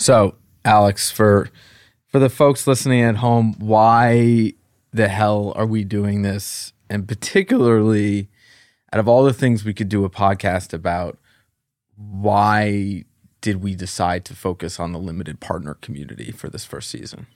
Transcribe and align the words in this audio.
So, 0.00 0.36
Alex, 0.64 1.10
for 1.10 1.50
for 2.08 2.18
the 2.18 2.30
folks 2.30 2.66
listening 2.66 3.02
at 3.02 3.16
home, 3.16 3.54
why 3.58 4.54
the 4.92 5.08
hell 5.08 5.52
are 5.54 5.66
we 5.66 5.84
doing 5.84 6.22
this? 6.22 6.72
And 6.88 7.06
particularly, 7.06 8.30
out 8.94 8.98
of 8.98 9.06
all 9.06 9.22
the 9.22 9.34
things 9.34 9.62
we 9.62 9.74
could 9.74 9.90
do 9.90 10.06
a 10.06 10.10
podcast 10.10 10.72
about, 10.72 11.18
why 11.96 13.04
did 13.42 13.62
we 13.62 13.74
decide 13.74 14.24
to 14.24 14.34
focus 14.34 14.80
on 14.80 14.92
the 14.92 14.98
limited 14.98 15.38
partner 15.38 15.74
community 15.74 16.32
for 16.32 16.48
this 16.48 16.64
first 16.64 16.88
season? 16.88 17.26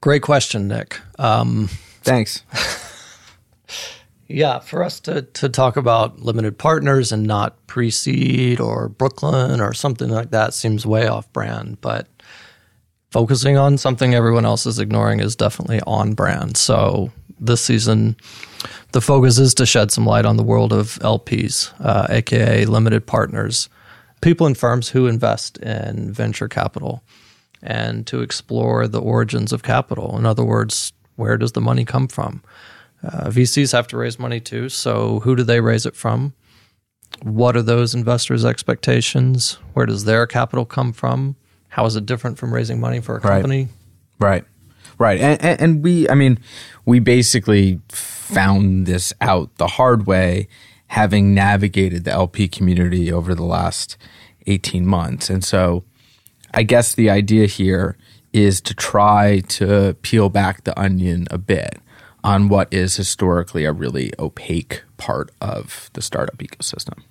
Great 0.00 0.22
question, 0.22 0.66
Nick. 0.66 1.00
Um, 1.16 1.68
Thanks. 2.02 2.42
yeah, 4.26 4.58
for 4.58 4.82
us 4.82 5.00
to, 5.00 5.22
to 5.22 5.48
talk 5.48 5.76
about 5.76 6.20
limited 6.20 6.58
partners 6.58 7.12
and 7.12 7.24
not 7.26 7.66
pre 7.66 7.90
seed 7.90 8.60
or 8.60 8.88
Brooklyn 8.88 9.60
or 9.60 9.74
something 9.74 10.08
like 10.08 10.30
that 10.30 10.54
seems 10.54 10.86
way 10.86 11.06
off 11.06 11.30
brand. 11.32 11.80
But 11.80 12.08
focusing 13.10 13.56
on 13.56 13.76
something 13.76 14.14
everyone 14.14 14.44
else 14.44 14.66
is 14.66 14.78
ignoring 14.78 15.20
is 15.20 15.36
definitely 15.36 15.80
on 15.86 16.14
brand. 16.14 16.56
So 16.56 17.12
this 17.38 17.60
season, 17.60 18.16
the 18.92 19.00
focus 19.00 19.38
is 19.38 19.54
to 19.54 19.66
shed 19.66 19.90
some 19.90 20.06
light 20.06 20.24
on 20.24 20.36
the 20.36 20.42
world 20.42 20.72
of 20.72 20.98
LPs, 21.00 21.72
uh, 21.80 22.06
aka 22.08 22.64
limited 22.64 23.06
partners, 23.06 23.68
people 24.22 24.46
and 24.46 24.56
firms 24.56 24.88
who 24.88 25.06
invest 25.06 25.58
in 25.58 26.12
venture 26.12 26.48
capital, 26.48 27.02
and 27.62 28.06
to 28.06 28.22
explore 28.22 28.88
the 28.88 29.00
origins 29.00 29.52
of 29.52 29.62
capital. 29.62 30.16
In 30.16 30.24
other 30.24 30.44
words, 30.44 30.94
where 31.16 31.36
does 31.36 31.52
the 31.52 31.60
money 31.60 31.84
come 31.84 32.08
from? 32.08 32.42
Uh, 33.04 33.28
VCs 33.28 33.72
have 33.72 33.86
to 33.88 33.96
raise 33.96 34.18
money 34.18 34.40
too, 34.40 34.68
so 34.68 35.20
who 35.20 35.36
do 35.36 35.42
they 35.42 35.60
raise 35.60 35.84
it 35.84 35.94
from? 35.94 36.32
What 37.22 37.56
are 37.56 37.62
those 37.62 37.94
investors' 37.94 38.44
expectations? 38.44 39.58
Where 39.74 39.86
does 39.86 40.04
their 40.04 40.26
capital 40.26 40.64
come 40.64 40.92
from? 40.92 41.36
How 41.68 41.84
is 41.86 41.96
it 41.96 42.06
different 42.06 42.38
from 42.38 42.52
raising 42.52 42.80
money 42.80 43.00
for 43.00 43.16
a 43.16 43.20
company? 43.20 43.68
Right. 44.18 44.44
Right. 44.98 45.20
And, 45.20 45.42
and, 45.42 45.60
and, 45.60 45.82
we, 45.82 46.08
I 46.08 46.14
mean, 46.14 46.38
we 46.84 47.00
basically 47.00 47.80
found 47.88 48.86
this 48.86 49.12
out 49.20 49.54
the 49.56 49.66
hard 49.66 50.06
way, 50.06 50.48
having 50.88 51.34
navigated 51.34 52.04
the 52.04 52.12
LP 52.12 52.46
community 52.46 53.12
over 53.12 53.34
the 53.34 53.44
last 53.44 53.96
18 54.46 54.86
months. 54.86 55.30
And 55.30 55.42
so 55.42 55.84
I 56.52 56.62
guess 56.62 56.94
the 56.94 57.10
idea 57.10 57.46
here 57.46 57.96
is 58.32 58.60
to 58.60 58.74
try 58.74 59.40
to 59.48 59.96
peel 60.02 60.28
back 60.28 60.64
the 60.64 60.78
onion 60.78 61.26
a 61.30 61.38
bit 61.38 61.80
on 62.24 62.48
what 62.48 62.72
is 62.72 62.96
historically 62.96 63.64
a 63.64 63.72
really 63.72 64.10
opaque 64.18 64.82
part 64.96 65.30
of 65.40 65.90
the 65.92 66.02
startup 66.02 66.38
ecosystem. 66.38 67.02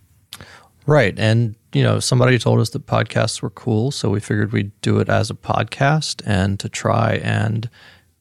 Right. 0.86 1.17
And, 1.17 1.55
you 1.72 1.83
know, 1.83 2.00
somebody 2.00 2.38
told 2.38 2.59
us 2.59 2.72
that 2.72 2.88
podcasts 2.88 3.42
were 3.42 3.52
cool. 3.52 3.92
So 3.92 4.09
we 4.09 4.20
figured 4.20 4.52
we'd 4.52 4.72
do 4.81 5.00
it 5.00 5.08
as 5.08 5.30
a 5.30 5.36
podcast 5.36 6.22
and 6.25 6.59
to 6.59 6.67
try 6.67 7.22
and 7.23 7.70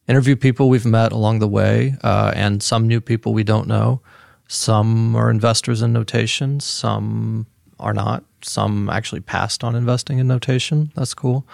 interview 0.06 0.36
people 0.36 0.68
we've 0.68 0.86
met 0.86 1.12
along 1.12 1.38
the 1.38 1.48
way 1.48 1.96
uh, 2.04 2.32
and 2.36 2.62
some 2.62 2.86
new 2.86 3.00
people 3.00 3.32
we 3.32 3.42
don't 3.42 3.66
know. 3.66 4.00
Some 4.46 5.16
are 5.16 5.30
investors 5.30 5.80
in 5.80 5.92
notation, 5.92 6.60
some 6.60 7.46
are 7.80 7.94
not. 7.94 8.22
Some 8.42 8.90
actually 8.90 9.22
passed 9.22 9.64
on 9.64 9.74
investing 9.74 10.18
in 10.18 10.28
notation. 10.28 10.92
That's 10.94 11.14
cool. 11.14 11.46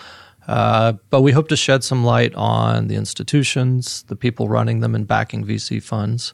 Uh, 0.49 0.95
but 1.11 1.21
we 1.21 1.31
hope 1.31 1.49
to 1.49 1.57
shed 1.57 1.85
some 1.85 2.05
light 2.05 2.35
on 2.35 2.89
the 2.89 2.97
institutions, 2.97 4.03
the 4.05 4.17
people 4.17 4.49
running 4.49 4.81
them, 4.81 4.95
and 4.95 5.07
backing 5.07 5.45
VC 5.45 5.83
funds, 5.83 6.33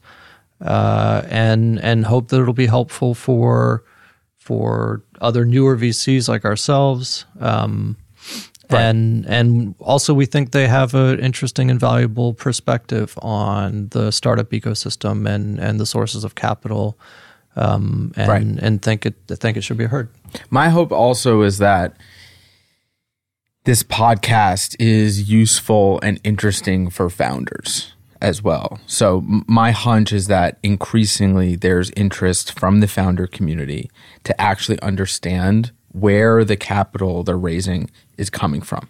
uh, 0.61 1.23
and 1.29 1.81
and 1.81 2.07
hope 2.07 2.29
that 2.29 2.41
it'll 2.41 2.55
be 2.55 2.67
helpful 2.67 3.15
for 3.15 3.83
for 4.39 5.03
other 5.21 5.45
newer 5.45 5.77
VCs 5.77 6.29
like 6.29 6.45
ourselves. 6.45 7.25
Um, 7.41 7.97
right. 8.71 8.83
And 8.83 9.27
and 9.27 9.75
also 9.81 10.15
we 10.15 10.27
think 10.27 10.53
they 10.53 10.69
have 10.69 10.95
an 10.95 11.19
interesting 11.19 11.69
and 11.69 11.81
valuable 11.81 12.35
perspective 12.35 13.19
on 13.21 13.89
the 13.89 14.13
startup 14.13 14.51
ecosystem 14.51 15.29
and 15.29 15.59
and 15.59 15.81
the 15.81 15.87
sources 15.87 16.23
of 16.23 16.37
capital, 16.37 16.97
um, 17.57 18.13
and 18.17 18.29
right. 18.29 18.65
and 18.65 18.81
think 18.81 19.07
it 19.07 19.17
think 19.29 19.57
it 19.57 19.63
should 19.63 19.79
be 19.79 19.87
heard. 19.87 20.09
My 20.51 20.69
hope 20.69 20.93
also 20.93 21.43
is 21.43 21.59
that 21.59 21.97
this 23.65 23.83
podcast 23.83 24.77
is 24.79 25.31
useful 25.31 25.99
and 26.03 26.21
interesting 26.23 26.91
for 26.91 27.09
founders 27.09 27.95
as 28.21 28.43
well. 28.43 28.79
So 28.87 29.23
my 29.25 29.71
hunch 29.71 30.13
is 30.13 30.27
that 30.27 30.59
increasingly 30.63 31.57
there's 31.57 31.91
interest 31.91 32.59
from 32.59 32.81
the 32.81 32.89
founder 32.89 33.27
community 33.27 33.91
to 34.25 34.39
actually 34.41 34.81
understand 34.81 35.73
where 35.93 36.45
the 36.45 36.57
capital 36.57 37.23
they're 37.23 37.39
raising 37.39 37.91
is 38.19 38.29
coming 38.29 38.61
from. 38.61 38.89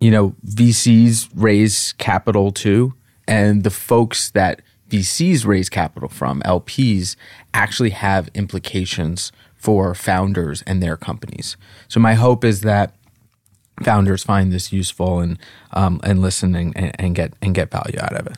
You 0.00 0.10
know, 0.10 0.34
VCs 0.44 1.28
raise 1.34 1.92
capital 1.98 2.50
too, 2.50 2.94
and 3.28 3.62
the 3.62 3.70
folks 3.70 4.30
that 4.30 4.60
VCs 4.88 5.46
raise 5.46 5.68
capital 5.68 6.08
from, 6.08 6.42
LPs, 6.42 7.14
actually 7.54 7.90
have 7.90 8.28
implications 8.34 9.30
for 9.54 9.94
founders 9.94 10.62
and 10.62 10.82
their 10.82 10.96
companies. 10.96 11.56
So 11.86 12.00
my 12.00 12.14
hope 12.14 12.44
is 12.44 12.62
that 12.62 12.96
founders 13.84 14.22
find 14.22 14.52
this 14.52 14.72
useful 14.72 15.20
and 15.20 15.38
um, 15.72 16.00
and 16.02 16.20
listen 16.20 16.54
and, 16.54 16.74
and 17.00 17.14
get 17.14 17.34
and 17.42 17.54
get 17.54 17.70
value 17.70 17.98
out 18.00 18.14
of 18.14 18.26
it. 18.26 18.36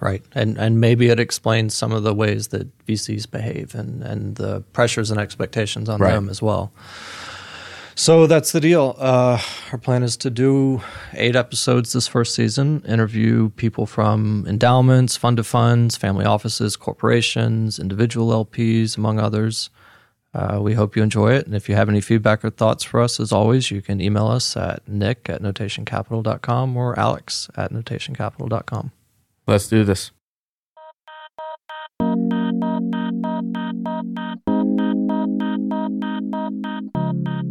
Right, 0.00 0.22
and 0.34 0.58
and 0.58 0.80
maybe 0.80 1.08
it 1.08 1.20
explains 1.20 1.74
some 1.74 1.92
of 1.92 2.02
the 2.02 2.14
ways 2.14 2.48
that 2.48 2.76
VCs 2.86 3.30
behave 3.30 3.74
and 3.74 4.02
and 4.02 4.36
the 4.36 4.60
pressures 4.72 5.10
and 5.10 5.20
expectations 5.20 5.88
on 5.88 6.00
right. 6.00 6.12
them 6.12 6.28
as 6.28 6.42
well. 6.42 6.72
So 7.96 8.26
that's 8.26 8.50
the 8.50 8.60
deal. 8.60 8.96
Uh, 8.98 9.40
our 9.70 9.78
plan 9.78 10.02
is 10.02 10.16
to 10.18 10.30
do 10.30 10.82
eight 11.12 11.36
episodes 11.36 11.92
this 11.92 12.08
first 12.08 12.34
season, 12.34 12.82
interview 12.88 13.50
people 13.50 13.86
from 13.86 14.44
endowments, 14.48 15.16
fund 15.16 15.38
of 15.38 15.46
funds, 15.46 15.96
family 15.96 16.24
offices, 16.24 16.76
corporations, 16.76 17.78
individual 17.78 18.44
LPs, 18.44 18.96
among 18.96 19.20
others. 19.20 19.70
Uh, 20.34 20.58
we 20.60 20.74
hope 20.74 20.96
you 20.96 21.02
enjoy 21.02 21.32
it. 21.32 21.46
And 21.46 21.54
if 21.54 21.68
you 21.68 21.76
have 21.76 21.88
any 21.88 22.00
feedback 22.00 22.44
or 22.44 22.50
thoughts 22.50 22.82
for 22.82 23.00
us, 23.00 23.20
as 23.20 23.30
always, 23.30 23.70
you 23.70 23.80
can 23.80 24.00
email 24.00 24.26
us 24.26 24.56
at 24.56 24.86
nick 24.88 25.28
at 25.28 25.40
notationcapital.com 25.40 26.76
or 26.76 26.98
alex 26.98 27.48
at 27.56 27.72
notationcapital.com. 27.72 28.90
Let's 29.46 29.68
do 29.68 29.84
this. 29.84 30.10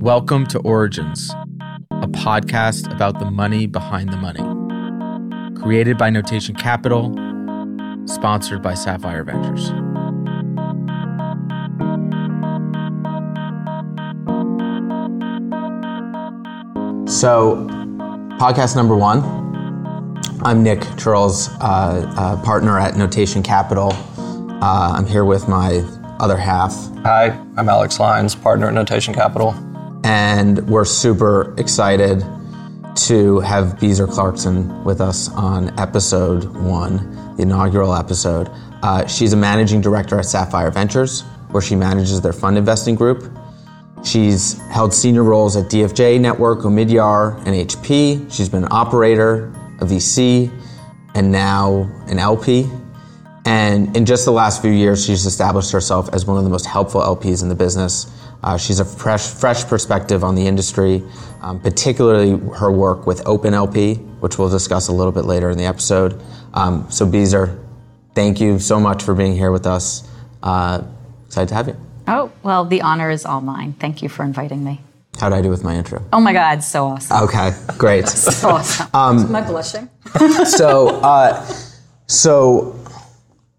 Welcome 0.02 0.46
to 0.48 0.60
Origins, 0.60 1.30
a 1.92 2.08
podcast 2.08 2.94
about 2.94 3.20
the 3.20 3.32
money 3.32 3.68
behind 3.68 4.12
the 4.12 4.18
money. 4.18 4.44
Created 5.62 5.98
by 5.98 6.10
Notation 6.10 6.56
Capital, 6.56 7.14
sponsored 8.06 8.62
by 8.62 8.74
Sapphire 8.74 9.24
Ventures. 9.24 9.72
So, 17.14 17.68
podcast 18.40 18.76
number 18.76 18.96
one. 18.96 19.22
I'm 20.44 20.64
Nick 20.64 20.82
Chirls, 20.98 21.48
uh, 21.62 22.12
uh, 22.18 22.44
partner 22.44 22.80
at 22.80 22.98
Notation 22.98 23.44
Capital. 23.44 23.94
Uh, 23.94 24.94
I'm 24.98 25.06
here 25.06 25.24
with 25.24 25.48
my 25.48 25.86
other 26.20 26.36
half. 26.36 26.74
Hi, 27.04 27.40
I'm 27.56 27.70
Alex 27.70 28.00
Lines, 28.00 28.34
partner 28.34 28.68
at 28.68 28.74
Notation 28.74 29.14
Capital. 29.14 29.54
And 30.04 30.68
we're 30.68 30.86
super 30.86 31.54
excited 31.60 32.26
to 32.96 33.40
have 33.42 33.80
Beezer 33.80 34.08
Clarkson 34.08 34.84
with 34.84 35.00
us 35.00 35.30
on 35.30 35.80
episode 35.80 36.46
one, 36.46 37.36
the 37.38 37.44
inaugural 37.44 37.94
episode. 37.94 38.50
Uh, 38.82 39.06
she's 39.06 39.34
a 39.34 39.38
managing 39.38 39.82
director 39.82 40.18
at 40.18 40.26
Sapphire 40.26 40.72
Ventures, 40.72 41.22
where 41.52 41.62
she 41.62 41.76
manages 41.76 42.22
their 42.22 42.34
fund 42.34 42.58
investing 42.58 42.96
group. 42.96 43.32
She's 44.04 44.60
held 44.70 44.94
senior 44.94 45.24
roles 45.24 45.56
at 45.56 45.66
DFJ 45.66 46.20
Network, 46.20 46.60
Omidyar, 46.60 47.38
and 47.46 47.70
HP. 47.70 48.32
She's 48.32 48.50
been 48.50 48.64
an 48.64 48.72
operator, 48.72 49.48
a 49.80 49.86
VC, 49.86 50.52
and 51.16 51.32
now 51.32 51.90
an 52.08 52.20
LP. 52.20 52.70
And 53.46 53.96
in 53.96 54.06
just 54.06 54.26
the 54.26 54.32
last 54.32 54.62
few 54.62 54.72
years, 54.72 55.06
she's 55.06 55.26
established 55.26 55.72
herself 55.72 56.14
as 56.14 56.26
one 56.26 56.38
of 56.38 56.44
the 56.44 56.50
most 56.50 56.66
helpful 56.66 57.02
LPs 57.02 57.44
in 57.44 57.50
the 57.50 57.56
business. 57.56 58.12
Uh, 58.44 58.58
she's 58.58 58.80
a 58.80 58.86
fresh, 58.86 59.28
fresh 59.28 59.64
perspective 59.66 60.24
on 60.24 60.36
the 60.36 60.48
industry, 60.48 61.02
um, 61.42 61.60
particularly 61.62 62.32
her 62.56 62.72
work 62.72 63.08
with 63.08 63.24
OpenLP, 63.24 64.20
which 64.20 64.38
we'll 64.38 64.50
discuss 64.50 64.90
a 64.90 64.92
little 64.92 65.14
bit 65.14 65.26
later 65.26 65.50
in 65.50 65.58
the 65.58 65.66
episode. 65.66 66.22
Um, 66.54 66.90
so, 66.90 67.06
Beezer, 67.06 67.58
thank 68.16 68.42
you 68.42 68.60
so 68.60 68.80
much 68.80 69.04
for 69.04 69.14
being 69.14 69.34
here 69.34 69.52
with 69.52 69.66
us. 69.66 70.10
Uh, 70.42 70.84
excited 71.26 71.50
to 71.50 71.56
have 71.56 71.68
you. 71.70 71.93
Oh, 72.08 72.32
well, 72.44 72.66
the 72.66 72.82
honor 72.82 73.10
is 73.10 73.26
all 73.26 73.42
mine. 73.42 73.74
Thank 73.74 74.02
you 74.02 74.10
for 74.10 74.24
inviting 74.24 74.64
me. 74.64 74.82
How 75.20 75.30
did 75.30 75.36
I 75.36 75.42
do 75.42 75.50
with 75.50 75.64
my 75.64 75.76
intro? 75.76 76.04
Oh 76.12 76.20
my 76.20 76.34
God, 76.34 76.64
so 76.64 76.86
awesome. 76.86 77.24
Okay, 77.24 77.52
great. 77.78 78.08
so 78.10 78.50
awesome. 78.50 78.88
Um, 78.94 79.20
Am 79.20 79.36
I 79.36 79.42
blushing? 79.42 79.90
so, 80.46 80.90
uh, 81.02 81.46
so 82.08 82.80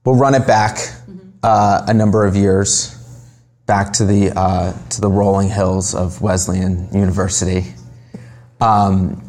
we'll 0.04 0.16
run 0.16 0.34
it 0.34 0.46
back 0.46 0.76
mm-hmm. 0.76 1.28
uh, 1.42 1.84
a 1.86 1.94
number 1.94 2.26
of 2.26 2.36
years, 2.36 2.90
back 3.66 3.92
to 3.94 4.04
the 4.04 4.32
uh, 4.36 4.72
to 4.90 5.00
the 5.00 5.08
rolling 5.08 5.48
hills 5.48 5.94
of 5.94 6.20
Wesleyan 6.20 6.88
University. 6.92 7.72
Um, 8.60 9.22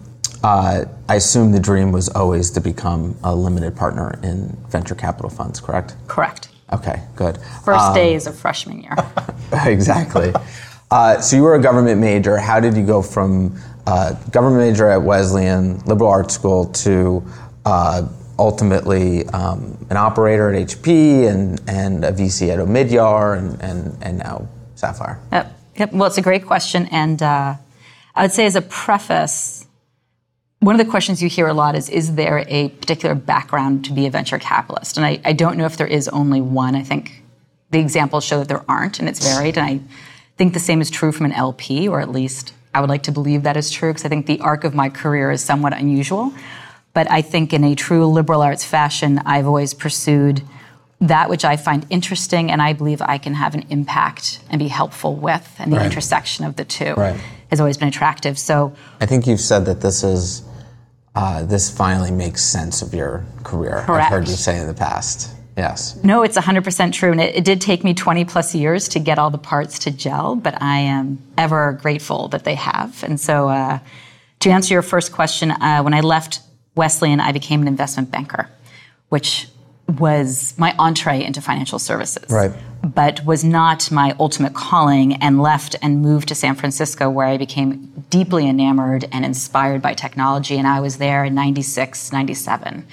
uh, 0.44 0.86
I 1.08 1.16
assume 1.16 1.52
the 1.52 1.60
dream 1.60 1.92
was 1.92 2.10
always 2.10 2.52
to 2.52 2.62
become 2.62 3.18
a 3.24 3.36
limited 3.36 3.76
partner 3.76 4.20
in 4.24 4.50
venture 4.70 4.96
capital 4.96 5.30
funds, 5.30 5.60
correct? 5.60 5.96
Correct. 6.08 6.50
Okay, 6.75 7.01
good. 7.16 7.38
First 7.63 7.86
um, 7.86 7.95
days 7.95 8.27
of 8.27 8.38
freshman 8.38 8.81
year. 8.81 8.95
exactly. 9.66 10.33
Uh, 10.92 11.19
so 11.22 11.36
you 11.36 11.44
were 11.44 11.56
a 11.56 11.62
government 11.62 12.00
major. 12.00 12.38
How 12.38 12.60
did 12.60 12.75
you 12.75 12.86
go 12.86 13.01
from 13.01 13.60
uh, 13.88 14.13
government 14.31 14.62
major 14.62 14.89
at 14.89 15.01
Wesleyan 15.01 15.80
Liberal 15.80 16.10
Arts 16.10 16.33
School 16.33 16.66
to 16.66 17.24
uh, 17.66 18.07
ultimately 18.38 19.25
um, 19.27 19.77
an 19.89 19.98
operator 19.98 20.54
at 20.54 20.68
HP 20.68 21.27
and, 21.27 21.62
and 21.68 22.04
a 22.04 22.12
VC 22.12 22.50
at 22.50 22.60
Omidyar 22.60 23.38
and, 23.38 23.62
and, 23.62 23.98
and 24.01 24.18
now 24.18 24.48
Sapphire? 24.75 25.19
Yep. 25.31 25.60
yep. 25.78 25.94
Well, 25.94 26.07
it's 26.07 26.18
a 26.18 26.21
great 26.21 26.45
question. 26.45 26.88
And 26.92 27.21
uh, 27.21 27.56
I 28.16 28.21
would 28.21 28.31
say, 28.31 28.45
as 28.45 28.56
a 28.56 28.62
preface, 28.62 29.65
one 30.66 30.74
of 30.74 30.84
the 30.84 30.90
questions 30.90 31.22
you 31.22 31.30
hear 31.30 31.48
a 31.48 31.54
lot 31.54 31.76
is 31.76 31.90
Is 31.90 32.16
there 32.16 32.44
a 32.48 32.70
particular 32.70 33.14
background 33.14 33.86
to 33.86 33.94
be 33.94 34.08
a 34.08 34.10
venture 34.10 34.40
capitalist? 34.40 34.98
And 34.98 35.06
I, 35.06 35.22
I 35.24 35.34
don't 35.34 35.58
know 35.58 35.66
if 35.66 35.78
there 35.78 35.86
is 35.86 36.08
only 36.08 36.42
one. 36.42 36.76
I 36.76 36.82
think 36.82 37.24
the 37.70 37.80
examples 37.80 38.24
show 38.24 38.40
that 38.40 38.48
there 38.48 38.66
aren't, 38.68 39.00
and 39.00 39.08
it's 39.08 39.24
varied. 39.24 39.60
And 39.60 39.68
I 39.68 39.80
think 40.38 40.54
the 40.54 40.60
same 40.60 40.82
is 40.82 40.90
true 40.90 41.12
from 41.12 41.28
an 41.28 41.34
LP, 41.34 41.88
or 41.88 42.02
at 42.02 42.10
least 42.10 42.54
I 42.74 42.82
would 42.82 42.90
like 42.90 43.04
to 43.04 43.12
believe 43.12 43.44
that 43.44 43.56
is 43.56 43.70
true, 43.70 43.92
because 43.92 44.06
I 44.06 44.10
think 44.10 44.26
the 44.26 44.40
arc 44.40 44.64
of 44.64 44.74
my 44.74 44.90
career 44.90 45.30
is 45.30 45.44
somewhat 45.44 45.74
unusual. 45.74 46.34
But 46.94 47.12
I 47.12 47.22
think 47.22 47.54
in 47.54 47.64
a 47.64 47.76
true 47.76 48.08
liberal 48.08 48.42
arts 48.42 48.66
fashion, 48.66 49.20
I've 49.20 49.46
always 49.46 49.76
pursued 49.76 50.42
that 51.00 51.30
which 51.30 51.46
I 51.46 51.58
find 51.58 51.86
interesting 51.92 52.50
and 52.50 52.60
I 52.60 52.74
believe 52.74 53.02
I 53.02 53.20
can 53.20 53.36
have 53.36 53.54
an 53.54 53.66
impact 53.70 54.40
and 54.50 54.58
be 54.58 54.70
helpful 54.70 55.16
with. 55.16 55.56
And 55.60 55.72
the 55.72 55.78
right. 55.78 55.86
intersection 55.86 56.44
of 56.44 56.56
the 56.56 56.66
two 56.66 56.94
right. 56.94 57.20
has 57.52 57.60
always 57.60 57.78
been 57.78 57.90
attractive. 57.90 58.40
So 58.40 58.74
I 59.00 59.06
think 59.06 59.28
you've 59.28 59.42
said 59.42 59.66
that 59.66 59.82
this 59.82 60.04
is 60.04 60.42
uh, 61.16 61.46
this 61.46 61.76
finally 61.76 62.12
makes 62.12 62.44
sense 62.44 62.82
of 62.82 62.94
your 62.94 63.26
career. 63.44 63.84
Correct. 63.86 64.06
I've 64.06 64.12
heard 64.12 64.28
you 64.28 64.36
say 64.36 64.60
in 64.60 64.68
the 64.68 64.74
past. 64.74 65.34
Yes. 65.58 65.98
No, 66.04 66.24
it's 66.24 66.38
100% 66.38 66.92
true. 66.92 67.12
And 67.12 67.22
it, 67.22 67.36
it, 67.36 67.46
did 67.46 67.62
take 67.62 67.84
me 67.84 67.94
20 67.94 68.26
plus 68.26 68.54
years 68.54 68.90
to 68.90 69.00
get 69.00 69.18
all 69.18 69.30
the 69.30 69.38
parts 69.38 69.80
to 69.80 69.92
gel, 69.92 70.36
but 70.36 70.62
I 70.62 70.80
am 70.80 71.20
ever 71.38 71.80
grateful 71.82 72.28
that 72.30 72.44
they 72.44 72.56
have. 72.56 73.04
And 73.04 73.20
so, 73.20 73.48
uh, 73.48 73.80
to 74.42 74.50
answer 74.50 74.74
your 74.74 74.82
first 74.82 75.14
question, 75.14 75.52
uh, 75.52 75.82
when 75.82 75.94
I 75.94 76.02
left 76.02 76.42
Wesleyan, 76.76 77.22
I 77.22 77.32
became 77.32 77.62
an 77.62 77.70
investment 77.70 78.12
banker, 78.12 78.50
which 79.08 79.48
was 79.88 80.54
my 80.58 80.76
entree 80.78 81.24
into 81.24 81.42
financial 81.42 81.80
services. 81.80 82.30
Right. 82.30 82.52
But 82.94 83.26
was 83.26 83.44
not 83.44 83.90
my 83.90 84.16
ultimate 84.20 84.54
calling 84.54 85.16
and 85.16 85.42
left 85.42 85.76
and 85.82 86.02
moved 86.02 86.28
to 86.28 86.36
San 86.36 86.56
Francisco 86.56 87.10
where 87.10 87.26
I 87.26 87.38
became 87.38 88.06
deeply 88.10 88.48
enamored 88.48 89.06
and 89.12 89.26
inspired 89.26 89.82
by 89.82 89.94
technology. 89.94 90.58
And 90.58 90.68
I 90.68 90.80
was 90.80 90.98
there 90.98 91.26
in 91.26 91.34
96, 91.34 92.12
97, 92.12 92.86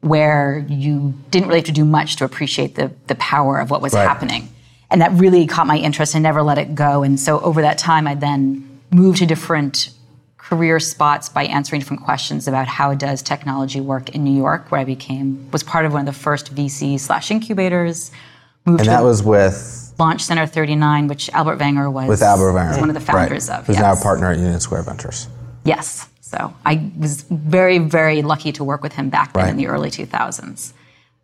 where 0.00 0.64
you 0.68 1.14
didn't 1.30 1.48
really 1.48 1.60
have 1.60 1.66
to 1.66 1.72
do 1.72 1.86
much 1.86 2.16
to 2.16 2.24
appreciate 2.24 2.74
the, 2.74 2.92
the 3.06 3.14
power 3.14 3.58
of 3.58 3.70
what 3.70 3.80
was 3.80 3.94
right. 3.94 4.06
happening. 4.06 4.48
And 4.90 5.00
that 5.00 5.12
really 5.12 5.46
caught 5.46 5.66
my 5.66 5.78
interest 5.78 6.14
and 6.14 6.22
never 6.22 6.42
let 6.42 6.58
it 6.58 6.74
go. 6.74 7.02
And 7.02 7.18
so 7.18 7.40
over 7.40 7.62
that 7.62 7.78
time, 7.78 8.06
I 8.06 8.14
then 8.14 8.80
moved 8.90 9.18
to 9.18 9.26
different 9.26 9.90
career 10.36 10.80
spots 10.80 11.28
by 11.28 11.44
answering 11.44 11.80
different 11.80 12.02
questions 12.02 12.48
about 12.48 12.66
how 12.66 12.92
does 12.92 13.22
technology 13.22 13.80
work 13.80 14.08
in 14.10 14.24
New 14.24 14.36
York, 14.36 14.72
where 14.72 14.80
I 14.80 14.84
became 14.84 15.48
was 15.52 15.62
part 15.62 15.86
of 15.86 15.92
one 15.92 16.08
of 16.08 16.12
the 16.12 16.20
first 16.20 16.52
VC 16.54 16.98
slash 16.98 17.30
incubators. 17.30 18.10
Moved 18.66 18.80
and 18.80 18.88
that 18.88 19.02
was 19.02 19.22
with 19.22 19.94
Launch 19.98 20.22
Center 20.22 20.46
39, 20.46 21.08
which 21.08 21.30
Albert 21.30 21.58
Wenger 21.58 21.90
was 21.90 22.08
with 22.08 22.22
Albert 22.22 22.52
Wenger, 22.52 22.80
one 22.80 22.90
of 22.90 22.94
the 22.94 23.00
founders 23.00 23.48
right. 23.48 23.58
of. 23.58 23.66
Who's 23.66 23.76
yes. 23.76 23.82
now 23.82 23.92
a 23.92 24.02
partner 24.02 24.30
at 24.30 24.38
Union 24.38 24.60
Square 24.60 24.82
Ventures. 24.82 25.28
Yes. 25.64 26.08
So 26.20 26.54
I 26.64 26.90
was 26.98 27.22
very, 27.22 27.78
very 27.78 28.22
lucky 28.22 28.52
to 28.52 28.64
work 28.64 28.82
with 28.82 28.92
him 28.92 29.10
back 29.10 29.32
then 29.32 29.42
right. 29.42 29.50
in 29.50 29.56
the 29.56 29.66
early 29.66 29.90
2000s. 29.90 30.72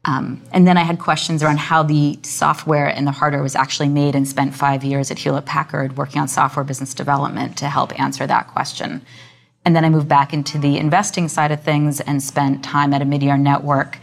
Um, 0.05 0.41
and 0.53 0.67
then 0.67 0.77
I 0.79 0.83
had 0.83 0.99
questions 0.99 1.43
around 1.43 1.59
how 1.59 1.83
the 1.83 2.19
software 2.23 2.87
and 2.87 3.07
the 3.07 3.13
hardware 3.13 3.43
was 3.43 3.57
actually 3.57 3.89
made 3.89 4.15
and 4.15 4.27
spent 4.27 4.55
five 4.55 4.85
years 4.85 5.11
at 5.11 5.19
Hewlett 5.19 5.47
Packard 5.47 5.97
working 5.97 6.21
on 6.21 6.29
software 6.29 6.65
business 6.65 6.95
development 6.95 7.57
to 7.59 7.69
help 7.69 7.99
answer 7.99 8.27
that 8.27 8.47
question. 8.49 9.03
And 9.65 9.75
then 9.75 9.85
I 9.85 9.91
moved 9.91 10.09
back 10.09 10.33
into 10.33 10.59
the 10.59 10.79
investing 10.79 11.27
side 11.29 11.51
of 11.51 11.61
things 11.63 12.01
and 12.01 12.23
spent 12.23 12.63
time 12.63 12.95
at 12.95 13.03
Omidyar 13.03 13.39
Network, 13.39 13.99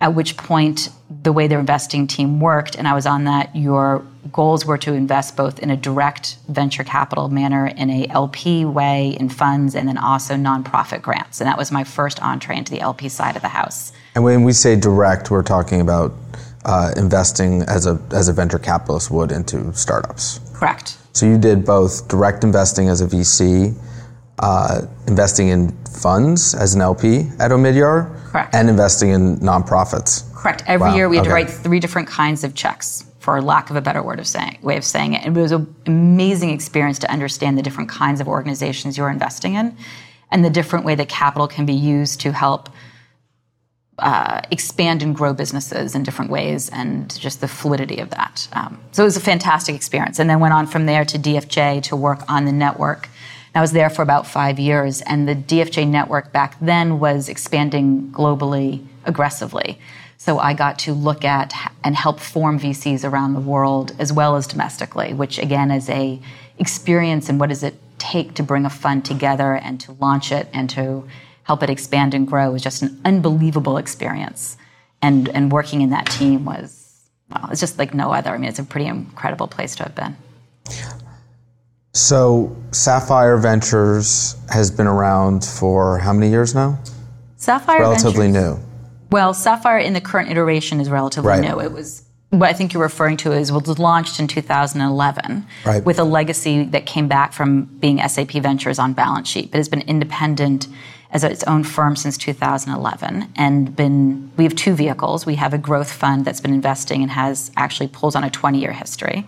at 0.00 0.14
which 0.14 0.36
point 0.36 0.90
the 1.22 1.32
way 1.32 1.46
their 1.48 1.58
investing 1.58 2.06
team 2.06 2.40
worked, 2.40 2.76
and 2.76 2.86
I 2.86 2.94
was 2.94 3.06
on 3.06 3.24
that, 3.24 3.54
your 3.56 4.04
goals 4.30 4.64
were 4.64 4.78
to 4.78 4.92
invest 4.92 5.36
both 5.36 5.58
in 5.58 5.70
a 5.70 5.76
direct 5.76 6.36
venture 6.48 6.84
capital 6.84 7.28
manner, 7.28 7.66
in 7.66 7.90
a 7.90 8.06
LP 8.08 8.64
way, 8.64 9.16
in 9.18 9.28
funds, 9.28 9.74
and 9.74 9.88
then 9.88 9.98
also 9.98 10.34
nonprofit 10.34 11.02
grants. 11.02 11.40
And 11.40 11.48
that 11.48 11.58
was 11.58 11.72
my 11.72 11.84
first 11.84 12.22
entree 12.22 12.56
into 12.56 12.70
the 12.70 12.80
LP 12.80 13.08
side 13.08 13.36
of 13.36 13.42
the 13.42 13.48
house. 13.48 13.92
And 14.14 14.22
when 14.22 14.44
we 14.44 14.52
say 14.52 14.76
direct, 14.76 15.30
we're 15.30 15.42
talking 15.42 15.80
about 15.80 16.12
uh, 16.64 16.92
investing 16.96 17.62
as 17.62 17.86
a 17.86 18.00
as 18.12 18.28
a 18.28 18.32
venture 18.32 18.58
capitalist 18.58 19.10
would 19.10 19.32
into 19.32 19.72
startups. 19.72 20.40
Correct. 20.54 20.98
So 21.12 21.26
you 21.26 21.38
did 21.38 21.64
both 21.64 22.06
direct 22.08 22.44
investing 22.44 22.88
as 22.88 23.00
a 23.00 23.06
VC, 23.06 23.74
uh, 24.40 24.82
investing 25.06 25.48
in 25.48 25.72
funds 25.86 26.54
as 26.54 26.74
an 26.74 26.80
LP 26.80 27.20
at 27.38 27.50
Omidyar, 27.50 28.14
Correct. 28.30 28.54
and 28.54 28.68
investing 28.68 29.10
in 29.10 29.36
nonprofits. 29.38 30.32
Correct. 30.34 30.62
Every 30.66 30.88
wow. 30.88 30.94
year 30.94 31.08
we 31.08 31.16
had 31.16 31.22
okay. 31.22 31.28
to 31.30 31.34
write 31.34 31.50
three 31.50 31.80
different 31.80 32.08
kinds 32.08 32.44
of 32.44 32.54
checks, 32.54 33.04
for 33.18 33.42
lack 33.42 33.70
of 33.70 33.76
a 33.76 33.80
better 33.80 34.02
word 34.02 34.20
of 34.20 34.26
saying 34.26 34.58
way 34.62 34.76
of 34.76 34.84
saying 34.84 35.14
it. 35.14 35.24
And 35.24 35.36
it 35.36 35.40
was 35.40 35.52
an 35.52 35.74
amazing 35.86 36.50
experience 36.50 36.98
to 37.00 37.10
understand 37.10 37.58
the 37.58 37.62
different 37.62 37.90
kinds 37.90 38.20
of 38.20 38.28
organizations 38.28 38.96
you're 38.96 39.10
investing 39.10 39.54
in, 39.54 39.76
and 40.30 40.44
the 40.44 40.50
different 40.50 40.84
way 40.84 40.94
that 40.94 41.08
capital 41.08 41.48
can 41.48 41.66
be 41.66 41.74
used 41.74 42.20
to 42.20 42.32
help 42.32 42.68
uh, 43.98 44.40
expand 44.50 45.02
and 45.02 45.14
grow 45.14 45.32
businesses 45.32 45.94
in 45.94 46.02
different 46.04 46.30
ways 46.30 46.68
and 46.68 47.18
just 47.18 47.40
the 47.40 47.48
fluidity 47.48 47.98
of 47.98 48.10
that. 48.10 48.48
Um, 48.52 48.80
so 48.92 49.02
it 49.02 49.06
was 49.06 49.16
a 49.16 49.20
fantastic 49.20 49.74
experience. 49.74 50.18
And 50.18 50.30
then 50.30 50.40
went 50.40 50.54
on 50.54 50.66
from 50.66 50.86
there 50.86 51.04
to 51.04 51.18
DFJ 51.18 51.82
to 51.84 51.96
work 51.96 52.20
on 52.30 52.44
the 52.44 52.52
network. 52.52 53.08
I 53.54 53.60
was 53.60 53.72
there 53.72 53.90
for 53.90 54.02
about 54.02 54.26
five 54.26 54.58
years, 54.58 55.00
and 55.02 55.28
the 55.28 55.34
DFJ 55.34 55.88
network 55.88 56.32
back 56.32 56.56
then 56.60 56.98
was 56.98 57.28
expanding 57.28 58.10
globally 58.12 58.86
aggressively. 59.04 59.78
So 60.18 60.38
I 60.38 60.52
got 60.52 60.78
to 60.80 60.92
look 60.92 61.24
at 61.24 61.54
and 61.84 61.94
help 61.96 62.20
form 62.20 62.58
VCs 62.58 63.08
around 63.08 63.34
the 63.34 63.40
world 63.40 63.94
as 63.98 64.12
well 64.12 64.36
as 64.36 64.46
domestically, 64.46 65.14
which 65.14 65.38
again 65.38 65.70
is 65.70 65.88
a 65.88 66.20
experience 66.58 67.28
and 67.28 67.38
what 67.38 67.48
does 67.50 67.62
it 67.62 67.74
take 67.98 68.34
to 68.34 68.42
bring 68.42 68.64
a 68.64 68.70
fund 68.70 69.04
together 69.04 69.54
and 69.54 69.80
to 69.80 69.92
launch 69.92 70.32
it 70.32 70.48
and 70.52 70.68
to 70.70 71.08
help 71.44 71.62
it 71.62 71.70
expand 71.70 72.14
and 72.14 72.26
grow 72.26 72.54
is 72.54 72.62
just 72.62 72.82
an 72.82 73.00
unbelievable 73.04 73.78
experience. 73.78 74.56
And, 75.00 75.28
and 75.30 75.52
working 75.52 75.80
in 75.80 75.90
that 75.90 76.06
team 76.06 76.44
was, 76.44 77.08
well, 77.30 77.48
it's 77.50 77.60
just 77.60 77.78
like 77.78 77.94
no 77.94 78.12
other. 78.12 78.30
I 78.30 78.38
mean, 78.38 78.48
it's 78.48 78.58
a 78.58 78.64
pretty 78.64 78.86
incredible 78.86 79.46
place 79.46 79.76
to 79.76 79.84
have 79.84 79.94
been. 79.94 80.16
So, 81.98 82.56
Sapphire 82.70 83.36
Ventures 83.38 84.36
has 84.50 84.70
been 84.70 84.86
around 84.86 85.44
for 85.44 85.98
how 85.98 86.12
many 86.12 86.30
years 86.30 86.54
now? 86.54 86.78
Sapphire 87.38 87.80
relatively 87.80 88.30
Ventures, 88.30 88.58
new. 88.58 88.64
Well, 89.10 89.34
Sapphire 89.34 89.78
in 89.78 89.94
the 89.94 90.00
current 90.00 90.30
iteration 90.30 90.80
is 90.80 90.90
relatively 90.90 91.28
right. 91.28 91.40
new. 91.40 91.58
It 91.58 91.72
was 91.72 92.04
what 92.30 92.50
I 92.50 92.52
think 92.52 92.72
you're 92.72 92.82
referring 92.82 93.16
to 93.18 93.32
is 93.32 93.50
was 93.50 93.80
launched 93.80 94.20
in 94.20 94.28
2011 94.28 95.46
right. 95.64 95.84
with 95.84 95.98
a 95.98 96.04
legacy 96.04 96.64
that 96.66 96.86
came 96.86 97.08
back 97.08 97.32
from 97.32 97.64
being 97.64 98.06
SAP 98.06 98.30
Ventures 98.30 98.78
on 98.78 98.92
balance 98.92 99.28
sheet, 99.28 99.50
but 99.50 99.56
has 99.56 99.68
been 99.68 99.82
independent 99.82 100.68
as 101.10 101.24
its 101.24 101.42
own 101.44 101.64
firm 101.64 101.96
since 101.96 102.16
2011 102.16 103.32
and 103.34 103.74
been 103.74 104.30
we 104.36 104.44
have 104.44 104.54
two 104.54 104.74
vehicles 104.74 105.24
we 105.24 105.36
have 105.36 105.54
a 105.54 105.58
growth 105.58 105.90
fund 105.90 106.22
that's 106.26 106.38
been 106.38 106.52
investing 106.52 107.00
and 107.00 107.10
has 107.10 107.50
actually 107.56 107.88
pulls 107.88 108.14
on 108.14 108.24
a 108.24 108.28
20 108.28 108.60
year 108.60 108.72
history 108.72 109.26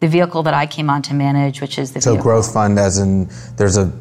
the 0.00 0.08
vehicle 0.08 0.42
that 0.42 0.54
i 0.54 0.66
came 0.66 0.90
on 0.90 1.02
to 1.02 1.14
manage 1.14 1.60
which 1.60 1.78
is 1.78 1.92
the 1.92 2.00
so 2.00 2.12
vehicle. 2.12 2.22
growth 2.24 2.52
fund 2.52 2.78
as 2.78 2.98
in 2.98 3.28
there's 3.56 3.76
a 3.76 3.92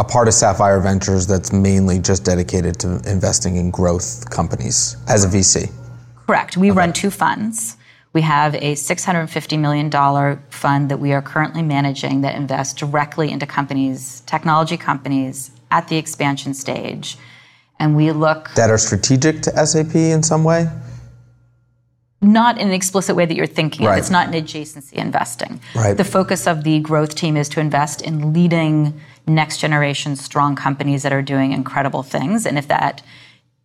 a 0.00 0.04
part 0.04 0.28
of 0.28 0.32
Sapphire 0.32 0.80
Ventures 0.80 1.26
that's 1.26 1.52
mainly 1.52 1.98
just 1.98 2.24
dedicated 2.24 2.80
to 2.80 3.02
investing 3.04 3.56
in 3.56 3.70
growth 3.70 4.30
companies 4.30 4.96
as 5.06 5.24
a 5.24 5.28
VC. 5.28 5.70
Correct. 6.26 6.56
We 6.56 6.70
okay. 6.70 6.78
run 6.78 6.92
two 6.94 7.10
funds. 7.10 7.76
We 8.14 8.22
have 8.22 8.54
a 8.54 8.74
$650 8.74 9.58
million 9.58 9.90
fund 10.48 10.90
that 10.90 10.98
we 10.98 11.12
are 11.12 11.20
currently 11.20 11.62
managing 11.62 12.22
that 12.22 12.34
invests 12.34 12.72
directly 12.74 13.30
into 13.30 13.46
companies, 13.46 14.22
technology 14.22 14.78
companies, 14.78 15.50
at 15.70 15.88
the 15.88 15.96
expansion 15.96 16.54
stage. 16.54 17.18
And 17.78 17.94
we 17.94 18.10
look. 18.10 18.50
That 18.54 18.70
are 18.70 18.78
strategic 18.78 19.42
to 19.42 19.66
SAP 19.66 19.94
in 19.94 20.22
some 20.22 20.44
way? 20.44 20.66
Not 22.22 22.58
in 22.58 22.68
an 22.68 22.74
explicit 22.74 23.16
way 23.16 23.24
that 23.24 23.34
you're 23.34 23.46
thinking 23.46 23.86
right. 23.86 23.94
of. 23.94 23.98
It's 23.98 24.10
not 24.10 24.28
an 24.28 24.34
adjacency 24.34 24.92
investing. 24.94 25.60
Right. 25.74 25.96
The 25.96 26.04
focus 26.04 26.46
of 26.46 26.64
the 26.64 26.80
growth 26.80 27.14
team 27.14 27.36
is 27.36 27.48
to 27.50 27.60
invest 27.60 28.02
in 28.02 28.32
leading 28.34 29.00
next 29.26 29.58
generation 29.58 30.16
strong 30.16 30.56
companies 30.56 31.02
that 31.02 31.12
are 31.12 31.22
doing 31.22 31.52
incredible 31.52 32.02
things. 32.02 32.44
And 32.44 32.58
if 32.58 32.68
that 32.68 33.02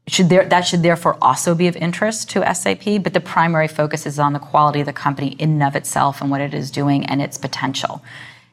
should 0.07 0.29
there, 0.29 0.45
that 0.45 0.61
should 0.61 0.83
therefore 0.83 1.17
also 1.21 1.55
be 1.55 1.67
of 1.67 1.75
interest 1.75 2.29
to 2.31 2.53
SAP, 2.53 3.03
but 3.03 3.13
the 3.13 3.19
primary 3.19 3.67
focus 3.67 4.05
is 4.05 4.19
on 4.19 4.33
the 4.33 4.39
quality 4.39 4.79
of 4.79 4.85
the 4.85 4.93
company 4.93 5.29
in 5.39 5.51
and 5.53 5.63
of 5.63 5.75
itself 5.75 6.21
and 6.21 6.29
what 6.29 6.41
it 6.41 6.53
is 6.53 6.69
doing 6.69 7.05
and 7.05 7.21
its 7.21 7.37
potential. 7.37 8.03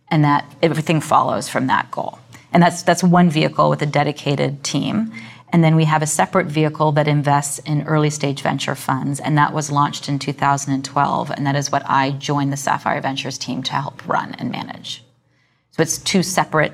And 0.08 0.24
that 0.24 0.44
everything 0.62 1.00
follows 1.00 1.48
from 1.48 1.66
that 1.68 1.90
goal. 1.90 2.18
And 2.52 2.62
that's, 2.62 2.82
that's 2.82 3.02
one 3.02 3.30
vehicle 3.30 3.70
with 3.70 3.80
a 3.82 3.86
dedicated 3.86 4.62
team. 4.62 5.12
And 5.52 5.62
then 5.62 5.76
we 5.76 5.84
have 5.84 6.00
a 6.00 6.06
separate 6.06 6.46
vehicle 6.46 6.92
that 6.92 7.06
invests 7.06 7.58
in 7.60 7.82
early 7.82 8.08
stage 8.08 8.40
venture 8.40 8.74
funds, 8.74 9.20
and 9.20 9.36
that 9.36 9.52
was 9.52 9.70
launched 9.70 10.08
in 10.08 10.18
2012. 10.18 11.30
And 11.30 11.46
that 11.46 11.54
is 11.54 11.70
what 11.70 11.82
I 11.86 12.12
joined 12.12 12.52
the 12.52 12.56
Sapphire 12.56 13.00
Ventures 13.02 13.36
team 13.36 13.62
to 13.64 13.72
help 13.72 14.06
run 14.08 14.34
and 14.38 14.50
manage. 14.50 15.04
So 15.72 15.82
it's 15.82 15.98
two 15.98 16.22
separate 16.22 16.72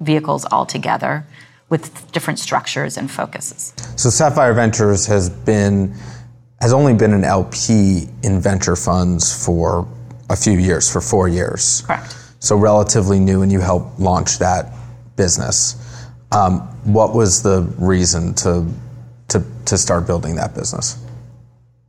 vehicles 0.00 0.46
altogether 0.46 1.26
with 1.68 2.10
different 2.12 2.38
structures 2.38 2.96
and 2.96 3.10
focuses. 3.10 3.72
So 3.96 4.10
Sapphire 4.10 4.54
Ventures 4.54 5.06
has 5.06 5.28
been 5.28 5.94
has 6.60 6.72
only 6.74 6.92
been 6.92 7.14
an 7.14 7.24
LP 7.24 8.06
in 8.22 8.38
venture 8.38 8.76
funds 8.76 9.46
for 9.46 9.88
a 10.28 10.36
few 10.36 10.58
years, 10.58 10.92
for 10.92 11.00
four 11.00 11.26
years. 11.26 11.82
Correct. 11.86 12.14
So 12.40 12.56
relatively 12.56 13.18
new, 13.18 13.42
and 13.42 13.50
you 13.50 13.60
helped 13.60 13.98
launch 13.98 14.38
that 14.38 14.72
business. 15.16 15.74
Um, 16.32 16.60
what 16.84 17.14
was 17.14 17.42
the 17.42 17.62
reason 17.78 18.34
to, 18.34 18.66
to, 19.28 19.44
to 19.64 19.78
start 19.78 20.06
building 20.06 20.36
that 20.36 20.54
business? 20.54 21.02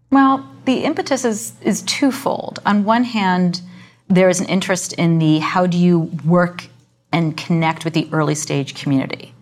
Well, 0.10 0.48
the 0.66 0.84
impetus 0.84 1.26
is, 1.26 1.54
is 1.62 1.82
twofold. 1.84 2.60
On 2.66 2.84
one 2.84 3.04
hand, 3.04 3.62
there 4.08 4.30
is 4.30 4.40
an 4.40 4.48
interest 4.48 4.94
in 4.94 5.20
the 5.20 5.40
how 5.40 5.66
do 5.68 5.78
you 5.78 6.12
work 6.26 6.68
and 7.12 7.38
connect 7.38 7.86
with 7.86 7.94
the 7.94 8.10
early 8.12 8.36
stage 8.36 8.74
community. 8.74 9.34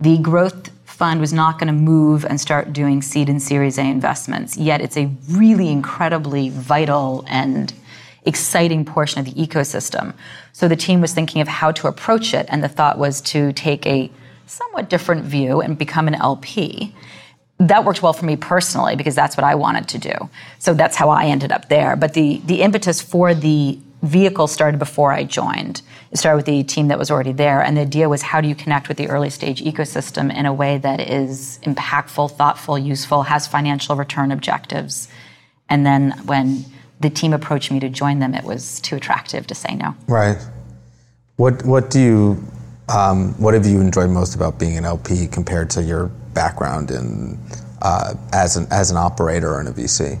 The 0.00 0.18
growth 0.18 0.70
fund 0.84 1.20
was 1.20 1.32
not 1.32 1.58
going 1.58 1.68
to 1.68 1.72
move 1.72 2.24
and 2.24 2.40
start 2.40 2.72
doing 2.72 3.02
seed 3.02 3.28
and 3.28 3.42
series 3.42 3.78
A 3.78 3.82
investments, 3.82 4.56
yet 4.56 4.80
it's 4.80 4.96
a 4.96 5.10
really 5.30 5.68
incredibly 5.68 6.50
vital 6.50 7.24
and 7.28 7.72
exciting 8.24 8.84
portion 8.84 9.18
of 9.18 9.24
the 9.24 9.32
ecosystem. 9.32 10.14
So 10.52 10.68
the 10.68 10.76
team 10.76 11.00
was 11.00 11.12
thinking 11.12 11.40
of 11.40 11.48
how 11.48 11.72
to 11.72 11.88
approach 11.88 12.34
it, 12.34 12.46
and 12.48 12.62
the 12.62 12.68
thought 12.68 12.98
was 12.98 13.20
to 13.22 13.52
take 13.52 13.84
a 13.86 14.10
somewhat 14.46 14.90
different 14.90 15.24
view 15.24 15.60
and 15.60 15.78
become 15.78 16.08
an 16.08 16.14
LP. 16.14 16.94
That 17.58 17.84
worked 17.84 18.02
well 18.02 18.12
for 18.12 18.24
me 18.24 18.36
personally 18.36 18.96
because 18.96 19.14
that's 19.14 19.36
what 19.36 19.44
I 19.44 19.54
wanted 19.54 19.88
to 19.88 19.98
do. 19.98 20.30
So 20.58 20.74
that's 20.74 20.96
how 20.96 21.10
I 21.10 21.26
ended 21.26 21.52
up 21.52 21.68
there. 21.68 21.96
But 21.96 22.14
the, 22.14 22.40
the 22.44 22.62
impetus 22.62 23.00
for 23.00 23.34
the 23.34 23.78
vehicle 24.02 24.48
started 24.48 24.78
before 24.78 25.12
I 25.12 25.24
joined. 25.24 25.80
It 26.10 26.18
started 26.18 26.36
with 26.36 26.46
the 26.46 26.64
team 26.64 26.88
that 26.88 26.98
was 26.98 27.10
already 27.10 27.32
there, 27.32 27.62
and 27.62 27.76
the 27.76 27.82
idea 27.82 28.08
was 28.08 28.20
how 28.20 28.40
do 28.40 28.48
you 28.48 28.54
connect 28.54 28.88
with 28.88 28.96
the 28.96 29.08
early 29.08 29.30
stage 29.30 29.62
ecosystem 29.62 30.34
in 30.34 30.44
a 30.44 30.52
way 30.52 30.78
that 30.78 31.00
is 31.00 31.60
impactful, 31.62 32.32
thoughtful, 32.32 32.78
useful, 32.78 33.22
has 33.22 33.46
financial 33.46 33.96
return 33.96 34.32
objectives. 34.32 35.08
And 35.68 35.86
then 35.86 36.10
when 36.26 36.64
the 37.00 37.10
team 37.10 37.32
approached 37.32 37.70
me 37.70 37.80
to 37.80 37.88
join 37.88 38.18
them, 38.18 38.34
it 38.34 38.44
was 38.44 38.80
too 38.80 38.96
attractive 38.96 39.46
to 39.46 39.54
say 39.54 39.74
no. 39.74 39.94
Right. 40.06 40.38
What 41.36 41.64
What 41.64 41.90
do 41.90 42.00
you 42.00 42.44
um, 42.92 43.34
What 43.40 43.54
have 43.54 43.66
you 43.66 43.80
enjoyed 43.80 44.10
most 44.10 44.34
about 44.34 44.58
being 44.58 44.76
an 44.76 44.84
LP 44.84 45.26
compared 45.26 45.70
to 45.70 45.82
your 45.82 46.06
background 46.34 46.90
in 46.90 47.38
uh, 47.80 48.14
as 48.32 48.56
an 48.56 48.66
as 48.70 48.90
an 48.90 48.96
operator 48.96 49.58
and 49.58 49.68
a 49.68 49.72
VC? 49.72 50.18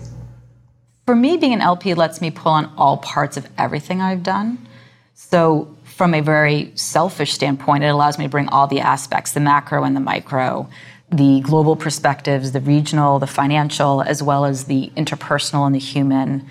For 1.06 1.16
me, 1.16 1.36
being 1.36 1.52
an 1.52 1.60
LP 1.60 1.94
lets 1.94 2.20
me 2.20 2.30
pull 2.30 2.52
on 2.52 2.72
all 2.76 2.96
parts 2.98 3.36
of 3.36 3.48
everything 3.58 4.00
I've 4.00 4.22
done. 4.22 4.66
So, 5.14 5.76
from 5.84 6.14
a 6.14 6.20
very 6.20 6.72
selfish 6.74 7.32
standpoint, 7.32 7.84
it 7.84 7.88
allows 7.88 8.18
me 8.18 8.24
to 8.24 8.30
bring 8.30 8.48
all 8.48 8.66
the 8.66 8.80
aspects 8.80 9.32
the 9.32 9.40
macro 9.40 9.84
and 9.84 9.94
the 9.94 10.00
micro, 10.00 10.68
the 11.10 11.40
global 11.40 11.76
perspectives, 11.76 12.52
the 12.52 12.60
regional, 12.60 13.18
the 13.18 13.26
financial, 13.26 14.00
as 14.02 14.22
well 14.22 14.44
as 14.44 14.64
the 14.64 14.90
interpersonal 14.96 15.66
and 15.66 15.74
the 15.74 15.78
human. 15.78 16.46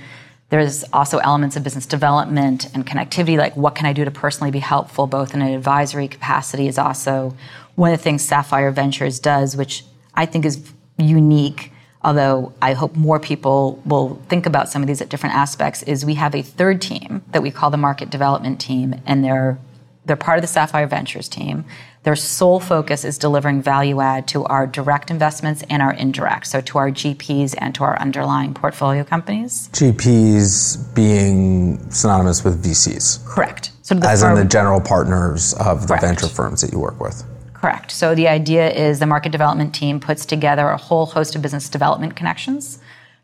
There's 0.52 0.84
also 0.94 1.18
elements 1.18 1.56
of 1.56 1.64
business 1.64 1.88
development 1.88 2.68
and 2.76 2.86
connectivity, 2.86 3.38
like 3.38 3.58
what 3.58 3.74
can 3.74 3.88
I 3.88 3.94
do 3.94 4.06
to 4.06 4.12
personally 4.12 4.52
be 4.52 4.60
helpful, 4.60 5.08
both 5.08 5.34
in 5.34 5.42
an 5.42 5.52
advisory 5.54 6.08
capacity, 6.08 6.68
is 6.68 6.78
also 6.78 7.36
one 7.76 7.92
of 7.92 7.98
the 7.98 8.04
things 8.04 8.24
Sapphire 8.24 8.70
Ventures 8.70 9.20
does, 9.20 9.58
which 9.58 9.84
I 10.14 10.28
think 10.28 10.46
is 10.46 10.72
unique 10.98 11.72
although 12.04 12.54
I 12.62 12.74
hope 12.74 12.96
more 12.96 13.20
people 13.20 13.82
will 13.86 14.22
think 14.28 14.46
about 14.46 14.70
some 14.70 14.82
of 14.82 14.88
these 14.88 15.02
at 15.02 15.10
different 15.10 15.36
aspects, 15.36 15.84
is 15.84 16.06
we 16.06 16.16
have 16.16 16.34
a 16.34 16.42
third 16.42 16.82
team 16.82 17.24
that 17.32 17.42
we 17.42 17.52
call 17.52 17.70
the 17.70 17.78
market 17.78 18.10
development 18.10 18.60
team, 18.60 18.96
and 19.06 19.24
they're 19.24 19.60
they're 20.04 20.16
part 20.16 20.40
of 20.40 20.42
the 20.42 20.48
Sapphire 20.48 20.88
Ventures 20.88 21.30
team. 21.30 21.64
Their 22.04 22.16
sole 22.16 22.60
focus 22.60 23.06
is 23.06 23.20
delivering 23.20 23.62
value 23.62 24.02
add 24.02 24.28
to 24.30 24.44
our 24.46 24.66
direct 24.66 25.12
investments 25.12 25.64
and 25.70 25.84
our 25.84 25.94
indirect, 25.94 26.48
so 26.48 26.60
to 26.60 26.78
our 26.80 26.90
GPs 26.90 27.54
and 27.60 27.76
to 27.76 27.84
our 27.84 28.00
underlying 28.00 28.56
portfolio 28.56 29.04
companies. 29.04 29.70
GPs 29.74 30.96
being 30.96 31.92
synonymous 31.92 32.44
with 32.44 32.64
VCs. 32.64 33.24
Correct. 33.28 33.72
So 33.84 33.96
as 33.98 34.22
firm, 34.22 34.36
in 34.36 34.44
the 34.44 34.50
general 34.50 34.82
partners 34.82 35.54
of 35.54 35.82
the 35.82 35.88
correct. 35.90 36.04
venture 36.04 36.28
firms 36.28 36.62
that 36.62 36.72
you 36.72 36.80
work 36.80 37.00
with. 37.00 37.24
Correct. 37.54 37.92
So 37.92 38.16
the 38.16 38.28
idea 38.28 38.72
is 38.72 38.98
the 38.98 39.06
market 39.06 39.32
development 39.32 39.76
team 39.76 40.00
puts 40.00 40.26
together 40.26 40.70
a 40.70 40.78
whole 40.78 41.06
host 41.06 41.36
of 41.36 41.44
business 41.44 41.70
development 41.70 42.16
connections, 42.16 42.80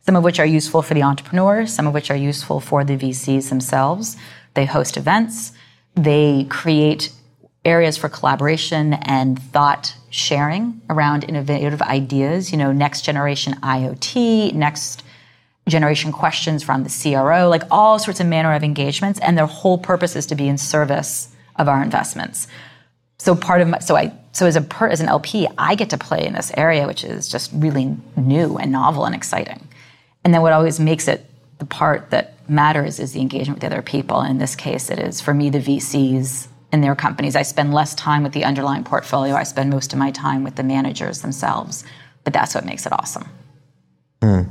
some 0.05 0.15
of 0.15 0.24
which 0.24 0.39
are 0.39 0.46
useful 0.46 0.84
for 0.84 0.93
the 0.93 1.01
entrepreneurs, 1.01 1.74
some 1.74 1.88
of 1.88 1.96
which 1.96 2.12
are 2.12 2.15
useful 2.15 2.60
for 2.60 2.84
the 2.84 2.96
VCs 2.96 3.50
themselves. 3.50 4.17
They 4.53 4.65
host 4.65 4.98
events, 4.98 5.53
they 5.96 6.46
create 6.50 7.12
areas 7.67 7.97
for 7.97 8.09
collaboration 8.09 8.93
and 8.93 9.39
thought 9.39 9.93
sharing 10.09 10.81
around 10.89 11.25
innovative 11.25 11.81
ideas, 11.81 12.51
you 12.51 12.57
know, 12.57 12.71
next 12.71 13.03
generation 13.03 13.53
IoT, 13.62 14.53
next 14.53 15.03
generation 15.67 16.12
questions 16.12 16.63
from 16.63 16.83
the 16.83 16.89
CRO, 16.89 17.50
like 17.50 17.63
all 17.69 18.00
sorts 18.00 18.19
of 18.19 18.25
manner 18.25 18.53
of 18.53 18.63
engagements, 18.63 19.19
and 19.19 19.38
their 19.38 19.45
whole 19.45 19.77
purpose 19.77 20.15
is 20.15 20.25
to 20.27 20.36
be 20.36 20.47
in 20.47 20.57
service 20.57 21.29
of 21.57 21.67
our 21.67 21.83
investments. 21.83 22.47
So 23.19 23.36
part 23.36 23.62
of 23.62 23.67
my, 23.67 23.79
so 23.79 23.95
I 23.95 24.13
so 24.31 24.45
as 24.45 24.55
a 24.55 24.62
per, 24.62 24.88
as 24.88 25.01
an 25.01 25.09
LP, 25.09 25.47
I 25.57 25.75
get 25.75 25.89
to 25.89 25.97
play 25.97 26.25
in 26.25 26.33
this 26.33 26.51
area, 26.55 26.88
which 26.88 27.03
is 27.03 27.27
just 27.27 27.51
really 27.53 27.97
new 28.15 28.57
and 28.57 28.71
novel 28.71 29.05
and 29.05 29.15
exciting. 29.15 29.67
And 30.24 30.33
then 30.33 30.41
what 30.41 30.53
always 30.53 30.79
makes 30.79 31.07
it 31.07 31.25
the 31.57 31.65
part 31.65 32.12
that 32.12 32.36
matters 32.47 33.00
is 33.00 33.13
the 33.13 33.19
engagement 33.19 33.57
with 33.57 33.62
the 33.62 33.75
other 33.75 33.81
people. 33.81 34.21
In 34.21 34.38
this 34.38 34.55
case, 34.55 34.89
it 34.89 35.00
is 35.00 35.19
for 35.19 35.33
me 35.33 35.50
the 35.50 35.57
VCs 35.57 36.47
and 36.71 36.83
their 36.83 36.95
companies. 36.95 37.36
I 37.36 37.43
spend 37.43 37.74
less 37.74 37.95
time 37.95 38.24
with 38.24 38.33
the 38.33 38.43
underlying 38.43 38.83
portfolio. 38.83 39.36
I 39.36 39.43
spend 39.43 39.69
most 39.69 39.93
of 39.93 40.00
my 40.00 40.12
time 40.12 40.43
with 40.43 40.55
the 40.55 40.63
managers 40.63 41.21
themselves. 41.21 41.83
But 42.24 42.33
that's 42.33 42.53
what 42.53 42.65
makes 42.65 42.86
it 42.86 42.91
awesome. 42.91 43.29
Mm. 44.21 44.50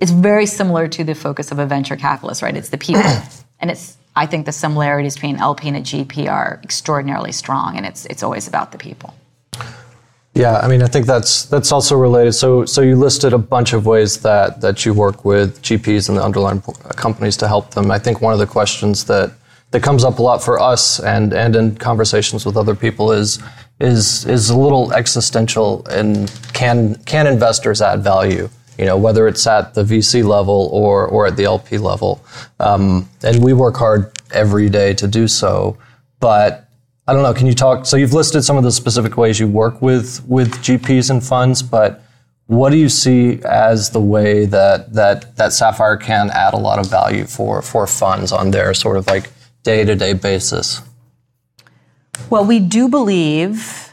It's 0.00 0.10
very 0.10 0.46
similar 0.46 0.88
to 0.88 1.04
the 1.04 1.14
focus 1.14 1.52
of 1.52 1.58
a 1.58 1.66
venture 1.66 1.96
capitalist, 1.96 2.42
right? 2.42 2.56
It's 2.56 2.70
the 2.70 2.78
people. 2.78 3.02
and 3.60 3.70
it's 3.70 3.96
I 4.14 4.26
think 4.26 4.46
the 4.46 4.52
similarities 4.52 5.14
between 5.14 5.38
LP 5.38 5.68
and 5.68 5.76
a 5.76 5.80
GP 5.80 6.30
are 6.30 6.60
extraordinarily 6.62 7.32
strong, 7.32 7.76
and 7.76 7.86
it's 7.86 8.04
it's 8.06 8.22
always 8.22 8.46
about 8.48 8.72
the 8.72 8.78
people. 8.78 9.14
Yeah, 10.34 10.58
I 10.58 10.68
mean, 10.68 10.82
I 10.82 10.86
think 10.86 11.06
that's 11.06 11.44
that's 11.46 11.72
also 11.72 11.96
related. 11.96 12.32
So, 12.32 12.64
so 12.64 12.80
you 12.80 12.96
listed 12.96 13.32
a 13.32 13.38
bunch 13.38 13.72
of 13.72 13.86
ways 13.86 14.20
that 14.20 14.60
that 14.60 14.84
you 14.84 14.94
work 14.94 15.24
with 15.24 15.62
GPs 15.62 16.08
and 16.08 16.18
the 16.18 16.24
underlying 16.24 16.62
companies 16.96 17.36
to 17.38 17.48
help 17.48 17.70
them. 17.70 17.90
I 17.90 17.98
think 17.98 18.20
one 18.20 18.32
of 18.32 18.38
the 18.38 18.46
questions 18.46 19.04
that 19.04 19.32
that 19.72 19.82
comes 19.82 20.04
up 20.04 20.18
a 20.18 20.22
lot 20.22 20.42
for 20.42 20.60
us 20.60 21.00
and 21.00 21.32
and 21.32 21.56
in 21.56 21.76
conversations 21.76 22.46
with 22.46 22.56
other 22.56 22.74
people 22.74 23.12
is 23.12 23.38
is 23.80 24.24
is 24.26 24.48
a 24.50 24.56
little 24.56 24.92
existential 24.92 25.86
and 25.88 26.32
can 26.52 26.94
can 27.04 27.26
investors 27.26 27.82
add 27.82 28.02
value? 28.02 28.48
you 28.78 28.86
know, 28.86 28.96
whether 28.96 29.28
it's 29.28 29.46
at 29.46 29.74
the 29.74 29.82
VC 29.82 30.24
level 30.24 30.68
or, 30.72 31.06
or 31.06 31.26
at 31.26 31.36
the 31.36 31.44
LP 31.44 31.78
level. 31.78 32.24
Um, 32.58 33.08
and 33.22 33.42
we 33.42 33.52
work 33.52 33.76
hard 33.76 34.10
every 34.32 34.68
day 34.68 34.94
to 34.94 35.06
do 35.06 35.28
so. 35.28 35.76
But 36.20 36.68
I 37.06 37.12
don't 37.12 37.22
know, 37.22 37.34
can 37.34 37.46
you 37.46 37.54
talk? 37.54 37.84
So 37.86 37.96
you've 37.96 38.12
listed 38.12 38.44
some 38.44 38.56
of 38.56 38.64
the 38.64 38.72
specific 38.72 39.16
ways 39.16 39.38
you 39.38 39.46
work 39.46 39.82
with, 39.82 40.24
with 40.26 40.52
GPs 40.56 41.10
and 41.10 41.22
funds, 41.22 41.62
but 41.62 42.02
what 42.46 42.70
do 42.70 42.76
you 42.76 42.88
see 42.88 43.40
as 43.44 43.90
the 43.90 44.00
way 44.00 44.46
that, 44.46 44.92
that, 44.92 45.36
that 45.36 45.52
Sapphire 45.52 45.96
can 45.96 46.30
add 46.30 46.54
a 46.54 46.58
lot 46.58 46.78
of 46.78 46.90
value 46.90 47.24
for, 47.24 47.62
for 47.62 47.86
funds 47.86 48.32
on 48.32 48.50
their 48.50 48.74
sort 48.74 48.96
of 48.96 49.06
like 49.06 49.30
day 49.62 49.84
to 49.84 49.94
day 49.94 50.12
basis? 50.12 50.82
Well, 52.30 52.44
we 52.44 52.60
do 52.60 52.88
believe 52.88 53.92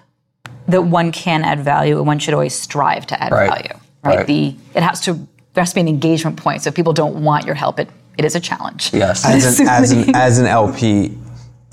that 0.68 0.84
one 0.84 1.12
can 1.12 1.44
add 1.44 1.62
value 1.62 1.98
and 1.98 2.06
one 2.06 2.20
should 2.20 2.34
always 2.34 2.54
strive 2.54 3.08
to 3.08 3.22
add 3.22 3.32
right. 3.32 3.50
value 3.50 3.80
right? 4.04 4.18
right? 4.18 4.28
The 4.28 4.56
it 4.76 4.84
has 4.84 5.02
to 5.02 5.14
there 5.54 5.62
has 5.64 5.70
to 5.70 5.76
be 5.76 5.82
an 5.82 5.88
engagement 5.88 6.38
point. 6.38 6.64
So 6.64 6.70
if 6.70 6.76
people 6.76 6.94
don't 6.94 7.24
want 7.24 7.46
your 7.46 7.56
help, 7.56 7.80
it 7.80 7.90
it 8.18 8.26
is 8.26 8.36
a 8.36 8.40
challenge. 8.40 8.94
Yes, 8.94 9.26
as 9.26 9.60
an, 9.60 9.68
as 9.70 9.92
an, 9.92 10.16
as 10.16 10.40
an 10.40 10.46
LP 10.46 11.18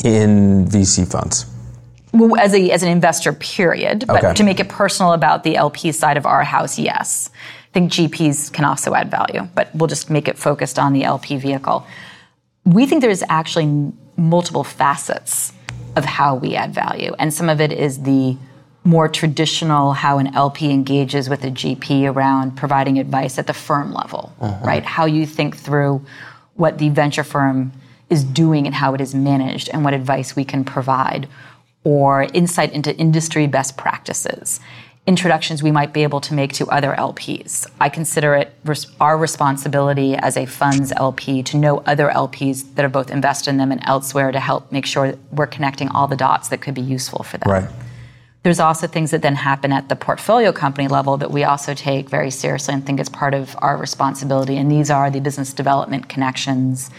in 0.05 0.67
VC 0.67 1.11
funds. 1.11 1.47
Well, 2.13 2.37
as 2.41 2.55
a 2.55 2.71
as 2.71 2.83
an 2.83 2.89
investor, 2.89 3.33
period. 3.33 4.05
But 4.07 4.25
okay. 4.25 4.35
to 4.35 4.45
make 4.45 4.61
it 4.61 4.69
personal 4.69 5.13
about 5.13 5.45
the 5.45 5.57
LP 5.57 5.93
side 5.93 6.17
of 6.17 6.27
our 6.27 6.45
house, 6.45 6.79
yes. 6.79 7.31
I 7.71 7.79
think 7.79 7.93
GPs 7.93 8.51
can 8.51 8.65
also 8.65 8.95
add 8.95 9.11
value, 9.11 9.47
but 9.55 9.69
we'll 9.75 9.87
just 9.87 10.09
make 10.09 10.29
it 10.29 10.39
focused 10.39 10.79
on 10.79 10.95
the 10.95 11.05
LP 11.05 11.37
vehicle. 11.37 11.87
We 12.67 12.85
think 12.87 13.01
there's 13.01 13.23
actually 13.29 13.93
multiple 14.17 14.65
facets 14.65 15.53
of 15.97 16.05
how 16.05 16.35
we 16.35 16.55
add 16.55 16.75
value, 16.75 17.15
and 17.19 17.33
some 17.33 17.49
of 17.49 17.61
it 17.61 17.73
is 17.73 18.03
the 18.03 18.37
more 18.85 19.09
traditional 19.09 19.95
how 19.95 20.19
an 20.19 20.35
LP 20.35 20.71
engages 20.71 21.29
with 21.29 21.43
a 21.45 21.51
GP 21.51 22.13
around 22.13 22.57
providing 22.57 22.99
advice 22.99 23.39
at 23.39 23.47
the 23.47 23.55
firm 23.55 23.93
level, 23.93 24.33
uh-huh. 24.41 24.65
right? 24.65 24.85
How 24.85 25.07
you 25.07 25.27
think 25.27 25.57
through 25.57 26.05
what 26.55 26.79
the 26.79 26.91
venture 26.91 27.25
firm 27.25 27.73
is 28.11 28.23
doing 28.23 28.67
and 28.67 28.75
how 28.75 28.95
it 28.95 29.01
is 29.01 29.15
managed 29.15 29.69
and 29.73 29.85
what 29.85 29.95
advice 29.95 30.37
we 30.37 30.45
can 30.45 30.65
provide. 30.65 31.29
or 31.85 32.25
insight 32.35 32.73
into 32.73 32.93
industry 32.97 33.47
best 33.47 33.77
practices, 33.77 34.59
introductions 35.07 35.63
we 35.63 35.71
might 35.71 35.93
be 35.93 36.03
able 36.03 36.21
to 36.21 36.35
make 36.35 36.53
to 36.55 36.67
other 36.67 36.93
LPs. 36.99 37.67
I 37.81 37.89
consider 37.89 38.35
it 38.35 38.53
res- 38.65 38.89
our 39.01 39.17
responsibility 39.17 40.17
as 40.17 40.37
a 40.37 40.47
funds 40.47 40.93
LP 40.97 41.43
to 41.45 41.57
know 41.57 41.79
other 41.87 42.09
LPs 42.09 42.75
that 42.75 42.83
have 42.83 42.93
both 42.93 43.11
invested 43.11 43.51
in 43.51 43.57
them 43.57 43.71
and 43.71 43.81
elsewhere 43.85 44.33
to 44.33 44.41
help 44.41 44.73
make 44.73 44.85
sure 44.85 45.15
we're 45.31 45.47
connecting 45.47 45.89
all 45.91 46.09
the 46.09 46.17
dots 46.17 46.49
that 46.49 46.61
could 46.61 46.75
be 46.75 46.81
useful 46.81 47.23
for 47.23 47.39
them. 47.39 47.51
Right. 47.51 47.71
There's 48.43 48.61
also 48.61 48.87
things 48.87 49.11
that 49.13 49.23
then 49.23 49.35
happen 49.37 49.73
at 49.73 49.89
the 49.89 49.97
portfolio 49.97 50.53
company 50.53 50.87
level 50.89 51.17
that 51.17 51.31
we 51.31 51.45
also 51.45 51.75
take 51.75 52.09
very 52.09 52.31
seriously 52.31 52.75
and 52.75 52.85
think 52.85 53.01
is 53.01 53.09
part 53.09 53.35
of 53.35 53.57
our 53.59 53.77
responsibility. 53.77 54.57
And 54.57 54.71
these 54.71 54.91
are 54.91 55.11
the 55.11 55.21
business 55.21 55.53
development 55.53 56.09
connections. 56.09 56.91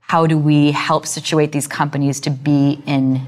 How 0.00 0.26
do 0.26 0.38
we 0.38 0.72
help 0.72 1.06
situate 1.06 1.52
these 1.52 1.66
companies 1.66 2.20
to 2.20 2.30
be 2.30 2.80
in 2.86 3.26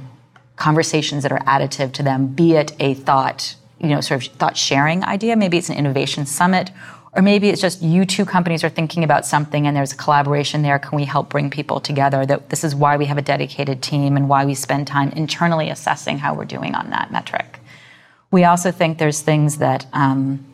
conversations 0.56 1.22
that 1.22 1.32
are 1.32 1.40
additive 1.40 1.92
to 1.94 2.02
them, 2.02 2.28
be 2.28 2.54
it 2.54 2.72
a 2.78 2.94
thought, 2.94 3.56
you 3.80 3.88
know, 3.88 4.00
sort 4.00 4.26
of 4.26 4.32
thought 4.34 4.56
sharing 4.56 5.04
idea, 5.04 5.36
maybe 5.36 5.58
it's 5.58 5.70
an 5.70 5.76
innovation 5.76 6.26
summit, 6.26 6.70
or 7.12 7.22
maybe 7.22 7.48
it's 7.48 7.60
just 7.60 7.82
you 7.82 8.04
two 8.04 8.24
companies 8.24 8.62
are 8.62 8.68
thinking 8.68 9.02
about 9.02 9.26
something 9.26 9.66
and 9.66 9.76
there's 9.76 9.92
a 9.92 9.96
collaboration 9.96 10.62
there. 10.62 10.78
Can 10.78 10.96
we 10.96 11.04
help 11.04 11.28
bring 11.28 11.50
people 11.50 11.80
together? 11.80 12.24
That 12.24 12.50
this 12.50 12.62
is 12.62 12.74
why 12.74 12.96
we 12.96 13.06
have 13.06 13.18
a 13.18 13.22
dedicated 13.22 13.82
team 13.82 14.16
and 14.16 14.28
why 14.28 14.44
we 14.44 14.54
spend 14.54 14.86
time 14.86 15.10
internally 15.10 15.70
assessing 15.70 16.18
how 16.18 16.34
we're 16.34 16.44
doing 16.44 16.74
on 16.74 16.90
that 16.90 17.10
metric. 17.10 17.58
We 18.30 18.44
also 18.44 18.70
think 18.70 18.98
there's 18.98 19.22
things 19.22 19.56
that 19.56 19.86
um, 19.92 20.44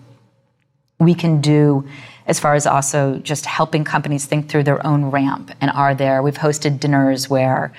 we 0.98 1.14
can 1.14 1.42
do 1.42 1.86
as 2.26 2.40
far 2.40 2.54
as 2.54 2.66
also 2.66 3.18
just 3.18 3.44
helping 3.44 3.84
companies 3.84 4.24
think 4.24 4.48
through 4.48 4.64
their 4.64 4.84
own 4.86 5.10
ramp 5.10 5.50
and 5.60 5.70
are 5.70 5.94
there. 5.94 6.22
We've 6.22 6.34
hosted 6.38 6.80
dinners 6.80 7.28
where 7.28 7.72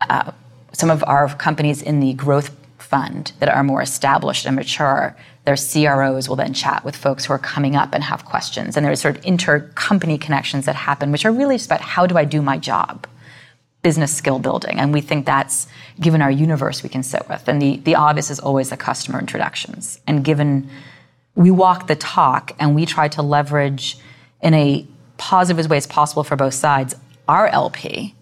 uh, 0.00 0.32
some 0.72 0.90
of 0.90 1.04
our 1.04 1.32
companies 1.34 1.82
in 1.82 2.00
the 2.00 2.14
growth 2.14 2.54
fund 2.88 3.32
that 3.38 3.48
are 3.48 3.62
more 3.62 3.82
established 3.82 4.46
and 4.46 4.56
mature, 4.56 5.16
their 5.44 5.56
CROs 5.56 6.28
will 6.28 6.36
then 6.36 6.52
chat 6.52 6.84
with 6.84 6.96
folks 6.96 7.24
who 7.24 7.32
are 7.32 7.38
coming 7.38 7.76
up 7.76 7.94
and 7.94 8.04
have 8.04 8.24
questions. 8.24 8.76
And 8.76 8.84
there's 8.84 9.00
sort 9.00 9.16
of 9.16 9.24
inter-company 9.24 10.18
connections 10.18 10.66
that 10.66 10.74
happen, 10.74 11.12
which 11.12 11.24
are 11.24 11.32
really 11.32 11.56
just 11.56 11.66
about 11.66 11.80
how 11.80 12.06
do 12.06 12.18
I 12.18 12.24
do 12.24 12.42
my 12.42 12.58
job? 12.58 13.06
Business 13.82 14.14
skill 14.14 14.38
building. 14.38 14.78
And 14.78 14.92
we 14.92 15.00
think 15.00 15.24
that's 15.24 15.68
given 16.00 16.20
our 16.20 16.30
universe 16.30 16.82
we 16.82 16.88
can 16.88 17.02
sit 17.02 17.28
with. 17.28 17.46
And 17.48 17.62
the, 17.62 17.76
the 17.78 17.94
obvious 17.94 18.30
is 18.30 18.40
always 18.40 18.70
the 18.70 18.76
customer 18.76 19.18
introductions. 19.18 20.00
And 20.06 20.24
given 20.24 20.68
we 21.34 21.50
walk 21.50 21.86
the 21.86 21.96
talk 21.96 22.52
and 22.58 22.74
we 22.74 22.84
try 22.84 23.08
to 23.08 23.22
leverage 23.22 23.98
in 24.42 24.54
a 24.54 24.86
positive 25.16 25.58
as 25.58 25.68
way 25.68 25.76
as 25.76 25.86
possible 25.86 26.24
for 26.24 26.36
both 26.36 26.54
sides 26.54 26.94
our 27.28 27.48
LP 27.48 28.14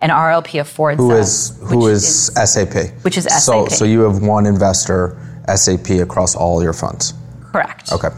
and 0.00 0.12
RLP 0.12 0.60
affords 0.60 0.98
Who 0.98 1.12
us, 1.12 1.50
is 1.50 1.58
who 1.68 1.78
which 1.78 1.92
is, 1.92 2.26
SAP? 2.34 2.90
which 3.04 3.16
is 3.18 3.24
So 3.24 3.66
SAP. 3.66 3.72
so 3.78 3.84
you 3.84 4.00
have 4.00 4.22
one 4.22 4.46
investor, 4.46 5.18
SAP, 5.54 5.90
across 5.90 6.34
all 6.36 6.62
your 6.62 6.72
funds. 6.72 7.14
correct. 7.52 7.92
Okay. 7.92 8.08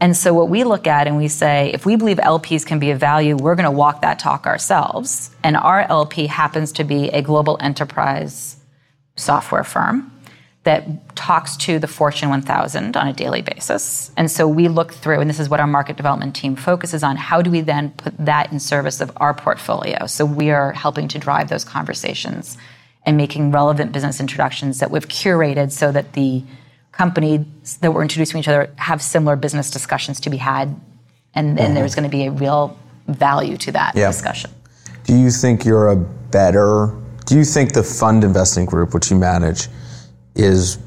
And 0.00 0.14
so 0.14 0.34
what 0.34 0.50
we 0.50 0.62
look 0.64 0.86
at 0.86 1.06
and 1.06 1.16
we 1.16 1.26
say, 1.28 1.70
if 1.72 1.86
we 1.86 1.96
believe 1.96 2.18
LPs 2.18 2.66
can 2.66 2.78
be 2.78 2.90
of 2.90 3.00
value, 3.00 3.34
we're 3.34 3.54
going 3.54 3.64
to 3.64 3.70
walk 3.70 4.02
that 4.02 4.18
talk 4.18 4.46
ourselves. 4.46 5.30
And 5.42 5.56
our 5.56 5.80
LP 5.90 6.26
happens 6.26 6.70
to 6.72 6.84
be 6.84 7.08
a 7.08 7.22
global 7.22 7.56
enterprise 7.62 8.56
software 9.16 9.64
firm 9.64 10.12
that 10.66 11.14
talks 11.14 11.56
to 11.56 11.78
the 11.78 11.86
Fortune 11.86 12.28
1000 12.28 12.96
on 12.96 13.06
a 13.06 13.12
daily 13.12 13.40
basis. 13.40 14.10
And 14.16 14.28
so 14.28 14.48
we 14.48 14.66
look 14.66 14.92
through, 14.92 15.20
and 15.20 15.30
this 15.30 15.38
is 15.38 15.48
what 15.48 15.60
our 15.60 15.66
market 15.66 15.96
development 15.96 16.34
team 16.34 16.56
focuses 16.56 17.04
on, 17.04 17.16
how 17.16 17.40
do 17.40 17.52
we 17.52 17.60
then 17.60 17.92
put 17.92 18.14
that 18.18 18.50
in 18.52 18.58
service 18.58 19.00
of 19.00 19.12
our 19.18 19.32
portfolio? 19.32 20.06
So 20.06 20.24
we 20.26 20.50
are 20.50 20.72
helping 20.72 21.06
to 21.08 21.20
drive 21.20 21.48
those 21.48 21.64
conversations 21.64 22.58
and 23.04 23.16
making 23.16 23.52
relevant 23.52 23.92
business 23.92 24.18
introductions 24.18 24.80
that 24.80 24.90
we've 24.90 25.06
curated 25.06 25.70
so 25.70 25.92
that 25.92 26.14
the 26.14 26.42
companies 26.90 27.76
that 27.80 27.92
we're 27.92 28.02
introducing 28.02 28.40
each 28.40 28.48
other 28.48 28.68
have 28.74 29.00
similar 29.00 29.36
business 29.36 29.70
discussions 29.70 30.18
to 30.18 30.30
be 30.30 30.38
had. 30.38 30.68
And, 31.32 31.50
and 31.50 31.58
mm-hmm. 31.58 31.74
there's 31.74 31.94
going 31.94 32.10
to 32.10 32.16
be 32.16 32.26
a 32.26 32.32
real 32.32 32.76
value 33.06 33.56
to 33.58 33.70
that 33.70 33.94
Yeah. 33.94 34.08
discussion. 34.08 34.50
Do 35.04 35.16
you 35.16 35.30
think 35.30 35.64
you're 35.64 35.90
a 35.90 35.96
better? 35.96 36.92
Do 37.26 37.36
you 37.36 37.44
think 37.44 37.72
the 37.72 37.84
fund 37.84 38.24
investing 38.24 38.66
group, 38.66 38.94
which 38.94 39.12
you 39.12 39.16
manage, 39.16 39.68
is 40.36 40.78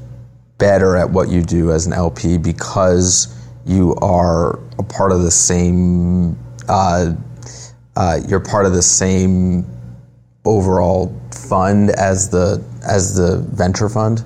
better 0.58 0.96
at 0.96 1.10
what 1.10 1.28
you 1.28 1.42
do 1.42 1.72
as 1.72 1.86
an 1.86 1.92
LP 1.92 2.38
because 2.38 3.34
you 3.66 3.94
are 3.96 4.58
a 4.78 4.82
part 4.82 5.12
of 5.12 5.22
the 5.22 5.30
same? 5.30 6.38
Uh, 6.68 7.14
uh, 7.96 8.20
you're 8.28 8.40
part 8.40 8.66
of 8.66 8.72
the 8.72 8.82
same 8.82 9.66
overall 10.44 11.14
fund 11.32 11.90
as 11.90 12.30
the 12.30 12.62
as 12.86 13.14
the 13.16 13.38
venture 13.52 13.88
fund. 13.88 14.24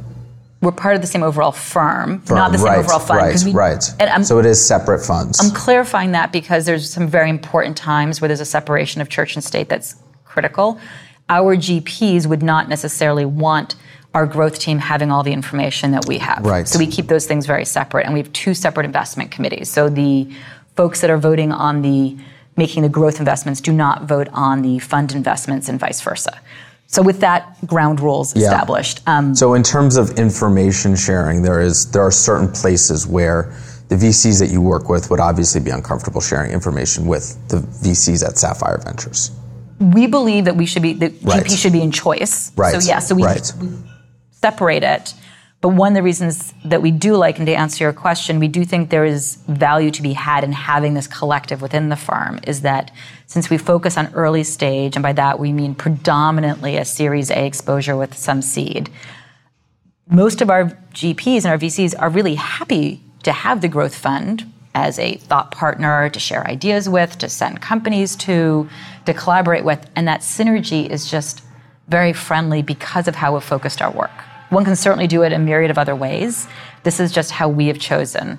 We're 0.61 0.73
part 0.73 0.95
of 0.95 1.03
the 1.03 1.07
same 1.07 1.23
overall 1.23 1.53
firm, 1.53 2.23
not 2.31 2.53
the 2.53 2.59
same 2.59 2.67
right, 2.67 2.79
overall 2.79 2.99
fund. 2.99 3.21
Right, 3.21 3.43
we- 3.45 3.53
right. 3.53 3.85
And 4.01 4.09
I'm, 4.09 4.25
so 4.25 4.39
it 4.39 4.47
is 4.47 4.65
separate 4.67 5.05
funds. 5.05 5.39
I'm 5.39 5.51
clarifying 5.55 6.13
that 6.13 6.33
because 6.33 6.65
there's 6.65 6.91
some 6.91 7.07
very 7.07 7.29
important 7.29 7.77
times 7.77 8.21
where 8.21 8.29
there's 8.29 8.41
a 8.41 8.47
separation 8.47 9.03
of 9.03 9.11
church 9.11 9.35
and 9.35 9.45
state 9.45 9.69
that's 9.69 9.97
critical. 10.25 10.81
Our 11.29 11.57
GPs 11.57 12.27
would 12.27 12.43
not 12.43 12.69
necessarily 12.69 13.27
want 13.27 13.75
our 14.15 14.27
growth 14.27 14.59
team 14.59 14.79
having 14.79 15.11
all 15.11 15.23
the 15.25 15.33
information 15.33 15.91
that 15.91 16.07
we 16.07 16.19
have. 16.19 16.47
Right. 16.47 16.67
So 16.69 16.79
we 16.79 16.87
keep 16.87 17.09
those 17.09 17.27
things 17.27 17.47
very 17.47 17.65
separate, 17.65 18.05
and 18.07 18.15
we 18.15 18.21
have 18.21 18.33
two 18.33 18.55
separate 18.55 18.87
investment 18.87 19.33
committees. 19.33 19.69
So 19.69 19.89
the 19.89 20.31
folks 20.77 21.01
that 21.01 21.11
are 21.11 21.19
voting 21.19 21.53
on 21.53 21.83
the 21.83 22.17
making 22.57 22.85
the 22.85 22.89
growth 22.89 23.19
investments 23.19 23.61
do 23.61 23.73
not 23.73 24.05
vote 24.05 24.29
on 24.33 24.63
the 24.63 24.79
fund 24.79 25.13
investments, 25.13 25.69
and 25.69 25.81
vice 25.81 26.01
versa. 26.01 26.41
So 26.87 27.03
with 27.03 27.19
that 27.21 27.57
ground 27.67 27.99
rules 27.99 28.35
Yeah. 28.37 28.45
established, 28.45 29.01
um, 29.09 29.35
So 29.35 29.55
in 29.55 29.65
terms 29.65 29.97
of 29.97 30.11
information 30.13 30.95
sharing, 30.95 31.43
there 31.43 31.61
is 31.61 31.87
there 31.87 32.03
are 32.03 32.13
certain 32.13 32.47
places 32.49 33.09
where 33.09 33.53
the 33.89 33.97
VCs 33.97 34.39
that 34.39 34.51
you 34.51 34.61
work 34.61 34.89
with 34.89 35.11
would 35.11 35.19
obviously 35.21 35.61
be 35.61 35.71
uncomfortable 35.71 36.21
sharing 36.21 36.53
information 36.53 37.07
with 37.07 37.37
the 37.49 37.57
VCs 37.83 38.23
at 38.25 38.39
Sapphire 38.39 38.79
Ventures. 38.85 39.33
we 39.81 40.07
believe 40.07 40.45
that 40.45 40.57
we 40.57 40.65
should 40.67 40.83
be 40.83 40.93
the 40.93 41.13
Right. 41.25 41.43
GP 41.45 41.57
should 41.57 41.73
be 41.73 41.83
in 41.83 41.91
choice. 41.91 42.53
Right. 42.57 42.81
So 42.81 42.89
yeah, 42.89 43.01
so 43.01 43.17
we, 43.17 43.25
Right. 43.25 43.53
we 43.61 43.69
separate 44.45 44.83
it. 44.83 45.15
But 45.63 45.71
one 45.71 45.93
of 45.93 45.95
the 45.95 46.03
reasons 46.03 46.53
that 46.67 46.83
we 46.83 46.91
do 46.91 47.17
like, 47.17 47.39
and 47.39 47.47
to 47.47 47.55
answer 47.55 47.85
your 47.85 47.95
question, 47.95 48.39
we 48.39 48.49
do 48.49 48.67
think 48.67 48.91
there 48.91 49.07
is 49.07 49.37
value 49.49 49.91
to 49.93 50.03
be 50.03 50.13
had 50.13 50.45
in 50.45 50.53
having 50.53 50.93
this 50.93 51.07
collective 51.07 51.63
within 51.63 51.89
the 51.89 51.97
firm, 51.97 52.41
is 52.47 52.61
that 52.61 52.91
since 53.27 53.49
we 53.49 53.57
focus 53.57 53.97
on 53.97 54.13
early 54.13 54.45
stage, 54.45 54.97
and 54.97 55.03
by 55.03 55.15
that 55.15 55.39
we 55.39 55.51
mean 55.51 55.75
predominantly 55.75 56.77
a 56.77 56.85
Series 56.85 57.31
A 57.31 57.47
exposure 57.47 57.97
with 57.97 58.13
some 58.15 58.43
seed, 58.43 58.91
most 60.11 60.43
of 60.43 60.51
our 60.51 60.65
GPs 60.93 61.45
and 61.45 61.47
our 61.47 61.57
VCs 61.57 61.95
are 61.99 62.11
really 62.11 62.35
happy 62.35 63.01
to 63.23 63.33
have 63.33 63.63
the 63.63 63.69
growth 63.69 63.95
fund 63.95 64.45
as 64.75 64.99
a 64.99 65.15
thought 65.29 65.51
partner 65.53 66.11
to 66.11 66.21
share 66.21 66.47
ideas 66.47 66.87
with, 66.87 67.17
to 67.17 67.31
send 67.31 67.63
companies 67.63 68.15
to, 68.17 68.69
to 69.07 69.15
collaborate 69.15 69.65
with. 69.65 69.89
And 69.97 70.07
that 70.07 70.21
synergy 70.21 70.87
is 70.87 71.11
just 71.11 71.43
very 71.89 72.13
friendly 72.13 72.61
because 72.61 73.09
of 73.09 73.15
how 73.15 73.33
we've 73.33 73.43
focused 73.43 73.81
our 73.81 73.91
work. 73.91 74.11
One 74.51 74.65
can 74.65 74.77
certainly 74.77 75.07
do 75.07 75.23
it 75.23 75.33
a 75.33 75.39
myriad 75.39 75.71
of 75.71 75.79
other 75.79 75.97
ways. 75.97 76.47
This 76.83 77.01
is 77.01 77.13
just 77.13 77.31
how 77.31 77.49
we 77.49 77.69
have 77.69 77.79
chosen 77.79 78.39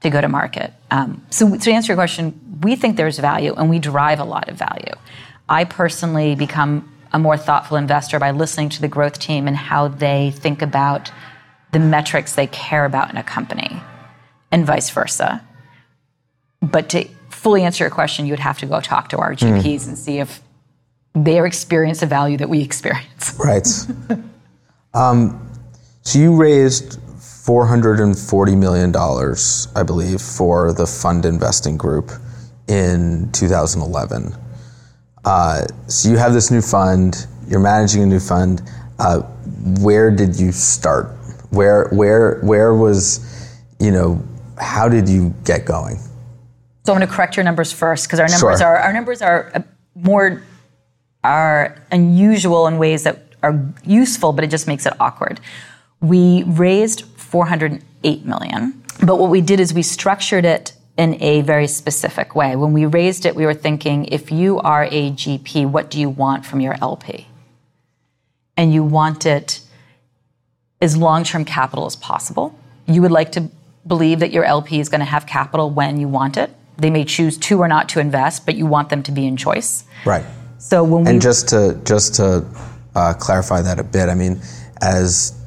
to 0.00 0.10
go 0.10 0.20
to 0.20 0.28
market. 0.28 0.72
Um, 0.90 1.24
so, 1.30 1.56
to 1.56 1.70
answer 1.70 1.92
your 1.92 1.96
question, 1.96 2.58
we 2.62 2.76
think 2.76 2.96
there's 2.96 3.18
value 3.18 3.54
and 3.54 3.68
we 3.70 3.78
derive 3.78 4.20
a 4.20 4.24
lot 4.24 4.48
of 4.48 4.56
value. 4.56 4.94
I 5.48 5.64
personally 5.64 6.34
become 6.34 6.88
a 7.12 7.18
more 7.18 7.36
thoughtful 7.36 7.76
investor 7.76 8.18
by 8.18 8.30
listening 8.30 8.68
to 8.70 8.80
the 8.80 8.88
growth 8.88 9.18
team 9.18 9.46
and 9.46 9.56
how 9.56 9.88
they 9.88 10.30
think 10.30 10.62
about 10.62 11.10
the 11.72 11.78
metrics 11.78 12.34
they 12.34 12.46
care 12.46 12.84
about 12.84 13.10
in 13.10 13.16
a 13.16 13.22
company 13.22 13.82
and 14.50 14.66
vice 14.66 14.90
versa. 14.90 15.42
But 16.60 16.88
to 16.90 17.08
fully 17.30 17.62
answer 17.62 17.84
your 17.84 17.90
question, 17.90 18.26
you 18.26 18.32
would 18.32 18.40
have 18.40 18.58
to 18.58 18.66
go 18.66 18.80
talk 18.80 19.08
to 19.10 19.18
our 19.18 19.34
GPs 19.34 19.88
and 19.88 19.98
see 19.98 20.20
if 20.20 20.40
they 21.14 21.44
experience 21.44 22.00
the 22.00 22.06
value 22.06 22.36
that 22.38 22.48
we 22.48 22.62
experience. 22.62 23.36
Right. 23.38 23.68
um, 24.94 25.50
so 26.02 26.18
you 26.18 26.36
raised 26.36 26.98
four 27.18 27.66
hundred 27.66 28.00
and 28.00 28.18
forty 28.18 28.54
million 28.54 28.92
dollars, 28.92 29.68
I 29.74 29.82
believe, 29.82 30.20
for 30.20 30.72
the 30.72 30.86
fund 30.86 31.24
investing 31.24 31.76
group 31.76 32.10
in 32.68 33.30
2011. 33.32 34.34
Uh, 35.24 35.62
so 35.88 36.08
you 36.08 36.16
have 36.16 36.32
this 36.32 36.50
new 36.50 36.60
fund. 36.62 37.26
You're 37.48 37.60
managing 37.60 38.02
a 38.02 38.06
new 38.06 38.20
fund. 38.20 38.62
Uh, 38.98 39.20
where 39.80 40.10
did 40.10 40.38
you 40.38 40.52
start? 40.52 41.06
Where 41.50 41.88
where 41.88 42.40
where 42.40 42.74
was, 42.74 43.20
you 43.78 43.90
know, 43.90 44.22
how 44.58 44.88
did 44.88 45.08
you 45.08 45.34
get 45.44 45.64
going? 45.64 45.96
So 46.84 46.92
I'm 46.92 46.98
going 46.98 47.06
to 47.08 47.14
correct 47.14 47.36
your 47.36 47.44
numbers 47.44 47.72
first 47.72 48.06
because 48.06 48.18
our 48.20 48.28
numbers 48.28 48.58
Sure. 48.60 48.68
are 48.68 48.76
our 48.78 48.92
numbers 48.92 49.22
are 49.22 49.52
uh, 49.54 49.62
more 49.94 50.42
are 51.24 51.76
unusual 51.92 52.66
in 52.66 52.78
ways 52.78 53.04
that 53.04 53.31
are 53.42 53.72
useful, 53.84 54.32
but 54.32 54.44
it 54.44 54.50
just 54.50 54.66
makes 54.66 54.86
it 54.86 54.92
awkward. 55.00 55.40
We 56.00 56.42
raised 56.44 57.04
408 57.16 58.24
million, 58.24 58.82
but 59.04 59.16
what 59.16 59.30
we 59.30 59.40
did 59.40 59.60
is 59.60 59.72
we 59.72 59.82
structured 59.82 60.44
it 60.44 60.74
in 60.96 61.20
a 61.22 61.40
very 61.42 61.66
specific 61.66 62.34
way. 62.34 62.56
When 62.56 62.72
we 62.72 62.86
raised 62.86 63.24
it, 63.24 63.34
we 63.34 63.46
were 63.46 63.54
thinking 63.54 64.06
if 64.06 64.30
you 64.30 64.58
are 64.60 64.84
a 64.84 65.10
GP, 65.12 65.70
what 65.70 65.90
do 65.90 65.98
you 65.98 66.10
want 66.10 66.44
from 66.44 66.60
your 66.60 66.76
LP? 66.82 67.26
And 68.56 68.72
you 68.72 68.84
want 68.84 69.24
it 69.24 69.60
as 70.80 70.96
long 70.96 71.24
term 71.24 71.44
capital 71.44 71.86
as 71.86 71.96
possible. 71.96 72.58
You 72.86 73.00
would 73.02 73.10
like 73.10 73.32
to 73.32 73.48
believe 73.86 74.20
that 74.20 74.32
your 74.32 74.44
LP 74.44 74.80
is 74.80 74.88
going 74.88 75.00
to 75.00 75.06
have 75.06 75.26
capital 75.26 75.70
when 75.70 75.98
you 75.98 76.08
want 76.08 76.36
it. 76.36 76.50
They 76.76 76.90
may 76.90 77.04
choose 77.04 77.38
to 77.38 77.60
or 77.60 77.68
not 77.68 77.88
to 77.90 78.00
invest, 78.00 78.44
but 78.44 78.54
you 78.54 78.66
want 78.66 78.90
them 78.90 79.02
to 79.04 79.12
be 79.12 79.26
in 79.26 79.36
choice. 79.36 79.84
Right. 80.04 80.24
So 80.58 80.84
when 80.84 81.04
we 81.04 81.10
And 81.10 81.22
just 81.22 81.48
to 81.48 81.80
just 81.84 82.14
to 82.16 82.44
uh, 82.94 83.14
clarify 83.14 83.62
that 83.62 83.78
a 83.78 83.84
bit, 83.84 84.08
I 84.08 84.14
mean, 84.14 84.40
as 84.80 85.38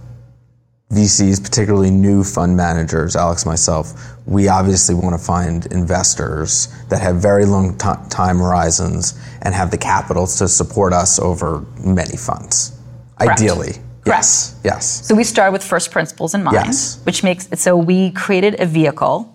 VCs, 0.91 1.43
particularly 1.43 1.91
new 1.91 2.23
fund 2.23 2.55
managers, 2.55 3.15
Alex, 3.15 3.45
myself, 3.45 3.93
we 4.25 4.47
obviously 4.47 4.95
want 4.95 5.17
to 5.19 5.23
find 5.23 5.65
investors 5.67 6.67
that 6.89 7.01
have 7.01 7.17
very 7.17 7.45
long 7.45 7.77
ti 7.77 7.89
time 8.09 8.37
horizons 8.37 9.19
and 9.41 9.53
have 9.53 9.71
the 9.71 9.77
capital 9.77 10.25
to 10.27 10.47
support 10.47 10.93
us 10.93 11.19
over 11.19 11.65
many 11.83 12.15
funds. 12.17 12.79
Ideally, 13.19 13.73
yes, 14.05 14.59
yes. 14.63 15.07
So 15.07 15.15
we 15.15 15.23
start 15.23 15.53
with 15.53 15.63
first 15.63 15.91
principles 15.91 16.33
in 16.35 16.43
mind, 16.43 16.55
Yes. 16.55 16.99
which 17.05 17.23
makes 17.23 17.47
so 17.59 17.75
we 17.77 18.11
created 18.11 18.59
a 18.59 18.65
vehicle 18.65 19.31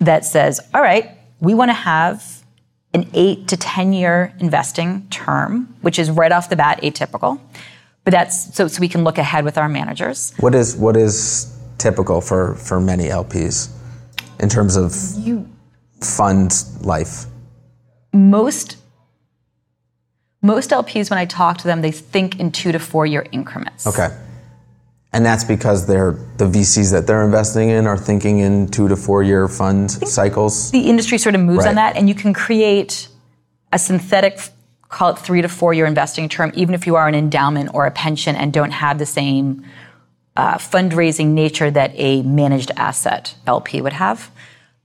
that 0.00 0.24
says, 0.24 0.60
all 0.72 0.82
right, 0.82 1.10
we 1.40 1.54
want 1.54 1.68
to 1.70 1.74
have 1.74 2.43
an 2.94 3.10
eight 3.12 3.48
to 3.48 3.56
ten 3.56 3.92
year 3.92 4.32
investing 4.38 5.06
term, 5.10 5.74
which 5.82 5.98
is 5.98 6.10
right 6.10 6.32
off 6.32 6.48
the 6.48 6.56
bat 6.56 6.80
atypical. 6.82 7.40
But 8.04 8.12
that's 8.12 8.54
so 8.54 8.68
so 8.68 8.80
we 8.80 8.88
can 8.88 9.04
look 9.04 9.18
ahead 9.18 9.44
with 9.44 9.58
our 9.58 9.68
managers. 9.68 10.32
What 10.38 10.54
is 10.54 10.76
what 10.76 10.96
is 10.96 11.54
typical 11.78 12.20
for 12.20 12.54
for 12.54 12.80
many 12.80 13.04
LPs 13.04 13.70
in 14.40 14.48
terms 14.48 14.76
of 14.76 14.94
fund 16.00 16.64
life? 16.80 17.26
Most 18.12 18.76
most 20.44 20.70
LPs, 20.70 21.08
when 21.08 21.18
I 21.18 21.24
talk 21.24 21.56
to 21.58 21.64
them, 21.64 21.80
they 21.80 21.90
think 21.90 22.38
in 22.38 22.52
two 22.52 22.70
to 22.70 22.78
four 22.78 23.06
year 23.06 23.26
increments. 23.32 23.86
Okay. 23.86 24.14
And 25.14 25.24
that's 25.24 25.44
because 25.44 25.86
they're 25.86 26.18
the 26.38 26.46
VCs 26.46 26.90
that 26.90 27.06
they're 27.06 27.24
investing 27.24 27.68
in 27.70 27.86
are 27.86 27.96
thinking 27.96 28.40
in 28.40 28.66
two 28.66 28.88
to 28.88 28.96
four 28.96 29.22
year 29.22 29.46
fund 29.46 29.88
cycles. 29.90 30.72
the 30.72 30.88
industry 30.90 31.18
sort 31.18 31.36
of 31.36 31.40
moves 31.40 31.60
Right. 31.60 31.68
on 31.68 31.74
that, 31.76 31.96
and 31.96 32.08
you 32.08 32.16
can 32.16 32.34
create 32.34 33.06
a 33.72 33.78
synthetic, 33.78 34.40
call 34.88 35.10
it 35.10 35.18
three 35.18 35.40
to 35.40 35.48
four 35.48 35.72
year 35.72 35.86
investing 35.86 36.28
term, 36.28 36.50
even 36.54 36.74
if 36.74 36.84
you 36.84 36.96
are 36.96 37.06
an 37.06 37.14
endowment 37.14 37.70
or 37.74 37.86
a 37.86 37.92
pension 37.92 38.34
and 38.34 38.52
don't 38.52 38.72
have 38.72 38.98
the 38.98 39.06
same 39.06 39.64
uh, 40.36 40.54
fundraising 40.58 41.28
nature 41.28 41.70
that 41.70 41.92
a 41.94 42.22
managed 42.22 42.72
asset 42.76 43.36
LP 43.46 43.80
would 43.80 43.92
have. 43.92 44.32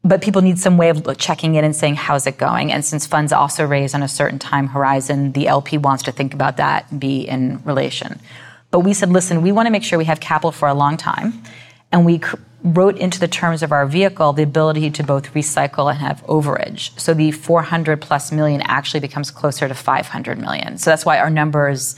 But 0.04 0.22
people 0.22 0.44
need 0.44 0.60
some 0.60 0.78
way 0.78 0.90
of 0.90 1.18
checking 1.18 1.56
in 1.56 1.66
and 1.66 1.76
saying, 1.76 1.96
how's 1.96 2.28
it 2.28 2.38
going? 2.38 2.72
And 2.72 2.86
since 2.86 3.08
funds 3.08 3.34
also 3.34 3.66
raise 3.66 3.96
on 3.96 4.04
a 4.04 4.08
certain 4.08 4.38
time 4.38 4.68
horizon, 4.68 5.32
the 5.32 5.48
LP 5.48 5.80
wants 5.80 6.04
to 6.04 6.12
think 6.12 6.36
about 6.36 6.58
that 6.58 6.86
and 6.92 7.00
be 7.02 7.28
in 7.28 7.62
relation. 7.66 8.22
But 8.72 8.82
we 8.82 8.94
said, 8.94 9.10
listen, 9.10 9.42
we 9.42 9.52
want 9.52 9.66
to 9.68 9.72
make 9.72 9.84
sure 9.84 9.98
we 9.98 10.06
have 10.06 10.20
capital 10.20 10.52
for 10.52 10.68
a 10.68 10.74
long 10.74 10.96
time. 10.98 11.42
And 11.92 12.06
we 12.06 12.20
cr- 12.20 12.36
wrote 12.64 12.98
into 12.98 13.20
the 13.20 13.28
terms 13.28 13.64
of 13.64 13.72
our 13.72 13.86
vehicle 13.88 14.34
the 14.34 14.44
ability 14.44 14.92
to 14.92 15.04
both 15.04 15.34
recycle 15.34 15.90
and 15.90 16.00
have 16.00 16.24
overage. 16.28 16.98
So 17.00 17.14
the 17.14 17.32
400 17.32 18.00
plus 18.02 18.32
million 18.32 18.62
actually 18.62 19.00
becomes 19.00 19.32
closer 19.32 19.68
to 19.68 19.74
500 19.74 20.38
million. 20.38 20.78
So 20.78 20.92
that's 20.92 21.06
why 21.06 21.20
our 21.20 21.30
numbers 21.30 21.96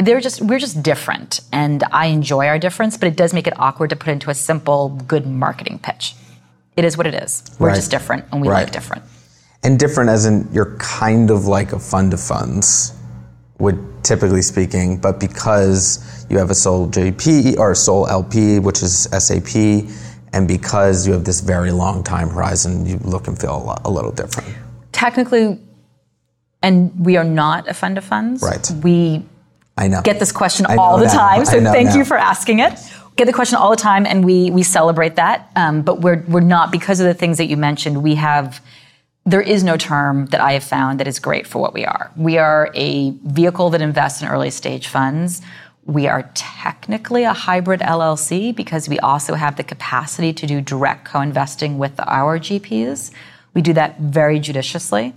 they're 0.00 0.20
just 0.20 0.42
we're 0.42 0.58
just 0.58 0.82
different 0.82 1.40
and 1.52 1.84
i 1.92 2.06
enjoy 2.06 2.48
our 2.48 2.58
difference 2.58 2.96
but 2.96 3.06
it 3.06 3.14
does 3.16 3.32
make 3.32 3.46
it 3.46 3.56
awkward 3.60 3.88
to 3.90 3.96
put 3.96 4.08
into 4.08 4.28
a 4.28 4.34
simple 4.34 4.88
good 5.06 5.24
marketing 5.24 5.78
pitch 5.78 6.14
it 6.76 6.84
is 6.84 6.96
what 6.98 7.06
it 7.06 7.14
is 7.14 7.44
we're 7.60 7.68
Right. 7.68 7.76
just 7.76 7.92
different 7.92 8.24
and 8.32 8.42
we 8.42 8.48
Right. 8.48 8.64
like 8.64 8.72
different 8.72 9.04
And 9.62 9.78
different 9.78 10.10
as 10.10 10.26
in 10.26 10.48
you're 10.52 10.76
kind 10.78 11.30
of 11.30 11.46
like 11.46 11.72
a 11.72 11.78
fund 11.78 12.12
of 12.12 12.20
funds, 12.20 12.92
would 13.58 13.78
typically 14.04 14.42
speaking, 14.42 14.98
but 14.98 15.20
because 15.20 16.26
you 16.28 16.38
have 16.38 16.50
a 16.50 16.54
sole 16.54 16.88
JP 16.88 17.58
or 17.58 17.74
sole 17.74 18.06
LP, 18.08 18.58
which 18.58 18.82
is 18.82 19.08
SAP, 19.16 19.54
and 20.32 20.48
because 20.48 21.06
you 21.06 21.12
have 21.12 21.24
this 21.24 21.40
very 21.40 21.70
long 21.70 22.02
time 22.02 22.28
horizon, 22.30 22.84
you 22.86 22.98
look 23.04 23.28
and 23.28 23.38
feel 23.38 23.56
a, 23.56 23.62
lot, 23.62 23.80
a 23.84 23.90
little 23.90 24.10
different. 24.12 24.48
technically 24.92 25.58
and 26.62 26.92
we 27.04 27.16
are 27.16 27.24
not 27.24 27.68
a 27.68 27.74
fund 27.74 27.98
of 27.98 28.04
funds 28.04 28.42
Right. 28.42 28.70
we 28.82 29.24
I 29.76 29.88
know. 29.88 30.00
get 30.02 30.18
this 30.18 30.32
question 30.32 30.64
all 30.66 30.98
the 30.98 31.06
now. 31.06 31.12
time 31.12 31.44
so 31.44 31.60
thank 31.60 31.90
now. 31.90 31.96
you 31.96 32.04
for 32.04 32.16
asking 32.16 32.60
it 32.60 32.72
get 33.16 33.26
the 33.26 33.32
question 33.32 33.56
all 33.58 33.70
the 33.70 33.76
time 33.76 34.06
and 34.06 34.24
we 34.24 34.50
we 34.50 34.62
celebrate 34.62 35.16
that 35.16 35.50
um, 35.56 35.82
but 35.82 36.00
we're 36.00 36.24
we're 36.28 36.40
not 36.56 36.72
because 36.72 37.00
of 37.00 37.06
the 37.06 37.14
things 37.14 37.36
that 37.38 37.46
you 37.46 37.56
mentioned 37.56 38.02
we 38.02 38.14
have 38.14 38.62
there 39.26 39.40
is 39.40 39.64
no 39.64 39.76
term 39.76 40.26
that 40.26 40.40
I 40.40 40.52
have 40.52 40.64
found 40.64 41.00
that 41.00 41.08
is 41.08 41.18
great 41.18 41.46
for 41.46 41.60
what 41.60 41.72
we 41.72 41.84
are. 41.84 42.10
We 42.16 42.36
are 42.36 42.70
a 42.74 43.10
vehicle 43.10 43.70
that 43.70 43.80
invests 43.80 44.20
in 44.20 44.28
early 44.28 44.50
stage 44.50 44.88
funds. 44.88 45.40
We 45.86 46.06
are 46.06 46.30
technically 46.34 47.24
a 47.24 47.32
hybrid 47.32 47.80
LLC 47.80 48.54
because 48.54 48.88
we 48.88 48.98
also 48.98 49.34
have 49.34 49.56
the 49.56 49.64
capacity 49.64 50.32
to 50.34 50.46
do 50.46 50.60
direct 50.60 51.06
co 51.06 51.20
investing 51.20 51.78
with 51.78 51.98
our 52.00 52.38
GPs. 52.38 53.12
We 53.54 53.62
do 53.62 53.72
that 53.74 53.98
very 53.98 54.38
judiciously. 54.40 55.14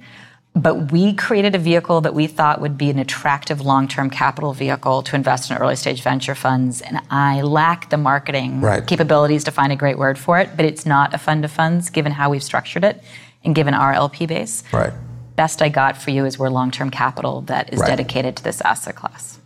But 0.55 0.91
we 0.91 1.13
created 1.13 1.53
a 1.53 1.59
vehicle 1.59 2.01
that 2.01 2.15
we 2.15 2.25
thought 2.25 2.61
would 2.61 2.79
be 2.79 2.89
an 2.89 2.97
attractive 2.97 3.61
long 3.61 3.87
term 3.87 4.09
capital 4.09 4.53
vehicle 4.53 5.03
to 5.03 5.15
invest 5.15 5.51
in 5.51 5.57
early 5.57 5.75
stage 5.75 6.01
venture 6.01 6.33
funds. 6.33 6.81
And 6.81 6.99
I 7.11 7.41
lack 7.41 7.91
the 7.91 7.97
marketing 7.97 8.61
Right. 8.61 8.85
capabilities 8.87 9.43
to 9.43 9.51
find 9.51 9.71
a 9.71 9.75
great 9.75 9.99
word 9.99 10.17
for 10.17 10.39
it, 10.39 10.49
but 10.55 10.65
it's 10.65 10.83
not 10.85 11.13
a 11.13 11.19
fund 11.19 11.45
of 11.45 11.51
funds 11.51 11.91
given 11.91 12.13
how 12.13 12.31
we've 12.31 12.43
structured 12.43 12.83
it 12.83 13.03
and 13.43 13.55
given 13.55 13.73
our 13.73 13.93
LP 13.93 14.25
base. 14.25 14.63
right. 14.71 14.93
Best 15.35 15.61
I 15.61 15.69
got 15.69 15.95
for 15.97 16.09
you 16.09 16.25
is 16.25 16.39
we're 16.39 16.49
long 16.49 16.71
term 16.71 16.89
capital 16.89 17.41
that 17.41 17.71
is 17.71 17.79
Right. 17.79 17.89
dedicated 17.89 18.35
to 18.37 18.43
this 18.43 18.59
asset 18.61 18.95
class. 18.95 19.37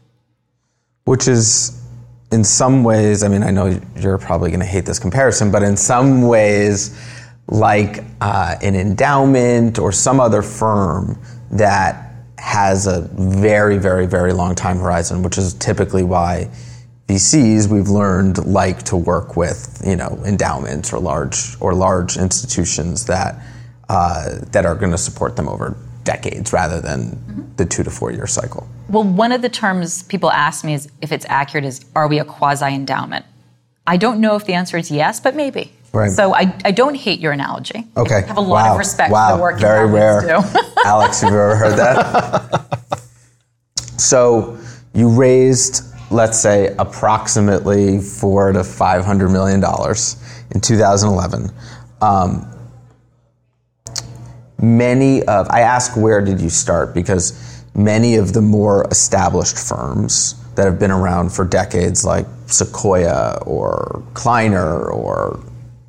Which 1.03 1.27
is, 1.27 1.81
in 2.31 2.45
some 2.45 2.85
ways, 2.85 3.23
I 3.23 3.27
mean, 3.27 3.43
I 3.43 3.51
know 3.51 3.77
you're 3.97 4.17
probably 4.17 4.51
going 4.51 4.61
to 4.61 4.65
hate 4.65 4.85
this 4.85 4.99
comparison, 4.99 5.51
but 5.51 5.63
in 5.63 5.75
some 5.75 6.21
ways, 6.21 6.97
like 7.47 8.05
uh, 8.21 8.55
an 8.61 8.75
endowment 8.75 9.79
or 9.79 9.91
some 9.91 10.21
other 10.21 10.41
firm 10.41 11.19
that 11.51 12.13
has 12.37 12.87
a 12.87 13.01
very, 13.11 13.77
very, 13.77 14.05
very 14.05 14.31
long 14.31 14.55
time 14.55 14.77
horizon, 14.77 15.23
which 15.23 15.37
is 15.37 15.53
typically 15.55 16.03
why 16.03 16.49
VCs 17.09 17.67
we've 17.67 17.89
learned 17.89 18.45
like 18.45 18.83
to 18.83 18.95
work 18.95 19.35
with, 19.35 19.81
you 19.85 19.97
know, 19.97 20.17
endowments 20.25 20.93
or 20.93 20.99
large 20.99 21.57
or 21.59 21.73
large 21.73 22.15
institutions 22.15 23.05
that 23.07 23.35
uh, 23.91 24.39
that 24.53 24.65
are 24.65 24.73
going 24.73 24.91
to 24.91 24.97
support 24.97 25.35
them 25.35 25.49
over 25.49 25.75
decades 26.05 26.53
rather 26.53 26.79
than 26.79 27.53
the 27.57 27.65
two 27.65 27.83
to 27.83 27.89
four 27.91 28.09
year 28.09 28.25
cycle. 28.25 28.65
Well, 28.87 29.03
one 29.03 29.33
of 29.33 29.41
the 29.41 29.49
terms 29.49 30.03
people 30.03 30.31
ask 30.31 30.63
me 30.63 30.73
is 30.73 30.89
if 31.01 31.11
it's 31.11 31.25
accurate 31.27 31.65
is 31.65 31.83
are 31.93 32.07
we 32.07 32.17
a 32.19 32.23
quasi 32.23 32.73
endowment? 32.73 33.25
I 33.85 33.97
don't 33.97 34.21
know 34.21 34.37
if 34.37 34.45
the 34.45 34.53
answer 34.53 34.77
is 34.77 34.89
yes, 34.89 35.19
but 35.19 35.35
maybe. 35.35 35.73
Right. 35.91 36.09
So 36.09 36.33
I, 36.33 36.55
I 36.63 36.71
don't 36.71 36.95
hate 36.95 37.19
your 37.19 37.33
analogy. 37.33 37.85
Okay. 37.97 38.15
I 38.23 38.27
have 38.27 38.37
a 38.37 38.41
lot 38.41 38.63
Wow. 38.67 38.71
of 38.71 38.77
respect 38.77 39.11
wow. 39.11 39.31
for 39.31 39.35
the 39.35 39.41
work 39.41 39.59
Very 39.59 39.89
rare. 39.89 40.23
Alex, 40.85 41.19
have 41.19 41.33
you 41.33 41.37
ever 41.37 41.57
heard 41.57 41.77
that? 41.77 42.79
so 43.97 44.57
you 44.93 45.09
raised, 45.09 45.83
let's 46.11 46.39
say, 46.39 46.73
approximately 46.79 47.99
four 47.99 48.53
to 48.53 48.63
five 48.63 49.03
hundred 49.03 49.31
million 49.31 49.59
dollars 49.59 50.15
in 50.51 50.61
2011. 50.61 51.51
Um, 52.01 52.47
many 54.61 55.23
of 55.23 55.47
I 55.49 55.61
ask 55.61 55.95
where 55.95 56.21
did 56.23 56.39
you 56.39 56.49
start 56.49 56.93
because 56.93 57.63
many 57.75 58.15
of 58.15 58.33
the 58.33 58.41
more 58.41 58.87
established 58.91 59.57
firms 59.57 60.35
that 60.55 60.65
have 60.65 60.79
been 60.79 60.91
around 60.91 61.31
for 61.31 61.45
decades, 61.45 62.05
like 62.05 62.25
Sequoia 62.47 63.39
or 63.45 64.03
Kleiner 64.13 64.89
or 64.89 65.39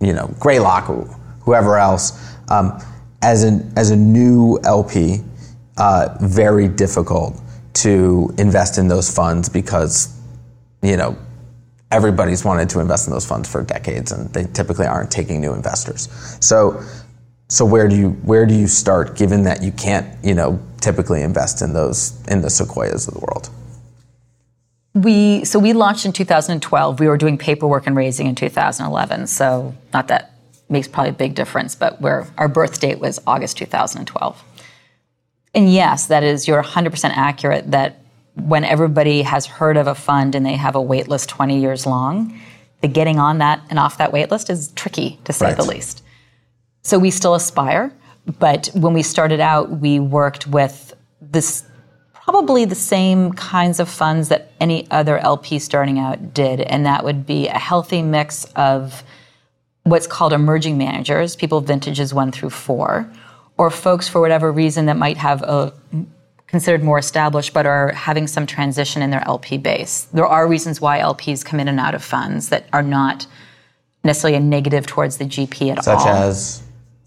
you 0.00 0.12
know 0.12 0.34
Greylock, 0.38 0.88
or 0.88 1.04
whoever 1.40 1.78
else, 1.78 2.36
um, 2.48 2.80
as 3.22 3.42
an 3.42 3.72
as 3.76 3.90
a 3.90 3.96
new 3.96 4.58
LP, 4.64 5.18
uh, 5.78 6.16
very 6.20 6.68
difficult 6.68 7.38
to 7.74 8.32
invest 8.38 8.78
in 8.78 8.88
those 8.88 9.14
funds 9.14 9.48
because 9.48 10.18
you 10.82 10.96
know 10.96 11.16
everybody's 11.90 12.44
wanted 12.44 12.70
to 12.70 12.80
invest 12.80 13.06
in 13.06 13.12
those 13.12 13.26
funds 13.26 13.48
for 13.48 13.62
decades 13.62 14.12
and 14.12 14.32
they 14.32 14.44
typically 14.44 14.86
aren't 14.86 15.10
taking 15.10 15.40
new 15.40 15.52
investors. 15.52 16.08
So 16.40 16.82
so 17.52 17.66
where 17.66 17.86
do 17.86 17.94
you 17.94 18.10
where 18.22 18.46
do 18.46 18.54
you 18.54 18.66
start 18.66 19.14
given 19.14 19.42
that 19.42 19.62
you 19.62 19.72
can't, 19.72 20.06
you 20.24 20.32
know, 20.34 20.58
typically 20.80 21.20
invest 21.20 21.60
in 21.60 21.74
those 21.74 22.18
in 22.26 22.40
the 22.40 22.48
sequoias 22.48 23.06
of 23.06 23.12
the 23.12 23.20
world? 23.20 23.50
We 24.94 25.44
so 25.44 25.58
we 25.58 25.74
launched 25.74 26.06
in 26.06 26.14
2012. 26.14 26.98
We 26.98 27.08
were 27.08 27.18
doing 27.18 27.36
paperwork 27.36 27.86
and 27.86 27.94
raising 27.94 28.26
in 28.26 28.34
2011. 28.34 29.26
So 29.26 29.74
not 29.92 30.08
that 30.08 30.32
makes 30.70 30.88
probably 30.88 31.10
a 31.10 31.12
big 31.12 31.34
difference, 31.34 31.74
but 31.74 32.00
where 32.00 32.26
our 32.38 32.48
birth 32.48 32.80
date 32.80 32.98
was 32.98 33.20
August 33.26 33.58
2012. 33.58 34.42
And 35.54 35.70
yes, 35.70 36.06
that 36.06 36.22
is 36.22 36.48
you're 36.48 36.62
100% 36.62 37.10
accurate 37.10 37.70
that 37.70 37.98
when 38.34 38.64
everybody 38.64 39.20
has 39.20 39.44
heard 39.44 39.76
of 39.76 39.86
a 39.86 39.94
fund 39.94 40.34
and 40.34 40.46
they 40.46 40.56
have 40.56 40.74
a 40.74 40.80
wait 40.80 41.06
list 41.06 41.28
20 41.28 41.60
years 41.60 41.84
long, 41.84 42.40
the 42.80 42.88
getting 42.88 43.18
on 43.18 43.36
that 43.38 43.60
and 43.68 43.78
off 43.78 43.98
that 43.98 44.10
wait 44.10 44.30
list 44.30 44.48
is 44.48 44.72
tricky 44.74 45.18
to 45.24 45.34
say 45.34 45.48
Right. 45.48 45.56
the 45.58 45.64
least. 45.64 46.02
So 46.82 46.98
we 46.98 47.10
still 47.10 47.34
aspire, 47.34 47.92
but 48.38 48.68
when 48.74 48.92
we 48.92 49.02
started 49.02 49.40
out, 49.40 49.70
we 49.70 49.98
worked 49.98 50.46
with 50.46 50.94
this 51.20 51.64
probably 52.12 52.64
the 52.64 52.74
same 52.74 53.32
kinds 53.32 53.80
of 53.80 53.88
funds 53.88 54.28
that 54.28 54.52
any 54.60 54.88
other 54.90 55.18
LP 55.18 55.58
starting 55.58 55.98
out 55.98 56.34
did, 56.34 56.60
and 56.60 56.86
that 56.86 57.04
would 57.04 57.26
be 57.26 57.48
a 57.48 57.58
healthy 57.58 58.02
mix 58.02 58.44
of 58.56 59.02
what's 59.84 60.06
called 60.06 60.32
emerging 60.32 60.78
managers, 60.78 61.34
people 61.34 61.60
vintages 61.60 62.14
one 62.14 62.30
through 62.30 62.50
four, 62.50 63.10
or 63.58 63.70
folks 63.70 64.08
for 64.08 64.20
whatever 64.20 64.52
reason 64.52 64.86
that 64.86 64.96
might 64.96 65.16
have 65.16 65.42
a 65.42 65.72
considered 66.46 66.84
more 66.84 66.98
established 66.98 67.54
but 67.54 67.64
are 67.64 67.92
having 67.92 68.26
some 68.26 68.46
transition 68.46 69.00
in 69.00 69.10
their 69.10 69.26
LP 69.26 69.56
base. 69.56 70.02
There 70.12 70.26
are 70.26 70.46
reasons 70.46 70.80
why 70.82 70.98
LPs 70.98 71.42
come 71.44 71.58
in 71.58 71.66
and 71.66 71.80
out 71.80 71.94
of 71.94 72.04
funds 72.04 72.50
that 72.50 72.66
are 72.74 72.82
not 72.82 73.26
necessarily 74.04 74.36
a 74.36 74.40
negative 74.40 74.86
towards 74.86 75.16
the 75.16 75.24
GP 75.24 75.76
at 75.76 75.84
Such 75.84 75.98
all. 75.98 76.08
as 76.08 76.62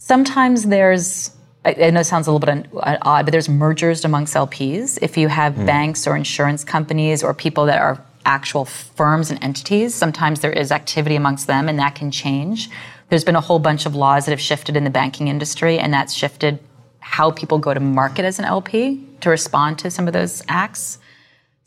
Sometimes 0.05 0.67
there's, 0.67 1.31
I 1.65 1.89
know 1.89 2.01
it 2.01 2.03
sounds 2.03 2.27
a 2.27 2.31
little 2.31 2.45
bit 2.45 2.67
uh, 2.77 2.97
odd, 3.01 3.25
but 3.25 3.31
there's 3.31 3.49
mergers 3.49 4.05
amongst 4.05 4.35
LPs. 4.35 4.99
If 5.01 5.17
you 5.17 5.29
have 5.29 5.55
hmm. 5.55 5.65
banks 5.65 6.05
or 6.05 6.15
insurance 6.15 6.63
companies 6.63 7.23
or 7.23 7.33
people 7.33 7.65
that 7.65 7.81
are 7.81 7.99
actual 8.23 8.65
firms 8.65 9.31
and 9.31 9.43
entities, 9.43 9.95
sometimes 9.95 10.41
there 10.41 10.51
is 10.51 10.71
activity 10.71 11.15
amongst 11.15 11.47
them 11.47 11.67
and 11.67 11.79
that 11.79 11.95
can 11.95 12.11
change. 12.11 12.69
There's 13.09 13.23
been 13.23 13.35
a 13.35 13.41
whole 13.41 13.57
bunch 13.57 13.87
of 13.87 13.95
laws 13.95 14.25
that 14.25 14.31
have 14.31 14.39
shifted 14.39 14.77
in 14.77 14.83
the 14.83 14.91
banking 14.91 15.27
industry, 15.27 15.79
and 15.79 15.91
that's 15.91 16.13
shifted 16.13 16.59
how 16.99 17.31
people 17.31 17.57
go 17.57 17.73
to 17.73 17.79
market 17.79 18.25
as 18.25 18.37
an 18.37 18.45
LP 18.45 19.03
to 19.21 19.31
respond 19.31 19.79
to 19.79 19.89
some 19.89 20.05
of 20.05 20.13
those 20.13 20.43
acts. 20.47 20.99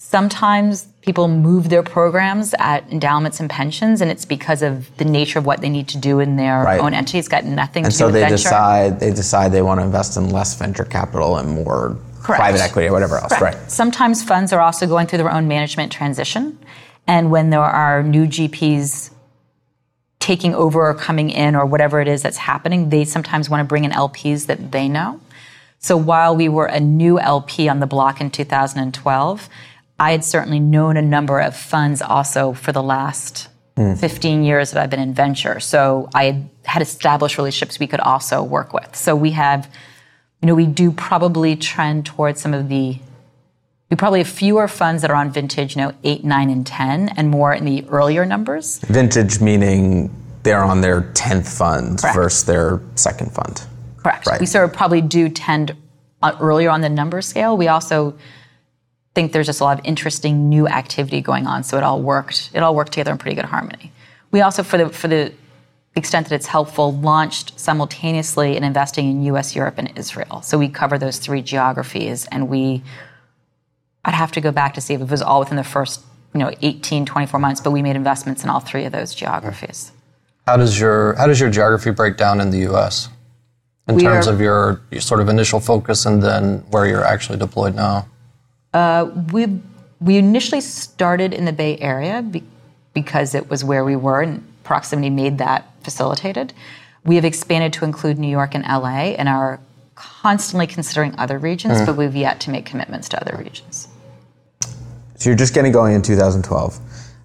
Sometimes 0.01 0.87
people 1.03 1.27
move 1.27 1.71
their 1.71 1.83
programs 1.83 2.55
at 2.61 2.89
endowments 2.91 3.41
and 3.41 3.51
pensions, 3.51 4.01
and 4.01 4.11
it's 4.13 4.25
because 4.25 4.63
of 4.63 4.97
the 4.97 5.05
nature 5.05 5.41
of 5.41 5.45
what 5.45 5.61
they 5.61 5.69
need 5.69 5.89
to 5.89 5.99
do 5.99 6.21
in 6.21 6.37
their 6.37 6.63
Right. 6.63 6.81
own 6.81 6.95
entity. 6.95 7.19
It's 7.19 7.27
got 7.29 7.45
nothing 7.45 7.85
and 7.85 7.91
to 7.93 7.99
so 7.99 8.07
do 8.07 8.13
with 8.13 8.15
they 8.15 8.21
venture. 8.29 8.37
decide 8.37 9.01
they 9.01 9.11
decide 9.11 9.51
they 9.51 9.61
want 9.61 9.81
to 9.81 9.85
invest 9.85 10.17
in 10.17 10.31
less 10.31 10.55
venture 10.55 10.85
capital 10.85 11.37
and 11.37 11.51
more 11.51 11.97
Correct. 12.23 12.41
private 12.41 12.61
equity 12.61 12.89
or 12.89 12.93
whatever 12.93 13.19
else. 13.19 13.33
Correct. 13.35 13.57
Right. 13.59 13.71
Sometimes 13.71 14.23
funds 14.23 14.53
are 14.53 14.61
also 14.61 14.87
going 14.87 15.09
through 15.09 15.19
their 15.19 15.33
own 15.33 15.49
management 15.49 15.91
transition. 15.91 16.57
And 17.09 17.31
when 17.33 17.51
there 17.51 17.61
are 17.61 18.03
new 18.05 18.27
GPs 18.27 19.11
taking 20.21 20.55
over 20.55 20.87
or 20.89 20.95
coming 20.95 21.31
in 21.31 21.57
or 21.57 21.67
whatever 21.67 22.01
it 22.01 22.07
is 22.07 22.23
that's 22.23 22.37
happening, 22.37 22.91
they 22.91 23.05
sometimes 23.05 23.51
want 23.51 23.61
to 23.61 23.65
bring 23.65 23.85
in 23.85 23.91
LPs 23.93 24.47
that 24.47 24.71
they 24.71 24.89
know. 24.89 25.21
So 25.81 25.97
while 25.97 26.37
we 26.37 26.49
were 26.49 26.67
a 26.67 26.81
new 26.81 27.19
LP 27.19 27.69
on 27.69 27.81
the 27.81 27.87
block 27.87 28.21
in 28.21 28.31
2012, 28.31 29.49
I 29.99 30.13
had 30.13 30.25
certainly 30.25 30.61
known 30.61 30.97
a 30.97 31.03
number 31.03 31.41
of 31.41 31.57
funds 31.57 32.01
also 32.01 32.53
for 32.53 32.73
the 32.73 32.83
last 32.83 33.49
15 33.77 34.43
years 34.43 34.73
that 34.73 34.83
I've 34.83 34.91
been 34.91 35.01
in 35.01 35.15
venture. 35.15 35.61
So 35.61 36.09
I 36.13 36.25
had, 36.25 36.51
had 36.65 36.83
established 36.83 37.39
relationships 37.39 37.79
we 37.79 37.87
could 37.87 38.01
also 38.01 38.43
work 38.43 38.73
with. 38.73 38.97
So 38.97 39.15
we 39.15 39.31
have, 39.33 39.73
you 40.43 40.47
know, 40.47 40.55
we 40.55 40.67
do 40.67 40.91
probably 40.91 41.55
trend 41.55 42.05
towards 42.07 42.41
some 42.41 42.55
of 42.55 42.69
the 42.69 42.99
we 43.91 43.97
probably 43.97 44.19
have 44.19 44.29
fewer 44.29 44.69
funds 44.69 45.01
that 45.01 45.11
are 45.11 45.17
on 45.17 45.31
vintage, 45.31 45.75
you 45.75 45.81
know, 45.81 45.95
eight, 46.05 46.23
nine, 46.23 46.51
and 46.51 46.67
ten, 46.67 47.09
and 47.17 47.31
more 47.31 47.55
in 47.55 47.65
the 47.65 47.87
earlier 47.89 48.27
numbers. 48.27 48.81
Vintage 48.81 49.41
meaning 49.41 50.15
they're 50.43 50.63
on 50.63 50.83
their 50.83 51.11
tenth 51.15 51.49
fund 51.49 51.99
Correct. 51.99 52.15
versus 52.15 52.45
their 52.45 52.83
second 52.97 53.33
fund. 53.33 53.67
Correct. 53.97 54.27
Right. 54.27 54.41
We 54.41 54.45
sort 54.45 54.67
of 54.67 54.75
probably 54.75 55.01
do 55.01 55.31
tend 55.31 55.75
uh, 56.23 56.37
earlier 56.39 56.69
on 56.69 56.83
the 56.83 56.91
number 56.91 57.23
scale. 57.23 57.57
We 57.57 57.69
also 57.69 58.19
think 59.19 59.33
there's 59.33 59.47
just 59.47 59.61
a 59.61 59.65
lot 59.65 59.81
of 59.81 59.85
interesting 59.85 60.49
new 60.49 60.69
activity 60.69 61.21
going 61.21 61.49
on, 61.49 61.65
so 61.65 61.77
it 61.77 61.83
all 61.83 62.01
worked. 62.01 62.51
It 62.55 62.63
all 62.63 62.73
worked 62.73 62.93
together 62.93 63.11
in 63.11 63.19
pretty 63.19 63.35
good 63.35 63.47
harmony. 63.47 63.91
We 64.31 64.43
also, 64.43 64.63
for 64.63 64.79
the 64.79 64.89
for 64.91 65.09
the 65.09 65.33
extent 65.97 66.29
that 66.29 66.37
it's 66.37 66.47
helpful, 66.47 66.93
launched 66.93 67.59
simultaneously 67.59 68.57
in 68.57 68.63
investing 68.63 69.11
in 69.11 69.25
U.S., 69.33 69.57
Europe, 69.57 69.75
and 69.77 69.91
Israel. 69.99 70.43
So 70.43 70.57
we 70.57 70.69
cover 70.69 70.99
those 70.99 71.19
three 71.19 71.43
geographies, 71.43 72.27
and 72.27 72.49
we. 72.49 72.83
I'd 74.05 74.15
have 74.15 74.31
to 74.33 74.41
go 74.41 74.53
back 74.53 74.75
to 74.75 74.81
see 74.81 74.95
if 74.95 75.01
it 75.01 75.11
was 75.11 75.21
all 75.21 75.41
within 75.41 75.57
the 75.57 75.65
first, 75.65 76.01
you 76.33 76.39
know, 76.39 76.53
18, 76.63 77.05
24 77.05 77.41
months, 77.41 77.61
but 77.61 77.73
we 77.73 77.83
made 77.83 77.97
investments 77.97 78.45
in 78.45 78.49
all 78.49 78.61
three 78.61 78.85
of 78.85 78.93
those 78.93 79.13
geographies. 79.15 79.91
How 80.47 80.57
does 80.57 80.79
your 80.79 81.15
how 81.19 81.27
does 81.27 81.41
your 81.41 81.51
geography 81.51 81.91
break 81.91 82.17
down 82.17 82.41
in 82.41 82.51
the 82.51 82.59
U.S. 82.71 83.09
in 83.89 83.97
We 83.97 84.03
terms 84.03 84.29
are- 84.29 84.33
of 84.33 84.41
your, 84.41 84.81
your 84.93 85.01
sort 85.01 85.21
of 85.21 85.29
initial 85.29 85.59
focus 85.59 86.07
and 86.07 86.23
then 86.23 86.59
where 86.71 86.87
you're 86.87 87.05
actually 87.05 87.39
deployed 87.39 87.75
now? 87.75 88.07
We 89.33 89.61
we 90.01 90.17
initially 90.17 90.61
started 90.61 91.35
in 91.35 91.45
the 91.45 91.53
Bay 91.53 91.77
Area 91.79 92.23
be, 92.23 92.45
because 92.95 93.35
it 93.35 93.51
was 93.51 93.65
where 93.65 93.85
we 93.85 93.97
were 93.97 94.23
and 94.23 94.45
proximity 94.65 95.11
made 95.11 95.39
that 95.39 95.69
facilitated. 95.83 96.53
We 97.05 97.17
have 97.17 97.25
expanded 97.25 97.73
to 97.75 97.85
include 97.85 98.19
New 98.19 98.29
York 98.29 98.55
and 98.55 98.65
LA 98.65 99.15
and 99.19 99.29
are 99.29 99.61
constantly 99.95 100.67
considering 100.67 101.15
other 101.19 101.39
regions, 101.39 101.81
but 101.85 101.97
we've 101.97 102.15
yet 102.15 102.41
to 102.41 102.51
make 102.51 102.67
commitments 102.67 103.09
to 103.09 103.21
other 103.21 103.37
regions. 103.37 103.89
So 105.17 105.31
you're 105.31 105.37
just 105.37 105.55
getting 105.55 105.73
going 105.73 105.95
in 105.95 106.03
2012. 106.03 106.79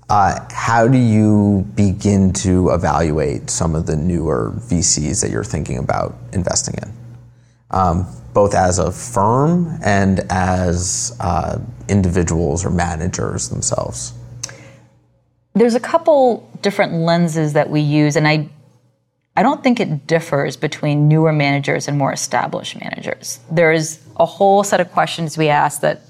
Uh, 0.10 0.40
how 0.52 0.88
do 0.88 0.98
you 0.98 1.68
begin 1.76 2.34
to 2.34 2.70
evaluate 2.72 3.50
some 3.50 3.76
of 3.76 3.86
the 3.86 3.96
newer 3.96 4.54
VCs 4.56 5.22
that 5.22 5.30
you're 5.30 5.44
thinking 5.44 5.78
about 5.78 6.16
investing 6.34 6.76
in, 6.82 6.94
um, 7.72 8.08
both 8.34 8.56
as 8.56 8.80
a 8.80 8.92
firm 8.92 9.80
and 9.84 10.22
as 10.30 11.16
uh, 11.20 11.60
individuals 11.88 12.66
or 12.66 12.70
managers 12.70 13.50
themselves? 13.50 14.14
There's 15.54 15.76
a 15.76 15.80
couple 15.80 16.50
different 16.62 16.94
lenses 16.94 17.54
that 17.54 17.70
we 17.70 17.82
use, 17.82 18.16
and 18.16 18.28
I, 18.28 18.50
I 19.38 19.44
don't 19.44 19.62
think 19.62 19.80
it 19.80 20.08
differs 20.08 20.58
between 20.58 21.08
newer 21.08 21.32
managers 21.32 21.88
and 21.88 21.98
more 21.98 22.12
established 22.12 22.80
managers. 22.80 23.40
There's 23.52 24.00
a 24.18 24.26
whole 24.26 24.64
set 24.64 24.82
of 24.82 24.92
questions 24.92 25.38
we 25.38 25.50
ask 25.50 25.82
that 25.82 26.02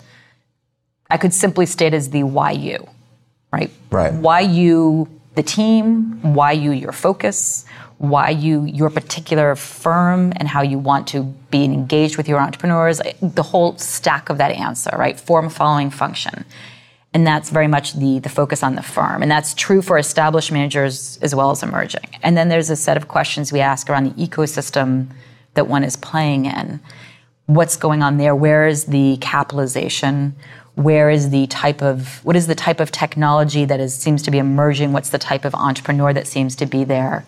I 1.09 1.17
could 1.17 1.33
simply 1.33 1.65
state 1.65 1.93
as 1.93 2.09
the 2.09 2.23
why 2.23 2.51
you, 2.51 2.88
right? 3.51 3.69
Right. 3.91 4.13
Why 4.13 4.39
you, 4.39 5.09
the 5.36 5.43
team, 5.43 6.33
why 6.33 6.53
you, 6.53 6.71
your 6.71 6.93
focus, 6.93 7.65
why 7.97 8.29
you, 8.29 8.63
your 8.65 8.89
particular 8.89 9.56
firm, 9.56 10.34
and 10.36 10.47
how 10.47 10.62
you 10.62 10.77
want 10.77 11.08
to 11.10 11.23
be 11.51 11.63
engaged 11.63 12.17
with 12.17 12.27
your 12.27 12.39
entrepreneurs, 12.39 13.01
the 13.21 13.43
whole 13.43 13.77
stack 13.77 14.29
of 14.29 14.38
that 14.38 14.51
answer, 14.51 14.95
right? 14.97 15.19
Form 15.19 15.49
following 15.49 15.89
function. 15.89 16.45
And 17.13 17.27
that's 17.27 17.51
very 17.51 17.67
much 17.67 17.93
the, 17.93 18.19
the 18.19 18.29
focus 18.29 18.63
on 18.63 18.75
the 18.75 18.82
firm. 18.82 19.21
And 19.21 19.29
that's 19.29 19.53
true 19.53 19.82
for 19.82 19.97
established 19.97 20.51
managers 20.51 21.19
as 21.21 21.36
well 21.36 21.51
as 21.51 21.62
emerging. 21.62 22.10
And 22.23 22.36
then 22.36 22.49
there's 22.49 22.71
a 22.71 22.75
set 22.75 22.97
of 22.97 23.08
questions 23.08 23.53
we 23.53 23.60
ask 23.60 23.89
around 23.89 24.06
the 24.06 24.27
ecosystem 24.27 25.08
that 25.53 25.67
one 25.67 25.84
is 25.84 25.95
playing 25.95 26.45
in. 26.45 26.79
What's 27.45 27.75
going 27.75 28.01
on 28.01 28.17
there? 28.17 28.36
Where 28.36 28.67
is 28.67 28.86
the 28.86 29.17
capitalization? 29.17 30.36
Where 30.75 31.12
is 31.12 31.29
the 31.29 31.45
type 31.47 31.84
of 31.84 32.23
what 32.25 32.36
is 32.36 32.47
the 32.47 32.56
type 32.56 32.79
of 32.79 32.91
technology 32.91 33.63
that 33.65 33.79
is 33.79 33.93
seems 33.93 34.23
to 34.23 34.32
be 34.32 34.39
emerging? 34.39 34.91
What's 34.91 35.10
the 35.10 35.19
type 35.19 35.45
of 35.45 35.53
entrepreneur 35.53 36.13
that 36.13 36.25
seems 36.25 36.56
to 36.56 36.65
be 36.65 36.84
there? 36.84 37.25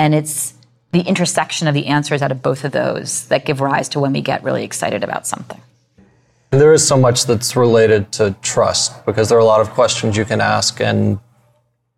And 0.00 0.14
it's 0.14 0.54
the 0.92 1.02
intersection 1.02 1.68
of 1.68 1.74
the 1.74 1.88
answers 1.88 2.22
out 2.22 2.32
of 2.32 2.40
both 2.40 2.64
of 2.64 2.72
those 2.72 3.28
that 3.28 3.44
give 3.44 3.60
rise 3.60 3.86
to 3.90 4.00
when 4.00 4.14
we 4.14 4.22
get 4.22 4.42
really 4.42 4.64
excited 4.64 5.04
about 5.04 5.26
something. 5.26 5.60
There 6.52 6.72
is 6.72 6.88
so 6.88 6.96
much 6.96 7.26
that's 7.26 7.54
related 7.54 8.10
to 8.12 8.34
trust 8.40 9.04
because 9.04 9.28
there 9.28 9.36
are 9.36 9.42
a 9.42 9.44
lot 9.44 9.60
of 9.60 9.68
questions 9.68 10.16
you 10.16 10.24
can 10.24 10.40
ask 10.40 10.80
and 10.80 11.18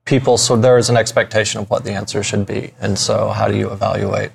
people 0.05 0.37
so 0.37 0.57
there 0.57 0.79
is 0.79 0.91
an 0.91 0.97
expectation 0.97 1.61
of 1.61 1.71
what 1.71 1.85
the 1.85 1.93
answer 1.93 2.25
should 2.25 2.45
be. 2.45 2.75
And 2.81 2.99
so 2.99 3.29
how 3.29 3.47
do 3.47 3.57
you 3.57 3.71
evaluate 3.71 4.33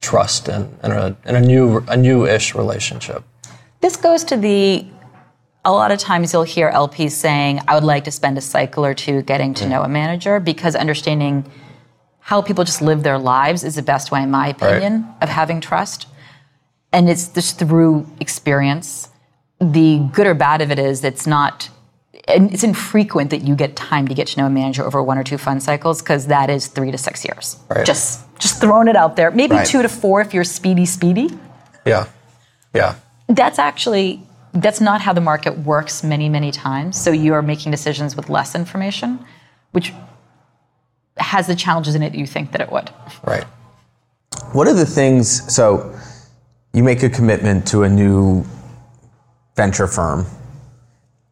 trust 0.00 0.48
in, 0.48 0.72
in 0.84 0.92
a 0.92 1.16
in 1.26 1.34
a 1.34 1.40
new 1.40 1.84
a 1.88 1.96
new-ish 1.96 2.54
relationship? 2.54 3.24
This 3.80 3.96
goes 3.96 4.22
to 4.24 4.36
the 4.36 4.86
a 5.64 5.72
lot 5.72 5.90
of 5.90 5.98
times 5.98 6.32
you'll 6.32 6.44
hear 6.44 6.70
LPs 6.70 7.10
saying, 7.10 7.62
I 7.66 7.74
would 7.74 7.84
like 7.84 8.04
to 8.04 8.12
spend 8.12 8.38
a 8.38 8.40
cycle 8.40 8.86
or 8.86 8.94
two 8.94 9.22
getting 9.22 9.54
to 9.54 9.64
hmm. 9.64 9.70
know 9.70 9.82
a 9.82 9.88
manager 9.88 10.38
because 10.38 10.76
understanding 10.76 11.44
how 12.20 12.42
people 12.42 12.64
just 12.64 12.80
live 12.82 13.02
their 13.02 13.18
lives 13.18 13.64
is 13.64 13.74
the 13.74 13.82
best 13.82 14.10
way, 14.12 14.22
in 14.22 14.30
my 14.30 14.48
opinion, 14.48 15.06
of 15.20 15.28
having 15.28 15.60
trust. 15.60 16.06
And 16.92 17.08
it's 17.08 17.28
just 17.28 17.58
through 17.58 18.06
experience. 18.20 19.08
The 19.60 19.98
good 20.12 20.26
or 20.26 20.34
bad 20.34 20.60
of 20.62 20.70
it 20.70 20.78
is 20.78 21.04
it's 21.04 21.26
not, 21.26 21.68
and 22.28 22.52
it's 22.52 22.62
infrequent 22.64 23.30
that 23.30 23.42
you 23.42 23.54
get 23.54 23.76
time 23.76 24.08
to 24.08 24.14
get 24.14 24.28
to 24.28 24.40
know 24.40 24.46
a 24.46 24.50
manager 24.50 24.84
over 24.84 25.02
one 25.02 25.18
or 25.18 25.24
two 25.24 25.38
fund 25.38 25.62
cycles 25.62 26.00
because 26.02 26.26
that 26.28 26.50
is 26.50 26.66
three 26.68 26.90
to 26.90 26.98
six 26.98 27.24
years. 27.24 27.56
Right. 27.68 27.84
Just, 27.86 28.22
just 28.38 28.60
throwing 28.60 28.88
it 28.88 28.96
out 28.96 29.16
there. 29.16 29.30
Maybe 29.30 29.56
Right. 29.56 29.66
two 29.66 29.82
to 29.82 29.88
four 29.88 30.20
if 30.20 30.32
you're 30.34 30.44
speedy, 30.44 30.86
speedy 30.86 31.30
Yeah. 31.86 32.06
Yeah. 32.74 32.94
that's 33.28 33.58
actually 33.58 34.22
that's 34.52 34.80
not 34.80 35.00
how 35.00 35.12
the 35.12 35.20
market 35.20 35.58
works 35.60 36.02
many 36.02 36.28
many 36.28 36.50
times 36.50 37.00
so 37.00 37.12
you 37.12 37.32
are 37.34 37.42
making 37.42 37.70
decisions 37.70 38.16
with 38.16 38.28
less 38.28 38.56
information 38.56 39.24
which 39.70 39.92
has 41.20 41.46
the 41.46 41.54
challenges 41.54 41.94
in 41.94 42.02
it 42.02 42.10
that 42.10 42.18
you 42.18 42.26
think 42.26 42.52
that 42.52 42.60
it 42.60 42.72
would 42.72 42.90
Right. 43.24 43.44
What 44.52 44.66
are 44.66 44.74
the 44.74 44.86
things? 44.86 45.52
So, 45.52 45.94
you 46.72 46.82
make 46.82 47.02
a 47.02 47.10
commitment 47.10 47.66
to 47.68 47.82
a 47.82 47.88
new 47.88 48.44
venture 49.56 49.86
firm 49.86 50.24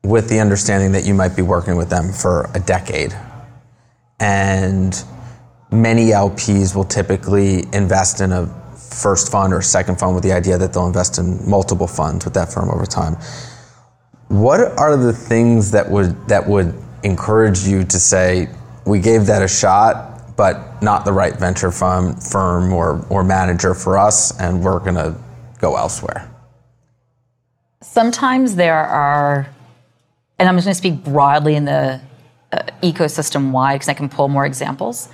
with 0.04 0.28
the 0.28 0.40
understanding 0.40 0.92
that 0.92 1.04
you 1.04 1.14
might 1.14 1.36
be 1.36 1.42
working 1.42 1.76
with 1.76 1.88
them 1.88 2.12
for 2.12 2.50
a 2.54 2.60
decade. 2.60 3.16
And 4.20 5.00
many 5.70 6.06
LPs 6.06 6.74
will 6.74 6.84
typically 6.84 7.64
invest 7.72 8.20
in 8.20 8.32
a 8.32 8.46
first 8.74 9.30
fund 9.30 9.52
or 9.52 9.62
second 9.62 9.98
fund 9.98 10.14
with 10.14 10.24
the 10.24 10.32
idea 10.32 10.58
that 10.58 10.72
they'll 10.72 10.86
invest 10.86 11.18
in 11.18 11.48
multiple 11.48 11.86
funds 11.86 12.24
with 12.24 12.34
that 12.34 12.52
firm 12.52 12.70
over 12.70 12.86
time. 12.86 13.16
What 14.28 14.60
are 14.78 14.96
the 14.96 15.12
things 15.12 15.70
that 15.70 15.88
would 15.90 16.28
that 16.28 16.46
would 16.48 16.74
encourage 17.02 17.60
you 17.60 17.84
to 17.84 18.00
say 18.00 18.48
we 18.88 18.98
gave 18.98 19.26
that 19.26 19.42
a 19.42 19.48
shot, 19.48 20.36
but 20.36 20.82
not 20.82 21.04
the 21.04 21.12
right 21.12 21.36
venture 21.36 21.70
firm, 21.70 22.16
firm 22.16 22.72
or 22.72 23.04
or 23.10 23.22
manager 23.22 23.74
for 23.74 23.98
us, 23.98 24.38
and 24.40 24.64
we're 24.64 24.78
going 24.80 24.94
to 24.94 25.14
go 25.60 25.76
elsewhere? 25.76 26.30
Sometimes 27.82 28.56
there 28.56 28.78
are, 28.78 29.48
and 30.38 30.48
I'm 30.48 30.56
just 30.56 30.66
going 30.66 30.74
to 30.74 30.78
speak 30.78 31.04
broadly 31.04 31.54
in 31.54 31.64
the 31.64 32.00
uh, 32.52 32.62
ecosystem 32.82 33.50
wide 33.50 33.76
because 33.76 33.88
I 33.88 33.94
can 33.94 34.08
pull 34.08 34.28
more 34.28 34.46
examples. 34.46 35.08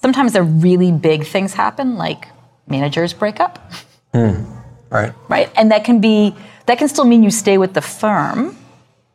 Sometimes 0.00 0.32
there 0.32 0.42
really 0.42 0.92
big 0.92 1.24
things 1.26 1.52
happen, 1.52 1.96
like 1.96 2.26
managers 2.66 3.12
break 3.12 3.38
up. 3.38 3.72
Right. 4.90 5.12
right? 5.28 5.52
And 5.56 5.70
that 5.70 5.84
can 5.84 6.00
be 6.00 6.34
that 6.66 6.78
can 6.78 6.88
still 6.88 7.04
mean 7.04 7.22
you 7.22 7.30
stay 7.30 7.58
with 7.58 7.74
the 7.74 7.82
firm, 7.82 8.56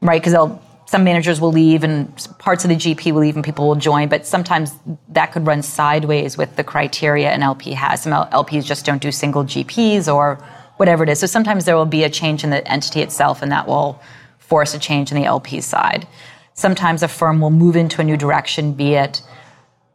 right? 0.01 0.21
Because 0.21 0.59
some 0.85 1.03
managers 1.03 1.41
will 1.41 1.51
leave 1.51 1.83
and 1.83 2.07
parts 2.37 2.63
of 2.63 2.69
the 2.69 2.75
GP 2.75 3.11
will 3.11 3.21
leave 3.21 3.35
and 3.35 3.43
people 3.43 3.67
will 3.67 3.75
join, 3.75 4.07
but 4.07 4.25
sometimes 4.25 4.71
that 5.09 5.31
could 5.31 5.47
run 5.47 5.61
sideways 5.61 6.37
with 6.37 6.55
the 6.55 6.63
criteria 6.63 7.31
an 7.31 7.41
LP 7.41 7.71
has. 7.71 8.03
Some 8.03 8.13
LPs 8.13 8.65
just 8.65 8.85
don't 8.85 9.01
do 9.01 9.11
single 9.11 9.43
GPs 9.43 10.13
or 10.13 10.35
whatever 10.77 11.03
it 11.03 11.09
is. 11.09 11.19
So 11.19 11.27
sometimes 11.27 11.65
there 11.65 11.75
will 11.75 11.85
be 11.85 12.03
a 12.03 12.09
change 12.09 12.43
in 12.43 12.49
the 12.49 12.65
entity 12.69 13.01
itself, 13.01 13.41
and 13.41 13.51
that 13.51 13.67
will 13.67 13.99
force 14.37 14.75
a 14.75 14.79
change 14.79 15.11
in 15.11 15.17
the 15.17 15.25
LP 15.25 15.61
side. 15.61 16.07
Sometimes 16.53 17.01
a 17.01 17.07
firm 17.07 17.41
will 17.41 17.49
move 17.49 17.75
into 17.75 17.99
a 18.01 18.03
new 18.03 18.17
direction, 18.17 18.73
be 18.73 18.93
it 18.93 19.21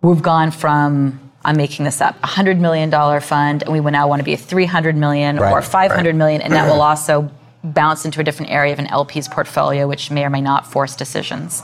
we've 0.02 0.22
gone 0.22 0.50
from 0.50 1.20
I'm 1.42 1.56
making 1.56 1.86
this 1.86 2.02
up, 2.02 2.16
a 2.22 2.26
hundred 2.26 2.60
million 2.60 2.90
dollar 2.90 3.20
fund, 3.20 3.62
and 3.62 3.72
we 3.72 3.80
now 3.90 4.08
want 4.08 4.20
to 4.20 4.24
be 4.24 4.34
a 4.34 4.38
three 4.38 4.66
hundred 4.66 4.94
million 4.96 5.36
Right, 5.36 5.52
or 5.52 5.62
five 5.62 5.90
hundred 5.90 6.10
right. 6.10 6.16
million, 6.16 6.42
and 6.42 6.52
that 6.52 6.70
will 6.70 6.82
also 6.82 7.30
bounce 7.62 8.04
into 8.04 8.20
a 8.20 8.24
different 8.24 8.50
area 8.50 8.72
of 8.72 8.78
an 8.78 8.86
LP's 8.86 9.28
portfolio, 9.28 9.86
which 9.86 10.10
may 10.10 10.24
or 10.24 10.30
may 10.30 10.40
not 10.40 10.66
force 10.66 10.96
decisions. 10.96 11.62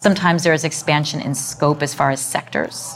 Sometimes 0.00 0.44
there 0.44 0.52
is 0.52 0.64
expansion 0.64 1.20
in 1.20 1.34
scope 1.34 1.82
as 1.82 1.94
far 1.94 2.10
as 2.10 2.20
sectors, 2.20 2.94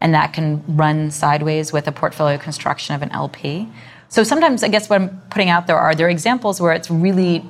and 0.00 0.12
that 0.14 0.32
can 0.32 0.64
run 0.76 1.10
sideways 1.10 1.72
with 1.72 1.86
a 1.88 1.92
portfolio 1.92 2.36
construction 2.36 2.94
of 2.94 3.02
an 3.02 3.10
LP. 3.12 3.68
So 4.08 4.22
sometimes, 4.22 4.62
I 4.62 4.68
guess 4.68 4.88
what 4.88 5.00
I'm 5.00 5.20
putting 5.30 5.50
out 5.50 5.66
there 5.66 5.76
are 5.76 5.94
there 5.94 6.06
are 6.06 6.10
examples 6.10 6.60
where 6.60 6.72
it's 6.72 6.90
really 6.90 7.44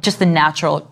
just 0.00 0.18
the 0.18 0.26
natural 0.26 0.88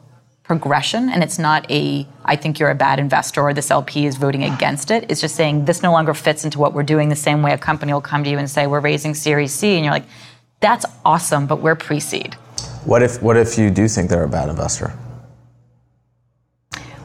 progression 0.51 1.09
and 1.11 1.23
it's 1.23 1.39
not 1.39 1.65
a 1.71 2.05
i 2.25 2.35
think 2.35 2.59
you're 2.59 2.71
a 2.71 2.75
bad 2.75 2.99
investor 2.99 3.41
or 3.41 3.55
this 3.55 3.71
lp 3.71 4.05
is 4.05 4.17
voting 4.17 4.43
against 4.43 4.91
it 4.91 5.09
it's 5.09 5.21
just 5.21 5.37
saying 5.37 5.65
this 5.65 5.81
no 5.81 5.93
longer 5.93 6.13
fits 6.13 6.45
into 6.45 6.59
what 6.59 6.73
we're 6.75 6.83
doing 6.83 7.09
the 7.09 7.15
same 7.15 7.41
way 7.41 7.53
a 7.53 7.59
company 7.59 7.93
will 7.93 8.01
come 8.01 8.25
to 8.25 8.31
you 8.31 8.37
and 8.37 8.51
say 8.51 8.67
we're 8.67 8.81
raising 8.81 9.15
series 9.15 9.53
c 9.53 9.77
and 9.77 9.85
you're 9.85 9.95
like 9.95 10.07
that's 10.59 10.85
awesome 11.05 11.47
but 11.47 11.61
we're 11.61 11.77
pre-seed 11.77 12.37
What 12.85 13.03
if 13.03 13.23
what 13.23 13.37
if 13.37 13.59
you 13.59 13.71
do 13.71 13.89
think 13.89 14.09
they're 14.11 14.25
a 14.25 14.29
bad 14.29 14.49
investor? 14.49 14.93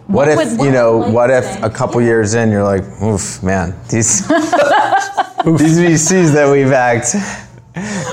What, 0.08 0.28
if 0.28 0.38
would- 0.38 0.66
you 0.66 0.72
know? 0.72 1.00
like 1.00 1.14
What 1.14 1.30
if 1.32 1.44
say- 1.46 1.62
a 1.62 1.70
couple 1.70 2.00
years 2.02 2.36
in 2.36 2.52
you're 2.52 2.64
like, 2.64 2.84
oof, 3.02 3.42
man, 3.42 3.74
these 3.90 4.28
these 4.28 5.78
VCs 5.80 6.34
that 6.34 6.50
we 6.52 6.64
backed, 6.64 7.14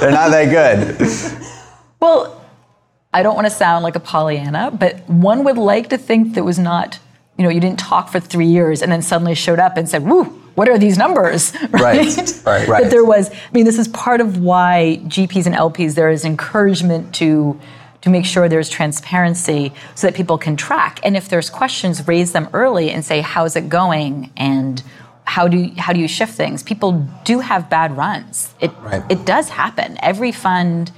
they're 0.00 0.10
not 0.10 0.30
that 0.30 0.46
good. 0.50 0.98
well 2.00 2.38
i 3.14 3.22
don't 3.22 3.34
want 3.36 3.46
to 3.46 3.50
sound 3.50 3.84
like 3.84 3.94
a 3.94 4.00
pollyanna 4.00 4.70
but 4.70 5.06
one 5.08 5.44
would 5.44 5.58
like 5.58 5.88
to 5.90 5.98
think 5.98 6.34
that 6.34 6.42
was 6.44 6.58
not 6.58 6.98
you 7.36 7.44
know 7.44 7.50
you 7.50 7.60
didn't 7.60 7.78
talk 7.78 8.08
for 8.08 8.18
three 8.18 8.46
years 8.46 8.80
and 8.82 8.90
then 8.90 9.02
suddenly 9.02 9.34
showed 9.34 9.58
up 9.60 9.76
and 9.76 9.86
said 9.88 10.02
woo 10.02 10.41
what 10.54 10.68
are 10.68 10.78
these 10.78 10.96
numbers 10.98 11.52
Right, 11.70 12.16
right, 12.44 12.68
right. 12.68 12.82
that 12.82 12.90
there 12.90 13.04
was 13.04 13.30
i 13.30 13.52
mean 13.52 13.64
this 13.64 13.78
is 13.78 13.88
part 13.88 14.20
of 14.20 14.38
why 14.38 15.00
gps 15.04 15.46
and 15.46 15.54
lps 15.54 15.94
there 15.94 16.10
is 16.10 16.24
encouragement 16.24 17.14
to 17.16 17.58
to 18.02 18.10
make 18.10 18.24
sure 18.26 18.48
there's 18.48 18.68
transparency 18.68 19.72
so 19.94 20.08
that 20.08 20.14
people 20.16 20.36
can 20.36 20.56
track. 20.56 20.98
And 21.04 21.16
if 21.16 21.28
there's 21.28 21.48
questions 21.48 22.06
raise 22.08 22.32
them 22.32 22.48
early 22.52 22.90
and 22.90 23.04
say 23.04 23.20
how's 23.20 23.54
it 23.54 23.68
going? 23.68 24.32
And 24.36 24.82
how 25.24 25.46
do 25.46 25.56
you, 25.56 25.72
how 25.78 25.92
do 25.92 26.00
you 26.00 26.08
shift 26.08 26.34
things? 26.34 26.64
People 26.64 27.08
do 27.24 27.38
have 27.38 27.70
bad 27.70 27.96
runs. 27.96 28.52
It 28.60 28.72
Right. 28.80 29.04
it 29.08 29.24
does 29.24 29.50
happen. 29.50 29.98
Every 30.02 30.32
fund 30.32 30.90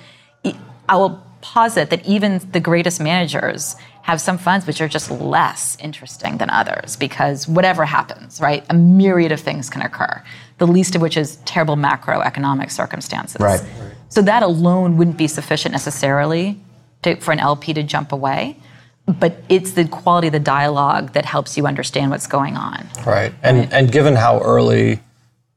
I 0.88 0.96
will 0.96 1.22
posit 1.42 1.90
that 1.90 2.06
even 2.06 2.40
the 2.52 2.60
greatest 2.60 3.00
managers 3.00 3.76
have 4.04 4.20
some 4.20 4.36
funds 4.36 4.66
which 4.66 4.82
are 4.82 4.88
just 4.88 5.10
less 5.10 5.78
interesting 5.80 6.36
than 6.36 6.50
others 6.50 6.94
because 6.94 7.48
whatever 7.48 7.86
happens, 7.86 8.38
right? 8.38 8.62
A 8.68 8.74
myriad 8.74 9.32
of 9.32 9.40
things 9.40 9.70
can 9.70 9.80
occur, 9.80 10.22
the 10.58 10.66
least 10.66 10.94
of 10.94 11.00
which 11.00 11.16
is 11.16 11.36
terrible 11.46 11.74
macroeconomic 11.74 12.70
circumstances. 12.70 13.40
Right. 13.40 13.64
So 14.10 14.20
that 14.20 14.42
alone 14.42 14.98
wouldn't 14.98 15.16
be 15.16 15.26
sufficient 15.26 15.72
necessarily 15.72 16.60
to, 17.02 17.16
for 17.16 17.32
an 17.32 17.38
LP 17.38 17.72
to 17.72 17.82
jump 17.82 18.12
away, 18.12 18.58
but 19.06 19.38
it's 19.48 19.72
the 19.72 19.88
quality 19.88 20.26
of 20.26 20.34
the 20.34 20.38
dialogue 20.38 21.14
that 21.14 21.24
helps 21.24 21.56
you 21.56 21.66
understand 21.66 22.10
what's 22.10 22.26
going 22.26 22.58
on. 22.58 22.86
Right. 23.06 23.32
And 23.42 23.72
and 23.72 23.90
given 23.90 24.16
how 24.16 24.38
early 24.42 25.00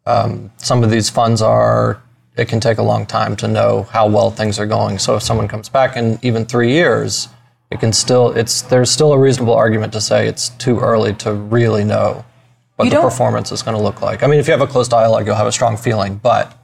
um, 0.05 0.51
some 0.55 0.86
of 0.86 0.89
these 0.89 1.10
funds 1.10 1.41
are, 1.41 2.01
it 2.38 2.47
can 2.47 2.62
take 2.62 2.77
a 2.77 2.83
long 2.83 3.05
time 3.05 3.36
to 3.36 3.47
know 3.49 3.83
how 3.91 4.07
well 4.07 4.31
things 4.31 4.57
are 4.57 4.65
going. 4.65 4.99
So 4.99 5.17
if 5.17 5.23
someone 5.23 5.49
comes 5.49 5.67
back 5.67 5.97
in 5.97 6.17
even 6.21 6.45
three 6.45 6.71
years, 6.71 7.27
it 7.71 7.80
can 7.80 7.91
still 7.93 8.32
it's 8.32 8.62
there's 8.63 8.89
still 8.91 9.13
a 9.13 9.17
reasonable 9.19 9.53
argument 9.53 9.93
to 9.93 10.01
say 10.01 10.27
it's 10.27 10.49
too 10.49 10.80
early 10.80 11.13
to 11.15 11.34
really 11.34 11.84
know 11.84 12.23
what 12.75 12.86
You 12.86 12.91
the 12.91 13.01
performance 13.01 13.51
is 13.51 13.63
going 13.63 13.75
to 13.75 13.82
look 13.84 14.01
like. 14.01 14.21
I 14.23 14.27
mean, 14.27 14.39
if 14.39 14.47
you 14.47 14.51
have 14.51 14.62
a 14.62 14.67
close 14.67 14.88
dialogue, 14.88 15.25
you'll 15.25 15.36
have 15.36 15.47
a 15.47 15.51
strong 15.51 15.77
feeling, 15.77 16.17
but 16.17 16.56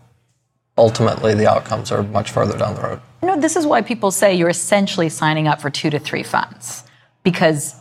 ultimately 0.78 1.34
the 1.34 1.50
outcomes 1.50 1.92
are 1.92 2.04
much 2.04 2.32
further 2.32 2.58
down 2.58 2.76
the 2.76 2.82
road. 2.82 3.02
You 3.22 3.28
know, 3.30 3.40
this 3.40 3.56
is 3.56 3.66
why 3.66 3.82
people 3.82 4.12
say 4.12 4.34
you're 4.36 4.50
essentially 4.50 5.10
signing 5.10 5.48
up 5.48 5.60
for 5.62 5.70
two 5.70 5.90
to 5.90 6.00
three 6.00 6.24
funds 6.24 6.84
because 7.24 7.76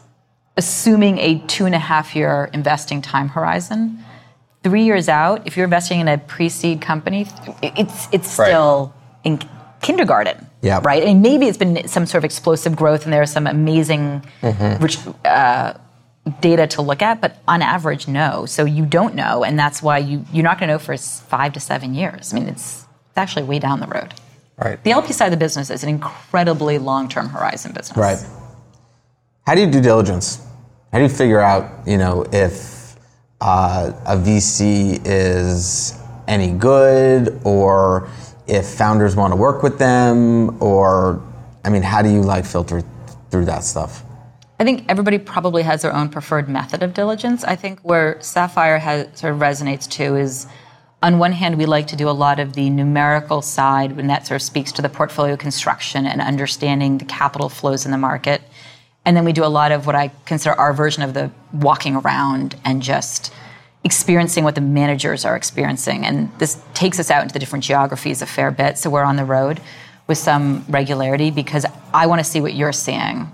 assuming 0.57 1.19
a 1.19 1.39
two 1.47 1.67
and 1.67 1.75
a 1.75 1.79
half 1.79 2.15
year 2.17 2.49
investing 2.53 3.03
time 3.03 3.29
horizon, 3.29 3.99
three 4.63 4.85
years 4.85 5.09
out, 5.09 5.47
if 5.47 5.57
you're 5.57 5.65
investing 5.65 6.01
in 6.01 6.09
a 6.09 6.19
pre-seed 6.19 6.81
company, 6.81 7.27
it's 7.63 8.09
it's 8.13 8.39
Right. 8.39 8.47
still 8.49 8.95
in 9.25 9.41
kindergarten, 9.81 10.47
Yeah. 10.63 10.81
right? 10.85 11.03
And 11.03 11.23
maybe 11.23 11.47
it's 11.47 11.59
been 11.59 11.89
some 11.89 12.07
sort 12.07 12.21
of 12.21 12.25
explosive 12.25 12.77
growth, 12.77 13.05
and 13.05 13.13
there 13.13 13.23
are 13.23 13.27
some 13.27 13.47
amazing 13.47 14.25
rich, 14.81 14.99
uh, 15.25 15.75
data 16.41 16.67
to 16.69 16.83
look 16.83 17.03
at, 17.03 17.21
but 17.21 17.39
on 17.49 17.63
average, 17.63 18.07
no. 18.07 18.47
So 18.47 18.65
you 18.65 18.87
don't 18.87 19.15
know, 19.15 19.43
and 19.45 19.59
that's 19.59 19.83
why 19.83 19.99
you 19.99 20.25
you're 20.33 20.45
not 20.45 20.59
going 20.59 20.69
to 20.69 20.75
know 20.75 20.79
for 20.79 20.97
five 20.97 21.53
to 21.55 21.61
seven 21.61 21.95
years. 21.95 22.33
I 22.33 22.39
mean, 22.39 22.49
it's 22.49 22.87
it's 23.09 23.19
actually 23.19 23.43
way 23.43 23.59
down 23.59 23.81
the 23.81 23.89
road. 23.89 24.15
Right. 24.57 24.83
The 24.85 24.93
LP 24.93 25.13
side 25.13 25.27
of 25.27 25.31
the 25.33 25.37
business 25.37 25.71
is 25.71 25.83
an 25.83 25.89
incredibly 25.89 26.79
long-term 26.79 27.29
horizon 27.31 27.73
business. 27.73 27.97
Right. 27.99 28.19
How 29.47 29.55
do 29.55 29.61
you 29.61 29.71
do 29.71 29.81
diligence? 29.81 30.47
How 30.93 30.99
do 30.99 31.05
you 31.05 31.11
figure 31.11 31.41
out, 31.41 31.87
you 31.87 31.99
know, 31.99 32.25
if 32.33 32.97
uh, 33.41 33.93
a 34.07 34.17
VC 34.17 35.01
is 35.05 35.99
any 36.29 36.53
good, 36.53 37.41
or 37.45 38.09
if 38.47 38.67
founders 38.67 39.17
want 39.17 39.33
to 39.33 39.37
work 39.37 39.63
with 39.63 39.79
them, 39.79 40.63
or 40.63 41.23
I 41.65 41.71
mean, 41.71 41.83
how 41.83 42.03
do 42.03 42.11
you 42.11 42.23
like 42.23 42.45
filter 42.45 42.83
through 43.31 43.47
that 43.47 43.65
stuff? 43.65 44.05
I 44.59 44.65
think 44.65 44.85
everybody 44.89 45.19
probably 45.19 45.63
has 45.63 45.83
their 45.83 45.95
own 45.95 46.09
preferred 46.09 46.49
method 46.49 46.83
of 46.83 46.95
diligence. 46.95 47.43
I 47.45 47.57
think 47.57 47.81
where 47.81 48.21
Sapphire 48.21 48.79
has, 48.79 49.09
sort 49.19 49.33
of 49.33 49.41
resonates 49.41 49.89
too 49.89 50.17
is 50.17 50.47
on 51.03 51.19
one 51.19 51.33
hand, 51.33 51.59
we 51.59 51.67
like 51.67 51.89
to 51.89 51.97
do 51.97 52.09
a 52.09 52.13
lot 52.13 52.39
of 52.39 52.53
the 52.53 52.71
numerical 52.71 53.43
side 53.43 53.97
when 53.97 54.07
that 54.07 54.25
sort 54.25 54.41
of 54.41 54.43
speaks 54.43 54.71
to 54.73 54.83
the 54.83 54.89
portfolio 54.89 55.37
construction 55.37 56.07
and 56.07 56.21
understanding 56.21 56.99
the 56.99 57.05
capital 57.05 57.49
flows 57.49 57.85
in 57.85 57.91
the 57.91 57.99
market. 57.99 58.41
And 59.05 59.17
then 59.17 59.25
we 59.25 59.33
do 59.33 59.45
a 59.45 59.47
lot 59.47 59.73
of 59.73 59.87
what 59.87 59.97
I 59.97 60.13
consider 60.27 60.55
our 60.55 60.73
version 60.73 61.03
of 61.03 61.13
the 61.13 61.33
walking 61.53 61.97
around 61.97 62.55
and 62.65 62.81
just 62.81 63.33
experiencing 63.85 64.45
what 64.45 64.55
the 64.55 64.61
managers 64.61 65.25
are 65.25 65.37
experiencing. 65.37 66.05
And 66.05 66.31
this 66.39 66.61
takes 66.75 67.01
us 67.01 67.11
out 67.11 67.23
into 67.23 67.33
the 67.33 67.39
different 67.39 67.65
geographies 67.65 68.23
a 68.23 68.27
fair 68.27 68.51
bit. 68.51 68.79
So 68.79 68.91
we're 68.91 69.03
on 69.03 69.17
the 69.17 69.25
road 69.25 69.61
with 70.07 70.19
some 70.19 70.65
regularity 70.69 71.31
because 71.31 71.67
I 71.93 72.07
want 72.07 72.21
to 72.21 72.25
see 72.25 72.41
what 72.41 72.55
you're 72.55 72.73
seeing. 72.73 73.31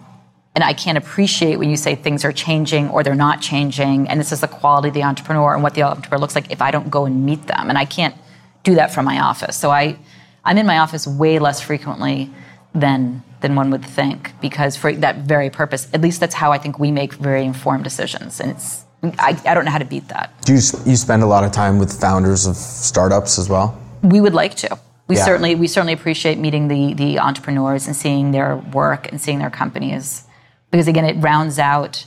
And 0.54 0.64
I 0.64 0.72
can't 0.72 0.98
appreciate 0.98 1.56
when 1.56 1.70
you 1.70 1.76
say 1.76 1.94
things 1.94 2.24
are 2.24 2.32
changing 2.32 2.88
or 2.88 3.02
they're 3.02 3.14
not 3.14 3.40
changing. 3.40 4.08
And 4.08 4.18
this 4.18 4.32
is 4.32 4.40
the 4.40 4.48
quality 4.48 4.88
of 4.88 4.94
the 4.94 5.04
entrepreneur 5.04 5.54
and 5.54 5.62
what 5.62 5.74
the 5.74 5.82
entrepreneur 5.82 6.18
looks 6.18 6.34
like 6.34 6.50
if 6.50 6.62
I 6.62 6.70
don't 6.70 6.90
go 6.90 7.04
and 7.04 7.24
meet 7.24 7.46
them. 7.46 7.68
And 7.68 7.78
I 7.78 7.84
can't 7.84 8.16
do 8.64 8.74
that 8.74 8.92
from 8.92 9.04
my 9.04 9.20
office. 9.20 9.56
So 9.56 9.70
I, 9.70 9.98
I'm 10.44 10.58
in 10.58 10.66
my 10.66 10.78
office 10.78 11.06
way 11.06 11.38
less 11.38 11.60
frequently 11.60 12.30
than 12.74 13.22
than 13.40 13.54
one 13.54 13.70
would 13.70 13.84
think 13.84 14.32
because 14.40 14.76
for 14.76 14.92
that 14.92 15.18
very 15.18 15.48
purpose, 15.48 15.88
at 15.94 16.00
least 16.00 16.18
that's 16.18 16.34
how 16.34 16.50
I 16.50 16.58
think 16.58 16.78
we 16.78 16.90
make 16.90 17.12
very 17.14 17.44
informed 17.44 17.84
decisions. 17.84 18.40
And 18.40 18.50
it's 18.50 18.84
I, 19.02 19.40
I 19.46 19.54
don't 19.54 19.64
know 19.64 19.70
how 19.70 19.78
to 19.78 19.84
beat 19.84 20.08
that. 20.08 20.32
Do 20.42 20.52
you, 20.52 20.60
you 20.84 20.96
spend 20.96 21.22
a 21.22 21.26
lot 21.26 21.44
of 21.44 21.52
time 21.52 21.78
with 21.78 21.98
founders 22.00 22.46
of 22.46 22.56
startups 22.56 23.38
as 23.38 23.48
well? 23.48 23.80
We 24.02 24.20
would 24.20 24.34
like 24.34 24.54
to. 24.56 24.78
We 25.06 25.16
Yeah. 25.16 25.24
certainly 25.24 25.54
we 25.54 25.68
certainly 25.68 25.92
appreciate 25.94 26.38
meeting 26.38 26.68
the 26.68 26.94
the 26.94 27.18
entrepreneurs 27.18 27.86
and 27.86 27.96
seeing 27.96 28.32
their 28.32 28.56
work 28.56 29.10
and 29.10 29.20
seeing 29.20 29.38
their 29.38 29.50
companies 29.50 30.24
because 30.70 30.86
again 30.88 31.04
it 31.06 31.16
rounds 31.22 31.58
out 31.58 32.04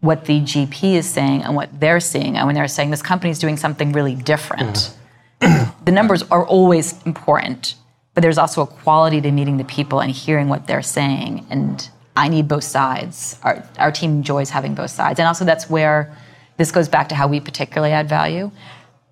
what 0.00 0.26
the 0.26 0.40
GP 0.40 0.94
is 0.94 1.08
saying 1.08 1.42
and 1.44 1.54
what 1.54 1.68
they're 1.80 2.00
seeing 2.00 2.36
and 2.36 2.46
when 2.46 2.54
they're 2.54 2.68
saying 2.68 2.90
this 2.90 3.02
company 3.02 3.30
is 3.30 3.38
doing 3.38 3.56
something 3.56 3.92
really 3.92 4.14
different. 4.14 4.94
Mm-hmm. 5.40 5.84
the 5.84 5.92
numbers 5.92 6.22
are 6.30 6.44
always 6.46 7.00
important, 7.04 7.74
but 8.14 8.20
there's 8.20 8.38
also 8.38 8.62
a 8.62 8.66
quality 8.66 9.20
to 9.20 9.30
meeting 9.30 9.56
the 9.56 9.64
people 9.64 10.00
and 10.00 10.10
hearing 10.10 10.48
what 10.48 10.66
they're 10.66 10.82
saying 10.82 11.46
and 11.50 11.88
I 12.16 12.28
need 12.28 12.48
both 12.48 12.64
sides. 12.64 13.38
Our, 13.42 13.66
our 13.78 13.90
team 13.90 14.10
enjoys 14.10 14.50
having 14.50 14.74
both 14.74 14.90
sides. 14.90 15.18
And 15.18 15.26
also, 15.26 15.44
that's 15.46 15.70
where 15.70 16.14
this 16.56 16.70
goes 16.70 16.88
back 16.88 17.08
to 17.10 17.14
how 17.14 17.28
we 17.28 17.40
particularly 17.40 17.92
add 17.92 18.08
value. 18.08 18.50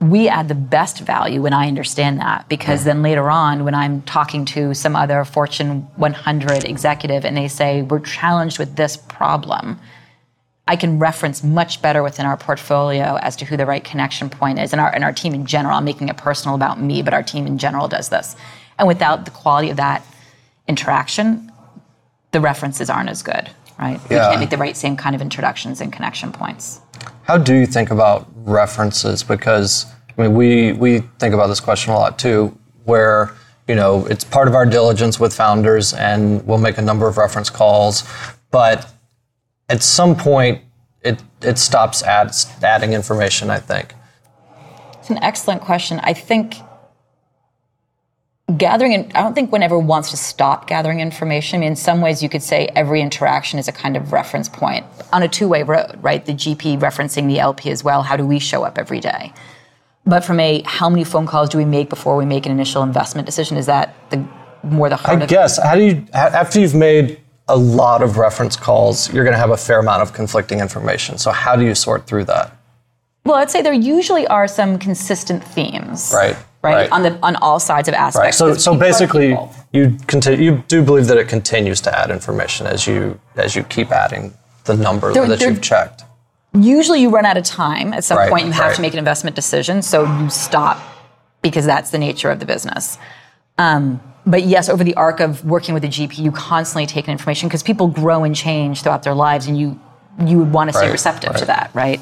We 0.00 0.28
add 0.28 0.48
the 0.48 0.54
best 0.54 1.00
value 1.00 1.42
when 1.42 1.52
I 1.52 1.68
understand 1.68 2.20
that 2.20 2.48
because 2.48 2.84
then 2.84 3.02
later 3.02 3.30
on, 3.30 3.64
when 3.64 3.74
I'm 3.74 4.02
talking 4.02 4.44
to 4.46 4.72
some 4.74 4.96
other 4.96 5.24
Fortune 5.24 5.82
100 5.96 6.64
executive 6.64 7.24
and 7.24 7.36
they 7.36 7.48
say, 7.48 7.82
We're 7.82 8.00
challenged 8.00 8.58
with 8.58 8.76
this 8.76 8.96
problem, 8.96 9.78
I 10.70 10.76
can 10.76 11.00
reference 11.00 11.42
much 11.42 11.82
better 11.82 12.02
within 12.02 12.26
our 12.26 12.36
portfolio 12.36 13.16
as 13.16 13.34
to 13.36 13.44
who 13.44 13.56
the 13.56 13.66
right 13.66 13.82
connection 13.82 14.30
point 14.30 14.60
is. 14.60 14.72
And 14.72 14.80
our, 14.80 14.94
and 14.94 15.02
our 15.02 15.12
team 15.12 15.34
in 15.34 15.44
general, 15.44 15.76
I'm 15.76 15.84
making 15.84 16.08
it 16.08 16.16
personal 16.16 16.54
about 16.54 16.80
me, 16.80 17.02
but 17.02 17.12
our 17.12 17.24
team 17.24 17.46
in 17.46 17.58
general 17.58 17.88
does 17.88 18.08
this. 18.08 18.36
And 18.78 18.86
without 18.86 19.24
the 19.24 19.32
quality 19.32 19.70
of 19.70 19.78
that 19.78 20.06
interaction, 20.68 21.50
the 22.30 22.40
references 22.40 22.88
aren't 22.88 23.08
as 23.10 23.22
good, 23.22 23.50
right? 23.78 24.00
We 24.04 24.16
can't 24.16 24.38
make 24.40 24.50
the 24.50 24.56
right 24.58 24.76
same 24.76 24.96
kind 24.96 25.16
of 25.16 25.20
introductions 25.20 25.80
and 25.80 25.92
connection 25.92 26.30
points. 26.30 26.80
How 27.22 27.38
do 27.38 27.54
you 27.54 27.66
think 27.66 27.90
about 27.90 28.28
references? 28.34 29.22
Because 29.22 29.86
I 30.18 30.22
mean, 30.22 30.34
we 30.34 30.72
we 30.72 30.98
think 31.18 31.34
about 31.34 31.46
this 31.46 31.60
question 31.60 31.92
a 31.92 31.98
lot 31.98 32.18
too, 32.18 32.56
where 32.84 33.32
you 33.68 33.74
know 33.74 34.06
it's 34.06 34.24
part 34.24 34.48
of 34.48 34.54
our 34.54 34.66
diligence 34.66 35.20
with 35.20 35.34
founders, 35.34 35.92
and 35.94 36.46
we'll 36.46 36.58
make 36.58 36.78
a 36.78 36.82
number 36.82 37.06
of 37.08 37.16
reference 37.16 37.50
calls, 37.50 38.04
but 38.50 38.92
at 39.68 39.82
some 39.82 40.16
point 40.16 40.62
it 41.02 41.22
it 41.42 41.58
stops 41.58 42.02
add, 42.02 42.34
adding 42.62 42.92
information. 42.92 43.50
I 43.50 43.58
think. 43.58 43.94
It's 44.98 45.10
an 45.10 45.18
excellent 45.22 45.62
question. 45.62 46.00
I 46.02 46.12
think 46.12 46.56
gathering, 48.56 48.92
in, 48.92 49.12
I 49.14 49.22
don't 49.22 49.34
think 49.34 49.52
one 49.52 49.62
ever 49.62 49.78
wants 49.78 50.10
to 50.10 50.16
stop 50.16 50.66
gathering 50.66 51.00
information. 51.00 51.58
I 51.58 51.60
mean, 51.60 51.70
in 51.70 51.76
some 51.76 52.00
ways, 52.00 52.22
you 52.22 52.28
could 52.28 52.42
say 52.42 52.68
every 52.74 53.00
interaction 53.00 53.58
is 53.58 53.68
a 53.68 53.72
kind 53.72 53.96
of 53.96 54.12
reference 54.12 54.48
point 54.48 54.86
on 55.12 55.22
a 55.22 55.28
two 55.28 55.48
way 55.48 55.62
road, 55.62 55.98
right? 56.00 56.24
The 56.24 56.32
GP 56.32 56.80
referencing 56.80 57.26
the 57.28 57.38
LP 57.38 57.70
as 57.70 57.84
well. 57.84 58.02
How 58.02 58.16
do 58.16 58.26
we 58.26 58.38
show 58.38 58.62
up 58.64 58.78
every 58.78 59.00
day? 59.00 59.32
But 60.06 60.24
from 60.24 60.40
a 60.40 60.62
how 60.64 60.88
many 60.88 61.04
phone 61.04 61.26
calls 61.26 61.48
do 61.50 61.58
we 61.58 61.64
make 61.64 61.88
before 61.90 62.16
we 62.16 62.24
make 62.24 62.46
an 62.46 62.52
initial 62.52 62.82
investment 62.82 63.26
decision? 63.26 63.56
Is 63.56 63.66
that 63.66 63.94
the 64.10 64.26
more 64.62 64.88
the 64.88 64.96
heart 64.96 65.22
I 65.22 65.26
guess 65.26 65.62
how 65.62 65.74
do 65.74 65.82
you 65.82 66.06
after 66.12 66.60
you've 66.60 66.74
made 66.74 67.20
a 67.48 67.56
lot 67.56 68.02
of 68.02 68.16
reference 68.16 68.56
calls, 68.56 69.12
you're 69.12 69.24
going 69.24 69.34
to 69.34 69.38
have 69.38 69.50
a 69.50 69.56
fair 69.56 69.80
amount 69.80 70.02
of 70.02 70.12
conflicting 70.12 70.60
information. 70.60 71.18
So 71.18 71.32
how 71.32 71.56
do 71.56 71.64
you 71.64 71.74
sort 71.74 72.06
through 72.06 72.24
that? 72.24 72.56
Well, 73.24 73.36
I'd 73.36 73.50
say 73.50 73.60
there 73.60 73.72
usually 73.72 74.26
are 74.28 74.46
some 74.46 74.78
consistent 74.78 75.44
themes. 75.44 76.12
Right, 76.14 76.36
Right. 76.62 76.74
right. 76.74 76.92
On 76.92 77.02
the 77.02 77.18
on 77.22 77.36
all 77.36 77.58
sides 77.58 77.88
of 77.88 77.94
aspects. 77.94 78.40
Right. 78.40 78.54
So, 78.54 78.54
so 78.54 78.76
basically, 78.76 79.36
you 79.72 79.96
continue. 80.06 80.52
You 80.52 80.64
do 80.68 80.82
believe 80.82 81.06
that 81.06 81.16
it 81.16 81.26
continues 81.28 81.80
to 81.82 81.98
add 81.98 82.10
information 82.10 82.66
as 82.66 82.86
you 82.86 83.18
as 83.36 83.56
you 83.56 83.62
keep 83.64 83.90
adding 83.90 84.34
the 84.64 84.76
number 84.76 85.12
There- 85.12 85.26
that 85.26 85.38
there- 85.38 85.50
you've 85.50 85.62
checked. 85.62 86.04
usually 86.52 87.00
you 87.00 87.08
run 87.10 87.24
out 87.24 87.36
of 87.38 87.44
time 87.44 87.94
at 87.94 88.04
some 88.04 88.18
Right, 88.18 88.28
point 88.30 88.44
you 88.46 88.52
have 88.52 88.74
to 88.74 88.82
make 88.82 88.92
an 88.92 88.98
investment 88.98 89.36
decision 89.36 89.80
so 89.82 90.04
you 90.04 90.28
stop 90.28 90.78
because 91.42 91.64
that's 91.64 91.90
the 91.90 91.98
nature 91.98 92.28
of 92.30 92.40
the 92.40 92.44
business 92.44 92.98
um, 93.56 94.00
but 94.26 94.42
yes 94.42 94.68
over 94.68 94.82
the 94.84 94.94
arc 94.94 95.20
of 95.20 95.44
working 95.44 95.74
with 95.74 95.84
a 95.84 95.88
gp 95.88 96.18
you 96.18 96.32
constantly 96.32 96.86
take 96.86 97.06
in 97.06 97.12
information 97.12 97.48
because 97.48 97.62
people 97.62 97.86
grow 97.86 98.24
and 98.24 98.34
change 98.36 98.82
throughout 98.82 99.02
their 99.04 99.14
lives 99.14 99.46
and 99.46 99.58
you 99.58 99.78
you 100.26 100.38
would 100.38 100.52
want 100.52 100.70
to 100.70 100.76
stay 100.76 100.90
receptive 100.90 101.34
to 101.36 101.44
that 101.44 101.70
right 101.72 102.00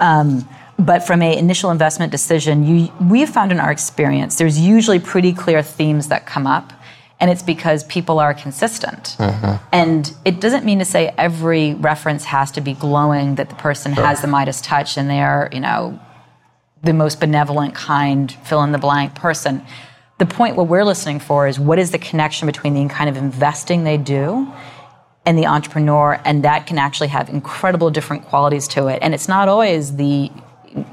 um, 0.00 0.46
but 0.78 1.06
from 1.06 1.22
a 1.22 1.36
initial 1.36 1.70
investment 1.70 2.12
decision 2.12 2.64
you 2.64 2.92
we 3.08 3.20
have 3.20 3.30
found 3.30 3.50
in 3.50 3.58
our 3.58 3.70
experience 3.70 4.36
there's 4.36 4.58
usually 4.58 4.98
pretty 4.98 5.32
clear 5.32 5.62
themes 5.62 6.08
that 6.08 6.26
come 6.26 6.46
up 6.46 6.72
and 7.20 7.30
it's 7.30 7.42
because 7.42 7.82
people 7.84 8.20
are 8.20 8.32
consistent. 8.32 9.16
Mm-hmm. 9.18 9.64
And 9.72 10.14
it 10.24 10.40
doesn't 10.40 10.64
mean 10.64 10.78
to 10.78 10.84
say 10.84 11.12
every 11.18 11.74
reference 11.74 12.24
has 12.24 12.52
to 12.52 12.60
be 12.60 12.74
glowing 12.74 13.34
that 13.36 13.48
the 13.48 13.56
person 13.56 13.92
has 13.92 14.22
the 14.22 14.28
Midas 14.28 14.60
touch 14.60 14.96
and 14.96 15.10
they're, 15.10 15.48
you 15.52 15.60
know, 15.60 15.98
the 16.82 16.92
most 16.92 17.18
benevolent, 17.18 17.74
kind, 17.74 18.30
fill 18.44 18.62
in 18.62 18.70
the 18.70 18.78
blank 18.78 19.16
person. 19.16 19.64
The 20.18 20.26
point 20.26 20.54
what 20.56 20.68
we're 20.68 20.84
listening 20.84 21.18
for 21.18 21.48
is 21.48 21.58
what 21.58 21.78
is 21.78 21.90
the 21.90 21.98
connection 21.98 22.46
between 22.46 22.74
the 22.74 22.92
kind 22.92 23.10
of 23.10 23.16
investing 23.16 23.82
they 23.82 23.96
do 23.96 24.52
and 25.26 25.36
the 25.36 25.46
entrepreneur, 25.46 26.20
and 26.24 26.44
that 26.44 26.66
can 26.66 26.78
actually 26.78 27.08
have 27.08 27.28
incredible 27.28 27.90
different 27.90 28.24
qualities 28.24 28.68
to 28.68 28.86
it. 28.86 29.00
And 29.02 29.12
it's 29.12 29.28
not 29.28 29.48
always 29.48 29.96
the 29.96 30.30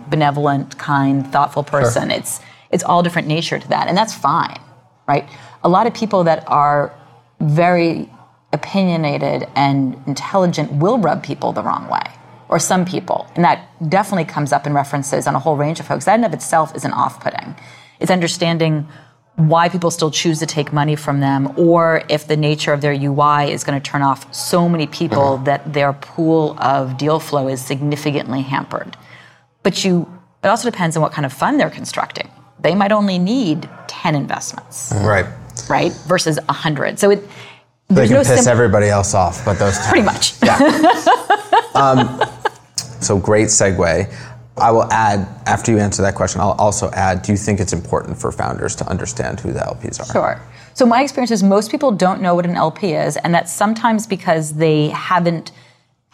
benevolent, 0.10 0.78
kind, 0.78 1.26
thoughtful 1.32 1.64
person. 1.64 2.12
It's 2.12 2.40
it's 2.72 2.84
all 2.84 3.04
different 3.04 3.28
nature 3.28 3.60
to 3.60 3.68
that, 3.70 3.88
and 3.88 3.98
that's 3.98 4.14
fine, 4.14 4.60
right? 5.08 5.28
A 5.64 5.70
lot 5.70 5.88
of 5.88 5.94
people 5.94 6.24
that 6.26 6.44
are 6.48 6.94
very 7.40 8.10
opinionated 8.54 9.48
and 9.56 10.02
intelligent 10.08 10.72
will 10.74 10.98
rub 10.98 11.24
people 11.24 11.52
the 11.54 11.64
wrong 11.64 11.88
way, 11.90 12.04
or 12.50 12.60
some 12.60 12.86
people, 12.86 13.28
and 13.36 13.44
that 13.44 13.68
definitely 13.90 14.26
comes 14.26 14.52
up 14.52 14.66
in 14.68 14.74
references 14.74 15.28
on 15.28 15.36
a 15.36 15.40
whole 15.40 15.56
range 15.56 15.80
of 15.80 15.86
folks. 15.86 16.06
That 16.06 16.20
in 16.20 16.24
of 16.24 16.34
itself 16.34 16.76
isn't 16.76 16.94
off-putting. 16.94 17.56
It's 18.00 18.12
understanding 18.12 18.88
why 19.36 19.68
people 19.68 19.92
still 19.92 20.12
choose 20.12 20.40
to 20.40 20.46
take 20.46 20.72
money 20.72 20.96
from 20.96 21.20
them, 21.20 21.54
or 21.58 22.04
if 22.10 22.28
the 22.28 22.38
nature 22.38 22.72
of 22.72 22.82
their 22.82 22.94
UI 22.94 23.52
is 23.52 23.64
going 23.64 23.80
to 23.80 23.92
turn 23.92 24.02
off 24.02 24.34
so 24.34 24.70
many 24.70 24.88
people 24.88 25.34
uh-huh. 25.34 25.44
that 25.44 25.74
their 25.74 25.94
pool 25.94 26.58
of 26.60 26.98
deal 26.98 27.20
flow 27.20 27.48
is 27.48 27.64
significantly 27.64 28.42
hampered. 28.42 28.96
But 29.66 29.84
you, 29.84 30.08
it 30.44 30.48
also 30.48 30.70
depends 30.70 30.96
on 30.96 31.02
what 31.02 31.12
kind 31.12 31.26
of 31.26 31.34
fund 31.34 31.60
they're 31.60 31.72
constructing. 31.72 32.30
They 32.60 32.76
might 32.76 32.92
only 32.92 33.18
need 33.18 33.68
10 33.88 34.14
investments, 34.14 34.94
Right. 34.98 35.26
right? 35.68 35.92
Versus 36.06 36.38
100. 36.48 37.00
So 37.00 37.10
it, 37.10 37.28
They 37.90 38.06
can 38.06 38.18
no 38.18 38.24
piss 38.24 38.46
everybody 38.46 38.90
else 38.90 39.16
off, 39.16 39.44
but 39.44 39.58
those 39.58 39.76
two. 39.80 39.84
pretty 39.90 40.06
much. 40.06 40.36
Yeah. 40.44 41.02
Um, 41.76 42.22
so 43.02 43.18
great 43.20 43.48
segue. 43.48 44.14
I 44.58 44.72
will 44.72 44.90
add, 44.94 45.28
after 45.46 45.74
you 45.74 45.78
answer 45.80 46.02
that 46.04 46.16
question, 46.16 46.40
I'll 46.40 46.52
also 46.58 46.90
add, 46.92 47.22
do 47.22 47.34
you 47.34 47.38
think 47.38 47.60
it's 47.60 47.74
important 47.74 48.18
for 48.18 48.32
founders 48.32 48.76
to 48.78 48.88
understand 48.88 49.42
who 49.42 49.52
the 49.52 49.60
LPs 49.60 50.00
are? 50.00 50.06
Sure. 50.14 50.42
So 50.74 50.86
my 50.86 51.02
experience 51.02 51.32
is 51.32 51.44
most 51.44 51.70
people 51.72 51.92
don't 51.92 52.22
know 52.22 52.34
what 52.34 52.46
an 52.46 52.56
LP 52.56 52.94
is, 52.94 53.18
and 53.18 53.34
that's 53.34 53.52
sometimes 53.52 54.08
because 54.08 54.54
they 54.54 54.88
haven't 54.90 55.52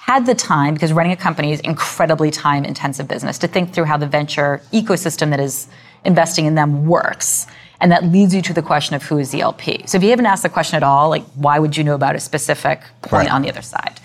had 0.02 0.26
the 0.26 0.34
time, 0.36 0.74
because 0.74 0.91
running 0.91 1.12
a 1.12 1.16
company 1.16 1.52
is 1.54 1.60
incredibly 1.62 2.32
time 2.32 2.66
intensive 2.66 3.08
business, 3.08 3.38
to 3.38 3.47
think 3.47 3.72
through 3.74 3.86
how 3.86 3.97
the 3.97 4.08
venture 4.08 4.62
ecosystem 4.74 5.30
that 5.30 5.39
is 5.39 5.68
investing 6.04 6.45
in 6.47 6.56
them 6.56 6.88
works. 6.88 7.45
And 7.80 7.91
that 7.91 8.04
leads 8.04 8.34
you 8.34 8.41
to 8.43 8.54
the 8.54 8.64
question 8.64 8.95
of 8.95 9.04
who 9.04 9.20
is 9.20 9.30
the 9.32 9.41
LP. 9.41 9.84
So 9.86 9.97
if 9.97 10.04
you 10.04 10.10
haven't 10.10 10.26
asked 10.26 10.43
the 10.43 10.49
question 10.49 10.76
at 10.78 10.84
all, 10.84 11.10
like 11.10 11.24
why 11.36 11.60
would 11.60 11.78
you 11.78 11.84
know 11.84 11.93
about 11.95 12.16
a 12.16 12.20
specific 12.20 12.82
point 13.04 13.26
Right. 13.28 13.32
on 13.32 13.43
the 13.43 13.49
other 13.49 13.62
side? 13.62 13.99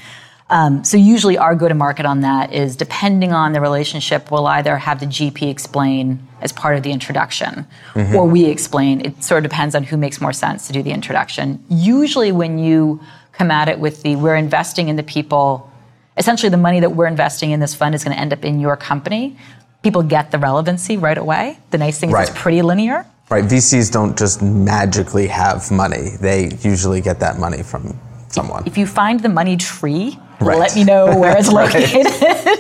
Um, 0.48 0.84
so 0.84 0.96
usually 0.96 1.36
our 1.38 1.54
go-to-market 1.56 2.06
on 2.06 2.20
that 2.20 2.52
is 2.52 2.76
depending 2.76 3.32
on 3.32 3.52
the 3.52 3.60
relationship, 3.60 4.30
we'll 4.30 4.46
either 4.46 4.76
have 4.76 5.00
the 5.00 5.06
GP 5.06 5.50
explain 5.50 6.24
as 6.40 6.52
part 6.52 6.76
of 6.76 6.82
the 6.84 6.92
introduction, 6.92 7.66
or 8.14 8.24
we 8.28 8.44
explain. 8.44 9.00
It 9.04 9.24
sort 9.24 9.44
of 9.44 9.50
depends 9.50 9.74
on 9.74 9.82
who 9.82 9.96
makes 9.96 10.20
more 10.20 10.32
sense 10.32 10.66
to 10.68 10.72
do 10.72 10.82
the 10.84 10.92
introduction. 10.92 11.64
Usually, 11.68 12.30
when 12.32 12.58
you 12.58 13.00
come 13.32 13.50
at 13.50 13.68
it 13.68 13.80
with 13.80 14.02
the 14.02 14.14
we're 14.14 14.36
investing 14.36 14.88
in 14.88 14.94
the 14.96 15.02
people, 15.02 15.68
essentially 16.16 16.50
the 16.50 16.56
money 16.56 16.80
that 16.80 16.90
we're 16.90 17.06
investing 17.06 17.50
in 17.50 17.60
this 17.60 17.74
fund 17.74 17.94
is 17.94 18.04
going 18.04 18.14
to 18.14 18.20
end 18.20 18.32
up 18.32 18.44
in 18.44 18.60
your 18.60 18.76
company. 18.76 19.36
People 19.82 20.02
get 20.02 20.30
the 20.30 20.38
relevancy 20.38 20.96
right 20.96 21.18
away. 21.18 21.58
The 21.70 21.78
nice 21.78 21.98
thing 21.98 22.10
is 22.10 22.14
Right. 22.14 22.28
it's 22.28 22.38
pretty 22.38 22.62
linear. 22.62 23.06
Right. 23.28 23.44
VCs 23.44 23.90
don't 23.92 24.16
just 24.16 24.40
magically 24.42 25.26
have 25.28 25.70
money. 25.70 26.16
They 26.20 26.50
usually 26.62 27.00
get 27.00 27.20
that 27.20 27.38
money 27.38 27.62
from 27.62 27.98
someone. 28.28 28.62
If 28.66 28.78
you 28.78 28.86
find 28.86 29.20
the 29.20 29.28
money 29.28 29.56
tree, 29.56 30.18
Right. 30.40 30.58
let 30.58 30.74
me 30.76 30.84
know 30.84 31.18
where 31.18 31.36
it's 31.36 31.48
Right. 31.52 31.72
located. 31.74 32.06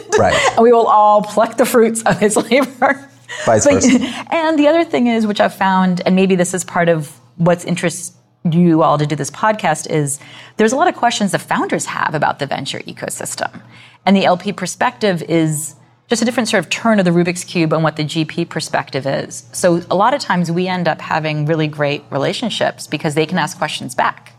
Right. 0.18 0.34
and 0.54 0.62
we 0.62 0.72
will 0.72 0.86
all 0.86 1.20
pluck 1.22 1.56
the 1.58 1.66
fruits 1.66 2.02
of 2.02 2.18
his 2.18 2.36
labor. 2.36 3.08
Vice 3.44 3.64
But- 3.66 3.74
versa. 3.74 3.98
and 4.30 4.58
the 4.58 4.66
other 4.68 4.82
thing 4.84 5.08
is, 5.08 5.26
which 5.26 5.40
I've 5.40 5.54
found, 5.54 6.00
and 6.06 6.16
maybe 6.16 6.36
this 6.36 6.54
is 6.54 6.64
part 6.64 6.88
of 6.88 7.12
what's 7.36 7.64
interests 7.64 8.15
you 8.52 8.82
all 8.82 8.98
to 8.98 9.06
do 9.06 9.16
this 9.16 9.30
podcast, 9.30 9.90
is 9.90 10.18
there's 10.56 10.72
a 10.72 10.76
lot 10.76 10.88
of 10.88 10.94
questions 10.94 11.32
the 11.32 11.38
founders 11.38 11.86
have 11.86 12.14
about 12.14 12.38
the 12.38 12.46
venture 12.46 12.80
ecosystem. 12.80 13.62
And 14.04 14.16
the 14.16 14.24
LP 14.24 14.52
perspective 14.52 15.22
is 15.22 15.74
just 16.08 16.22
a 16.22 16.24
different 16.24 16.48
sort 16.48 16.64
of 16.64 16.70
turn 16.70 16.98
of 16.98 17.04
the 17.04 17.10
Rubik's 17.10 17.44
Cube 17.44 17.72
on 17.72 17.82
what 17.82 17.96
the 17.96 18.04
GP 18.04 18.48
perspective 18.48 19.06
is. 19.06 19.44
So 19.52 19.82
a 19.90 19.96
lot 19.96 20.14
of 20.14 20.20
times 20.20 20.50
we 20.50 20.68
end 20.68 20.86
up 20.86 21.00
having 21.00 21.46
really 21.46 21.66
great 21.66 22.04
relationships 22.10 22.86
because 22.86 23.14
they 23.14 23.26
can 23.26 23.38
ask 23.38 23.58
questions 23.58 23.94
back. 23.94 24.32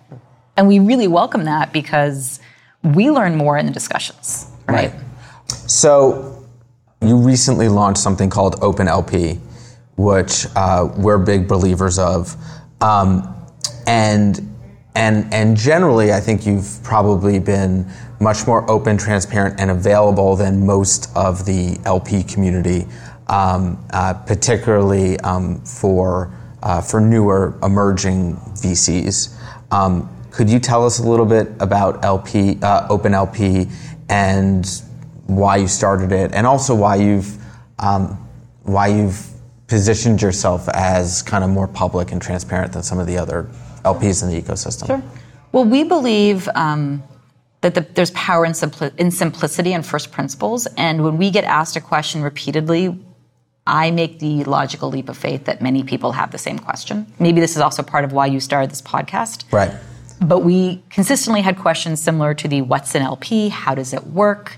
And 0.55 0.67
we 0.67 0.79
really 0.79 1.07
welcome 1.07 1.43
that 1.43 1.73
because 1.73 2.39
we 2.83 3.11
learn 3.11 3.35
more 3.35 3.57
in 3.57 3.65
the 3.65 3.71
discussions, 3.71 4.49
right? 4.67 4.93
So, 5.47 6.45
you 7.01 7.17
recently 7.17 7.69
launched 7.69 7.99
something 7.99 8.29
called 8.29 8.55
Open 8.61 8.87
LP, 8.87 9.39
which 9.97 10.47
uh, 10.55 10.89
we're 10.97 11.19
big 11.19 11.47
believers 11.47 11.99
of, 11.99 12.35
um, 12.81 13.35
and 13.87 14.53
and 14.95 15.31
and 15.33 15.55
generally, 15.57 16.11
I 16.11 16.19
think 16.19 16.45
you've 16.45 16.79
probably 16.83 17.39
been 17.39 17.89
much 18.19 18.47
more 18.47 18.69
open, 18.69 18.97
transparent, 18.97 19.59
and 19.59 19.71
available 19.71 20.35
than 20.35 20.65
most 20.65 21.09
of 21.15 21.45
the 21.45 21.79
LP 21.85 22.23
community, 22.23 22.87
um, 23.27 23.83
uh, 23.91 24.13
particularly 24.13 25.19
um, 25.21 25.61
for 25.61 26.31
uh, 26.61 26.81
for 26.81 26.99
newer 26.99 27.57
emerging 27.63 28.35
VCs. 28.61 29.33
Could 30.37 30.51
you 30.51 30.59
tell 30.59 30.85
us 30.85 30.99
a 30.99 31.03
little 31.03 31.25
bit 31.25 31.47
about 31.59 32.05
LP, 32.05 32.59
uh, 32.61 32.85
Open 32.91 33.15
LP, 33.15 33.65
and 34.07 34.67
why 35.25 35.57
you 35.57 35.67
started 35.67 36.11
it, 36.11 36.31
and 36.31 36.45
also 36.45 36.75
why 36.75 36.97
you've 36.97 37.35
um, 37.79 38.09
why 38.61 38.85
you've 38.85 39.27
positioned 39.65 40.21
yourself 40.21 40.69
as 40.69 41.23
kind 41.23 41.43
of 41.43 41.49
more 41.49 41.67
public 41.67 42.11
and 42.11 42.21
transparent 42.21 42.71
than 42.71 42.83
some 42.83 42.99
of 42.99 43.07
the 43.07 43.17
other 43.17 43.49
LPs 43.83 44.23
in 44.23 44.29
the 44.29 44.41
ecosystem? 44.41 44.87
Sure. 44.87 45.03
Well, 45.51 45.65
we 45.65 45.83
believe 45.83 46.49
um, 46.55 47.03
that 47.61 47.73
the, 47.73 47.81
there's 47.81 48.11
power 48.11 48.45
in, 48.45 48.51
simpli- 48.51 48.95
in 48.97 49.11
simplicity 49.11 49.73
and 49.73 49.85
first 49.85 50.11
principles, 50.11 50.67
and 50.77 51.03
when 51.03 51.17
we 51.17 51.31
get 51.31 51.43
asked 51.43 51.75
a 51.75 51.81
question 51.81 52.21
repeatedly, 52.21 52.97
I 53.65 53.91
make 53.91 54.19
the 54.19 54.43
logical 54.45 54.89
leap 54.89 55.09
of 55.09 55.17
faith 55.17 55.45
that 55.45 55.61
many 55.61 55.83
people 55.83 56.13
have 56.13 56.31
the 56.31 56.37
same 56.37 56.57
question. 56.57 57.05
Maybe 57.19 57.41
this 57.41 57.51
is 57.51 57.61
also 57.61 57.83
part 57.83 58.05
of 58.05 58.13
why 58.13 58.27
you 58.27 58.39
started 58.39 58.71
this 58.71 58.81
podcast. 58.81 59.51
Right. 59.51 59.71
But 60.21 60.39
we 60.39 60.83
consistently 60.89 61.41
had 61.41 61.57
questions 61.57 62.01
similar 62.01 62.33
to 62.33 62.47
the 62.47 62.61
what's 62.61 62.95
an 62.95 63.01
LP? 63.01 63.49
How 63.49 63.75
does 63.75 63.93
it 63.93 64.07
work? 64.07 64.55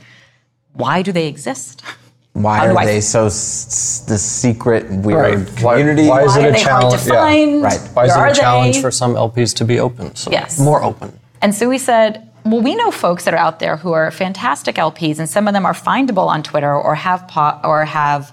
Why 0.74 1.02
do 1.02 1.12
they 1.12 1.28
exist? 1.28 1.82
Why 2.40 2.66
are 2.68 2.78
I- 2.78 2.86
they 2.86 3.02
so 3.02 3.26
s- 3.26 4.04
the 4.08 4.18
secret 4.18 4.90
weird 4.90 5.20
Right. 5.20 5.62
Why- 5.62 5.74
community? 5.76 6.08
why 6.08 6.24
is 6.24 6.36
Why 6.36 6.40
it 6.40 6.46
are 6.46 6.50
a 6.50 6.52
they 6.54 6.62
hard 6.62 6.82
challenge? 6.82 7.04
to 7.04 7.10
Yeah. 7.14 7.20
find? 7.22 7.64
Right. 7.64 7.80
Why 7.94 8.06
is 8.06 8.16
Where 8.16 8.26
it 8.26 8.30
are 8.30 8.32
a 8.32 8.36
challenge 8.36 8.76
they? 8.78 8.82
for 8.82 8.92
some 8.92 9.16
LPs 9.18 9.54
to 9.56 9.66
be 9.66 9.80
open? 9.80 10.16
So 10.16 10.32
Yes. 10.32 10.58
more 10.58 10.82
open. 10.84 11.12
And 11.42 11.54
so 11.54 11.68
we 11.68 11.78
said, 11.78 12.24
well, 12.46 12.62
we 12.62 12.76
know 12.76 12.92
folks 12.92 13.26
that 13.26 13.34
are 13.34 13.38
out 13.48 13.60
there 13.60 13.76
who 13.78 13.92
are 13.92 14.10
fantastic 14.12 14.78
LPs, 14.78 15.20
and 15.20 15.30
some 15.30 15.48
of 15.50 15.54
them 15.54 15.66
are 15.66 15.74
findable 15.74 16.28
on 16.28 16.42
Twitter 16.44 16.74
or 16.74 16.96
have 16.96 17.28
po- 17.28 17.60
or 17.64 17.84
have. 17.86 18.32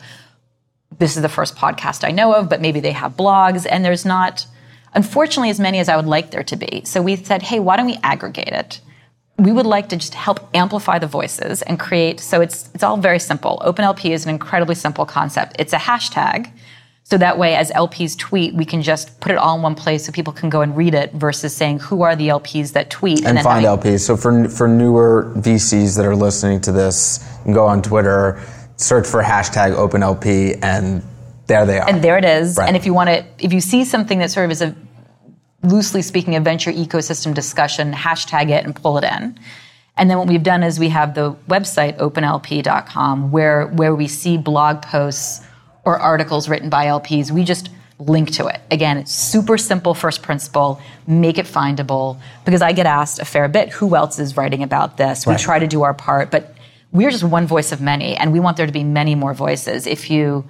This 0.98 1.16
is 1.16 1.22
the 1.22 1.28
first 1.28 1.56
podcast 1.56 2.06
I 2.06 2.12
know 2.12 2.32
of, 2.32 2.48
but 2.48 2.60
maybe 2.60 2.78
they 2.80 2.92
have 2.92 3.16
blogs, 3.16 3.66
and 3.68 3.84
there's 3.84 4.04
not, 4.06 4.46
unfortunately, 4.94 5.50
as 5.50 5.58
many 5.60 5.78
as 5.80 5.88
I 5.88 5.96
would 5.96 6.06
like 6.06 6.30
there 6.30 6.44
to 6.44 6.56
be. 6.56 6.82
So 6.86 7.02
we 7.02 7.16
said, 7.16 7.42
hey, 7.42 7.58
why 7.58 7.76
don't 7.76 7.86
we 7.86 7.98
aggregate 8.02 8.48
it? 8.48 8.80
We 9.38 9.52
would 9.52 9.66
like 9.66 9.88
to 9.90 9.96
just 9.96 10.14
help 10.14 10.40
amplify 10.54 10.98
the 10.98 11.06
voices 11.06 11.62
and 11.62 11.78
create. 11.78 12.20
So 12.20 12.40
it's 12.40 12.70
it's 12.74 12.82
all 12.82 12.96
very 12.96 13.18
simple. 13.18 13.62
OpenLP 13.64 14.10
is 14.10 14.24
an 14.24 14.30
incredibly 14.30 14.74
simple 14.74 15.04
concept. 15.04 15.56
It's 15.58 15.72
a 15.72 15.78
hashtag. 15.78 16.50
So 17.04 17.16
that 17.18 17.38
way, 17.38 17.54
as 17.54 17.70
LPs 17.70 18.18
tweet, 18.18 18.54
we 18.54 18.64
can 18.64 18.82
just 18.82 19.20
put 19.20 19.30
it 19.30 19.38
all 19.38 19.54
in 19.56 19.62
one 19.62 19.76
place 19.76 20.04
so 20.06 20.10
people 20.10 20.32
can 20.32 20.50
go 20.50 20.62
and 20.62 20.76
read 20.76 20.92
it 20.92 21.12
versus 21.12 21.54
saying 21.54 21.78
who 21.78 22.02
are 22.02 22.16
the 22.16 22.28
LPs 22.28 22.72
that 22.72 22.90
tweet 22.90 23.24
and 23.24 23.36
then 23.36 23.44
find 23.44 23.64
having- 23.64 23.92
LPs. 23.92 24.00
So 24.00 24.16
for 24.16 24.48
for 24.48 24.66
newer 24.66 25.32
VCs 25.36 25.96
that 25.96 26.04
are 26.04 26.16
listening 26.16 26.60
to 26.62 26.72
this, 26.72 27.20
go 27.52 27.64
on 27.66 27.80
Twitter, 27.82 28.40
search 28.76 29.06
for 29.06 29.22
hashtag 29.22 29.76
OpenLP, 29.76 30.58
and 30.62 31.02
there 31.46 31.64
they 31.64 31.78
are. 31.78 31.88
And 31.88 32.02
there 32.02 32.18
it 32.18 32.24
is. 32.24 32.56
Right. 32.56 32.66
And 32.68 32.76
if 32.76 32.84
you 32.86 32.92
want 32.94 33.08
to, 33.10 33.24
if 33.38 33.52
you 33.52 33.60
see 33.60 33.84
something 33.84 34.18
that 34.18 34.30
sort 34.30 34.46
of 34.46 34.50
is 34.50 34.62
a 34.62 34.74
loosely 35.62 36.02
speaking 36.02 36.36
a 36.36 36.40
venture 36.40 36.72
ecosystem 36.72 37.34
discussion, 37.34 37.92
hashtag 37.92 38.50
it 38.50 38.64
and 38.64 38.74
pull 38.74 38.98
it 38.98 39.04
in. 39.04 39.38
And 39.96 40.10
then 40.10 40.18
what 40.18 40.28
we've 40.28 40.42
done 40.42 40.62
is 40.62 40.78
we 40.78 40.90
have 40.90 41.14
the 41.14 41.32
website 41.48 41.96
openlp.com 41.98 43.30
where 43.30 43.66
where 43.68 43.94
we 43.94 44.08
see 44.08 44.36
blog 44.36 44.82
posts 44.82 45.44
or 45.84 45.98
articles 45.98 46.48
written 46.48 46.68
by 46.68 46.86
LPs. 46.86 47.30
We 47.30 47.44
just 47.44 47.70
link 47.98 48.32
to 48.32 48.46
it. 48.46 48.60
Again, 48.70 48.98
it's 48.98 49.12
super 49.12 49.56
simple 49.56 49.94
first 49.94 50.22
principle, 50.22 50.80
make 51.06 51.38
it 51.38 51.46
findable 51.46 52.20
because 52.44 52.60
I 52.60 52.72
get 52.72 52.84
asked 52.84 53.20
a 53.20 53.24
fair 53.24 53.48
bit 53.48 53.70
who 53.70 53.96
else 53.96 54.18
is 54.18 54.36
writing 54.36 54.62
about 54.62 54.98
this. 54.98 55.26
We 55.26 55.36
try 55.36 55.58
to 55.58 55.66
do 55.66 55.82
our 55.82 55.94
part, 55.94 56.30
but 56.30 56.54
we're 56.92 57.10
just 57.10 57.24
one 57.24 57.46
voice 57.46 57.72
of 57.72 57.80
many 57.80 58.16
and 58.16 58.32
we 58.32 58.40
want 58.40 58.58
there 58.58 58.66
to 58.66 58.72
be 58.72 58.84
many 58.84 59.14
more 59.14 59.32
voices. 59.32 59.86
If 59.86 60.10
you 60.10 60.44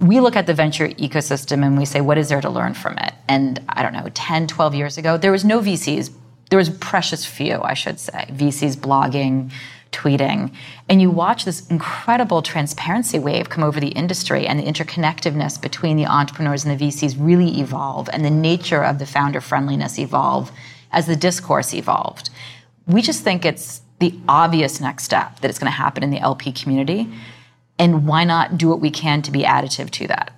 we 0.00 0.20
look 0.20 0.36
at 0.36 0.46
the 0.46 0.54
venture 0.54 0.88
ecosystem 0.88 1.64
and 1.64 1.78
we 1.78 1.84
say, 1.84 2.00
what 2.00 2.18
is 2.18 2.28
there 2.28 2.40
to 2.40 2.50
learn 2.50 2.74
from 2.74 2.98
it? 2.98 3.14
And 3.28 3.60
I 3.68 3.82
don't 3.82 3.92
know, 3.92 4.08
10, 4.12 4.48
12 4.48 4.74
years 4.74 4.98
ago, 4.98 5.16
there 5.16 5.32
was 5.32 5.44
no 5.44 5.60
VCs. 5.60 6.10
There 6.50 6.58
was 6.58 6.70
precious 6.70 7.24
few, 7.24 7.62
I 7.62 7.74
should 7.74 7.98
say, 8.00 8.26
VCs 8.32 8.76
blogging, 8.76 9.52
tweeting. 9.92 10.52
And 10.88 11.00
you 11.00 11.10
watch 11.10 11.44
this 11.44 11.66
incredible 11.68 12.42
transparency 12.42 13.18
wave 13.18 13.48
come 13.48 13.62
over 13.62 13.78
the 13.78 13.88
industry 13.88 14.46
and 14.46 14.58
the 14.58 14.64
interconnectedness 14.64 15.60
between 15.60 15.96
the 15.96 16.06
entrepreneurs 16.06 16.64
and 16.64 16.78
the 16.78 16.84
VCs 16.84 17.16
really 17.18 17.60
evolve 17.60 18.08
and 18.12 18.24
the 18.24 18.30
nature 18.30 18.82
of 18.82 18.98
the 18.98 19.06
founder 19.06 19.40
friendliness 19.40 19.98
evolve 19.98 20.50
as 20.90 21.06
the 21.06 21.16
discourse 21.16 21.72
evolved. 21.72 22.30
We 22.86 23.02
just 23.02 23.22
think 23.22 23.44
it's 23.44 23.82
the 24.00 24.18
obvious 24.28 24.80
next 24.80 25.04
step 25.04 25.40
that 25.40 25.48
it's 25.48 25.58
going 25.58 25.70
to 25.70 25.76
happen 25.76 26.02
in 26.02 26.10
the 26.10 26.18
LP 26.18 26.52
community 26.52 27.08
and 27.82 28.06
why 28.06 28.24
not 28.24 28.56
do 28.56 28.68
what 28.68 28.80
we 28.80 28.90
can 28.90 29.22
to 29.22 29.30
be 29.30 29.42
additive 29.42 29.90
to 29.90 30.06
that? 30.06 30.32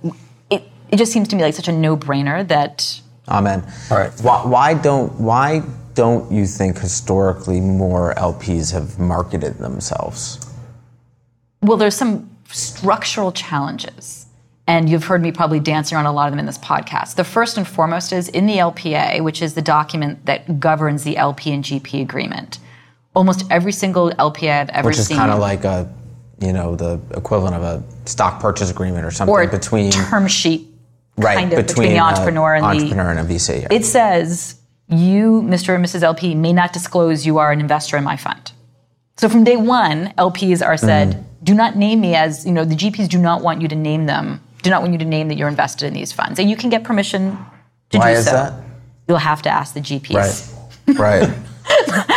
It, 0.51 0.63
it 0.91 0.97
just 0.97 1.13
seems 1.13 1.29
to 1.29 1.37
me 1.37 1.43
like 1.43 1.55
such 1.55 1.69
a 1.69 1.73
no-brainer 1.73 2.47
that 2.49 3.01
Amen. 3.29 3.65
All 3.91 3.99
right. 3.99 4.13
Why, 4.21 4.47
why 4.47 4.75
don't 4.75 5.13
why 5.21 5.63
don't 5.95 6.31
you 6.33 6.47
think 6.47 6.79
historically 6.79 7.61
more 7.61 8.15
LPs 8.15 8.73
have 8.73 8.99
marketed 8.99 9.59
themselves? 9.59 10.45
well, 11.65 11.79
there's 11.79 11.97
some 11.97 12.31
structural 12.49 13.33
challenges, 13.33 14.27
and 14.67 14.89
you've 14.89 15.05
heard 15.05 15.23
me 15.23 15.33
probably 15.33 15.61
dance 15.61 15.93
around 15.93 16.07
a 16.07 16.13
lot 16.13 16.27
of 16.27 16.33
them 16.33 16.39
in 16.39 16.47
this 16.47 16.59
podcast. 16.59 17.17
The 17.17 17.25
first 17.25 17.57
and 17.57 17.67
foremost 17.67 18.13
is 18.13 18.29
in 18.29 18.47
the 18.47 18.59
LPA, 18.59 19.25
which 19.25 19.41
is 19.41 19.55
the 19.55 19.63
document 19.63 20.27
that 20.27 20.61
governs 20.61 21.05
the 21.05 21.17
LP 21.17 21.53
and 21.53 21.65
GP 21.65 22.03
agreement. 22.03 22.59
Almost 23.15 23.51
every 23.51 23.73
single 23.73 24.11
LPA 24.11 24.61
I've 24.61 24.69
ever 24.71 24.83
seen. 24.83 24.85
Which 24.85 24.99
is 24.99 25.07
seen, 25.07 25.17
kind 25.17 25.33
of 25.33 25.39
like 25.39 25.65
a, 25.65 25.91
you 26.45 26.53
know, 26.53 26.77
the 26.77 27.01
equivalent 27.17 27.55
of 27.57 27.63
a 27.63 27.83
stock 28.07 28.41
purchase 28.41 28.71
agreement 28.71 29.05
or 29.05 29.11
something 29.11 29.35
or 29.35 29.47
between 29.47 29.91
term 29.91 30.29
sheet, 30.29 30.69
right 31.17 31.37
kind 31.39 31.53
of 31.53 31.67
between, 31.67 31.93
the 31.93 31.99
entrepreneur 31.99 32.55
and 32.55 32.65
the 32.65 32.69
entrepreneur 32.69 33.11
and 33.11 33.21
a 33.21 33.25
VC. 33.35 33.63
yeah. 33.63 33.69
it 33.71 33.85
says 33.85 34.61
you, 34.89 35.43
Mr. 35.43 35.75
and 35.75 35.85
Mrs. 35.85 36.03
LP, 36.03 36.35
may 36.35 36.53
not 36.53 36.73
disclose 36.73 37.25
you 37.25 37.39
are 37.39 37.51
an 37.53 37.61
investor 37.61 37.97
in 37.97 38.05
my 38.05 38.17
fund. 38.17 38.53
So 39.17 39.29
from 39.29 39.45
day 39.45 39.57
one, 39.57 40.13
LPs 40.19 40.65
are 40.65 40.77
said, 40.77 41.09
Mm-hmm. 41.09 41.45
do 41.45 41.55
not 41.55 41.77
name 41.77 42.01
me 42.01 42.15
as, 42.15 42.45
you 42.45 42.53
know, 42.53 42.65
the 42.65 42.75
GPs 42.75 43.09
do 43.09 43.19
not 43.19 43.43
want 43.43 43.63
you 43.63 43.69
to 43.69 43.77
name 43.77 44.07
them, 44.07 44.41
do 44.63 44.71
not 44.71 44.83
want 44.83 44.93
you 44.93 44.99
to 44.99 45.05
name 45.05 45.29
that 45.29 45.37
you're 45.37 45.49
invested 45.49 45.87
in 45.87 45.95
these 45.95 46.13
funds. 46.13 46.39
And 46.39 46.51
you 46.51 46.57
can 46.57 46.69
get 46.69 46.85
permission 46.85 47.39
to 47.91 47.99
Why 47.99 48.13
do 48.13 48.19
is 48.19 48.25
so. 48.27 48.33
that? 48.33 48.65
You'll 49.09 49.19
have 49.19 49.43
to 49.43 49.51
ask 49.51 49.73
the 49.75 49.81
GPs. 49.81 50.53
Right. 50.87 50.99
right. 50.99 51.35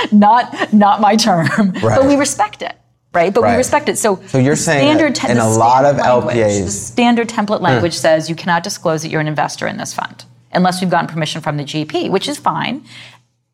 Not 0.11 0.73
not 0.73 0.99
my 0.99 1.15
term. 1.15 1.47
Right. 1.57 1.81
But 1.81 2.05
we 2.05 2.15
respect 2.15 2.61
it. 2.61 2.75
Right? 3.13 3.33
But 3.33 3.41
Right. 3.41 3.51
we 3.51 3.57
respect 3.57 3.89
it. 3.89 3.97
So, 3.97 4.19
So 4.27 4.37
you're 4.37 4.55
saying 4.55 4.97
that 4.97 5.15
te- 5.15 5.31
in 5.31 5.37
a 5.37 5.49
lot 5.49 5.85
of 5.85 5.95
standard 5.95 6.25
language, 6.25 6.35
LPAs 6.35 6.65
the 6.65 6.71
standard 6.71 7.29
template 7.29 7.57
hmm. 7.59 7.63
language 7.63 7.93
says 7.93 8.29
you 8.29 8.35
cannot 8.35 8.63
disclose 8.63 9.01
that 9.01 9.09
you're 9.09 9.21
an 9.21 9.27
investor 9.27 9.67
in 9.67 9.77
this 9.77 9.93
fund 9.93 10.25
unless 10.51 10.81
we've 10.81 10.89
gotten 10.89 11.07
permission 11.07 11.41
from 11.41 11.57
the 11.57 11.63
GP, 11.63 12.09
which 12.09 12.27
is 12.27 12.37
fine. 12.37 12.83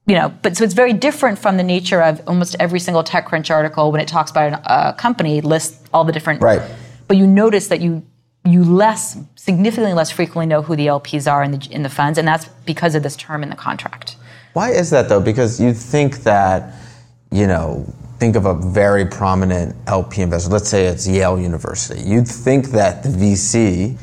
You 0.06 0.16
know, 0.16 0.34
but 0.42 0.58
so 0.58 0.66
it's 0.66 0.74
very 0.74 0.92
different 0.92 1.40
from 1.40 1.56
the 1.56 1.64
nature 1.64 2.02
of 2.02 2.22
almost 2.28 2.58
every 2.60 2.80
single 2.80 3.04
TechCrunch 3.06 3.50
article 3.50 3.90
when 3.92 4.02
it 4.02 4.08
talks 4.08 4.32
about 4.32 4.62
a 4.66 4.94
company 4.94 5.40
lists 5.40 5.82
all 5.94 6.04
the 6.04 6.12
different. 6.12 6.42
Right. 6.42 6.62
But 7.08 7.16
you 7.18 7.26
notice 7.26 7.68
that 7.70 7.80
you 7.80 8.06
you 8.46 8.66
less 8.66 9.18
significantly 9.36 9.94
less 9.94 10.12
frequently 10.12 10.46
know 10.46 10.62
who 10.62 10.76
the 10.76 10.88
LPs 10.88 11.32
are 11.32 11.42
in 11.42 11.52
the 11.52 11.68
in 11.72 11.84
the 11.84 11.90
funds, 11.90 12.18
and 12.18 12.28
that's 12.28 12.50
because 12.66 12.96
of 12.96 13.04
this 13.04 13.16
term 13.16 13.44
in 13.44 13.50
the 13.50 13.56
contract. 13.56 14.18
Why 14.54 14.72
is 14.72 14.90
that 14.92 15.10
though? 15.10 15.22
Because 15.22 15.60
you 15.60 15.74
think 15.74 16.24
that, 16.24 16.76
you 17.32 17.48
know, 17.48 17.86
think 18.24 18.38
of 18.38 18.46
a 18.46 18.54
very 18.54 19.06
prominent 19.06 19.76
LP 19.86 20.22
investor. 20.22 20.50
Let's 20.50 20.70
say 20.70 20.86
it's 20.86 21.06
Yale 21.06 21.38
University. 21.38 22.02
You'd 22.04 22.26
think 22.26 22.68
that 22.68 23.04
the 23.04 23.10
VC, 23.10 23.98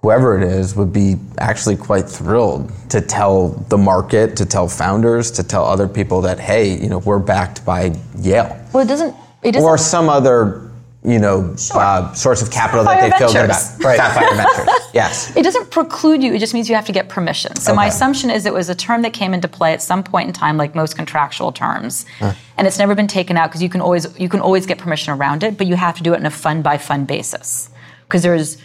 whoever 0.00 0.40
it 0.40 0.44
is, 0.44 0.76
would 0.76 0.92
be 0.92 1.16
actually 1.38 1.76
quite 1.76 2.08
thrilled 2.08 2.70
to 2.90 3.00
tell 3.00 3.48
the 3.48 3.76
market, 3.76 4.36
to 4.36 4.46
tell 4.46 4.68
founders, 4.68 5.32
to 5.32 5.42
tell 5.42 5.64
other 5.64 5.88
people 5.88 6.20
that, 6.20 6.38
hey, 6.38 6.80
you 6.80 6.88
know, 6.88 6.98
we're 6.98 7.18
backed 7.18 7.64
by 7.64 7.96
Yale. 8.20 8.56
Well, 8.72 8.84
it 8.84 8.88
doesn't. 8.88 9.16
It 9.42 9.50
doesn't. 9.50 9.68
Or 9.68 9.76
some 9.76 10.08
other, 10.08 10.65
you 11.06 11.20
know, 11.20 11.54
uh, 11.72 12.12
source 12.14 12.42
of 12.42 12.50
capital 12.50 12.84
that 12.84 13.00
they 13.00 13.10
Sapphire 13.10 13.28
feel 13.28 13.32
good 13.32 13.44
about. 13.44 13.96
Sapphire 13.96 14.34
Ventures. 14.34 14.90
Yes. 14.92 15.36
It 15.36 15.44
doesn't 15.44 15.70
preclude 15.70 16.20
you, 16.22 16.34
it 16.34 16.40
just 16.40 16.52
means 16.52 16.68
you 16.68 16.74
have 16.74 16.86
to 16.86 16.92
get 16.92 17.08
permission. 17.08 17.54
So 17.56 17.74
my 17.74 17.86
assumption 17.86 18.28
is 18.28 18.44
it 18.44 18.52
was 18.52 18.68
a 18.68 18.74
term 18.74 19.02
that 19.02 19.12
came 19.12 19.32
into 19.32 19.46
play 19.46 19.72
at 19.72 19.80
some 19.80 20.02
point 20.02 20.26
in 20.26 20.32
time, 20.32 20.56
like 20.56 20.74
most 20.74 20.96
contractual 20.96 21.52
terms. 21.52 22.06
And 22.20 22.66
it's 22.66 22.78
never 22.78 22.94
been 22.96 23.06
taken 23.06 23.36
out 23.36 23.50
because 23.50 23.62
you 23.62 23.68
can 23.68 23.80
always 23.80 24.18
you 24.18 24.28
can 24.28 24.40
always 24.40 24.66
get 24.66 24.78
permission 24.78 25.12
around 25.12 25.42
it, 25.44 25.56
but 25.56 25.66
you 25.68 25.76
have 25.76 25.96
to 25.98 26.02
do 26.02 26.12
it 26.12 26.18
in 26.18 26.26
a 26.26 26.30
fund 26.30 26.64
by 26.64 26.76
fund 26.78 27.06
basis. 27.06 27.70
Because 28.08 28.22
there's 28.22 28.58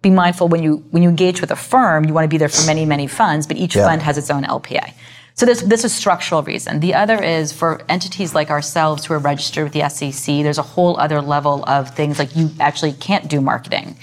be 0.00 0.10
mindful 0.10 0.46
when 0.46 0.62
you 0.62 0.76
when 0.92 1.02
you 1.02 1.08
engage 1.08 1.40
with 1.40 1.50
a 1.50 1.56
firm, 1.56 2.04
you 2.04 2.14
want 2.14 2.24
to 2.24 2.28
be 2.28 2.38
there 2.38 2.48
for 2.48 2.64
many, 2.66 2.84
many 2.86 3.08
funds, 3.08 3.46
but 3.48 3.56
each 3.56 3.74
Yeah. 3.74 3.86
fund 3.88 4.02
has 4.02 4.16
its 4.16 4.30
own 4.30 4.44
LPA. 4.44 4.92
So 5.38 5.46
this 5.46 5.62
this 5.62 5.84
is 5.84 5.94
structural 5.94 6.42
reason. 6.42 6.80
The 6.80 6.94
other 6.94 7.22
is 7.22 7.52
for 7.52 7.80
entities 7.88 8.34
like 8.34 8.50
ourselves 8.50 9.06
who 9.06 9.14
are 9.14 9.20
registered 9.20 9.62
with 9.62 9.72
the 9.72 9.88
SEC, 9.88 10.42
there's 10.42 10.58
a 10.58 10.62
whole 10.62 10.98
other 10.98 11.22
level 11.22 11.64
of 11.68 11.94
things 11.94 12.18
like 12.18 12.34
you 12.34 12.50
actually 12.58 12.92
can't 12.94 13.28
do 13.28 13.40
marketing. 13.40 13.96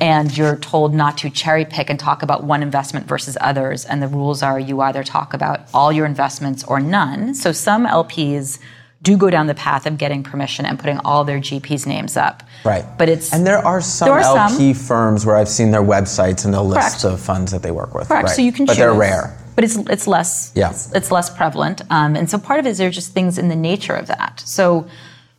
And 0.00 0.36
you're 0.36 0.54
told 0.54 0.94
not 0.94 1.18
to 1.18 1.30
cherry 1.30 1.64
pick 1.64 1.90
and 1.90 1.98
talk 1.98 2.22
about 2.22 2.44
one 2.44 2.62
investment 2.62 3.08
versus 3.08 3.36
others. 3.40 3.84
And 3.84 4.00
the 4.00 4.06
rules 4.06 4.44
are 4.44 4.60
you 4.60 4.80
either 4.80 5.02
talk 5.02 5.34
about 5.34 5.62
all 5.74 5.92
your 5.92 6.06
investments 6.06 6.62
or 6.62 6.78
none. 6.78 7.34
So 7.34 7.50
some 7.50 7.84
LPs 7.84 8.60
do 9.02 9.16
go 9.16 9.28
down 9.28 9.48
the 9.48 9.56
path 9.56 9.86
of 9.86 9.98
getting 9.98 10.22
permission 10.22 10.66
and 10.66 10.78
putting 10.78 10.98
all 10.98 11.24
their 11.24 11.40
GPs' 11.40 11.84
names 11.84 12.16
up. 12.16 12.44
Right. 12.64 12.84
But 12.96 13.08
it's 13.08 13.32
and 13.32 13.44
there 13.44 13.58
are 13.58 13.80
some 13.80 14.06
There 14.06 14.18
are 14.18 14.22
some. 14.22 14.52
LP 14.52 14.72
firms 14.72 15.26
where 15.26 15.34
I've 15.34 15.48
seen 15.48 15.72
their 15.72 15.82
websites 15.82 16.44
and 16.44 16.54
the 16.54 16.62
lists 16.62 17.04
of 17.04 17.20
funds 17.20 17.50
that 17.50 17.64
they 17.64 17.72
work 17.72 17.92
with. 17.92 18.06
Correct. 18.06 18.26
Right. 18.28 18.36
So 18.36 18.42
you 18.42 18.52
can 18.52 18.66
but 18.66 18.76
they're 18.76 18.94
rare. 18.94 19.36
But 19.56 19.64
it's 19.64 19.76
it's 19.76 20.06
less 20.06 20.52
Yeah. 20.54 20.70
it's, 20.70 20.92
it's 20.92 21.10
less 21.10 21.28
prevalent. 21.28 21.82
Um, 21.90 22.14
and 22.14 22.30
so 22.30 22.38
part 22.38 22.60
of 22.60 22.66
it 22.66 22.70
is 22.70 22.78
there 22.78 22.86
are 22.88 22.92
just 22.92 23.12
things 23.12 23.38
in 23.38 23.48
the 23.48 23.56
nature 23.56 23.94
of 23.94 24.06
that. 24.06 24.42
So 24.46 24.86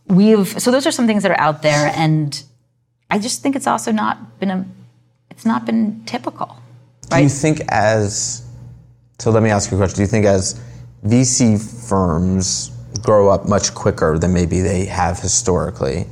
we've 0.07 0.47
so 0.61 0.71
those 0.71 0.85
are 0.85 0.91
some 0.91 1.07
things 1.07 1.23
that 1.23 1.31
are 1.31 1.39
out 1.39 1.61
there, 1.61 1.93
and 1.95 2.43
I 3.09 3.19
just 3.19 3.41
think 3.41 3.55
it's 3.55 3.67
also 3.67 3.91
not 3.93 4.39
been 4.39 4.49
a 4.51 4.65
it's 5.29 5.45
not 5.45 5.65
been 5.65 6.03
typical, 6.05 6.57
Do 7.09 7.21
you 7.21 7.29
think 7.29 7.61
as 7.69 8.43
so 9.19 9.31
let 9.31 9.43
me 9.43 9.51
ask 9.51 9.71
you 9.71 9.77
a 9.77 9.79
question. 9.79 9.95
Do 9.97 10.01
you 10.01 10.07
think 10.07 10.25
as 10.25 10.59
VC 11.05 11.57
firms 11.87 12.71
grow 13.03 13.29
up 13.29 13.47
much 13.47 13.73
quicker 13.75 14.17
than 14.17 14.33
maybe 14.33 14.59
they 14.61 14.85
have 14.85 15.19
historically 15.19 16.07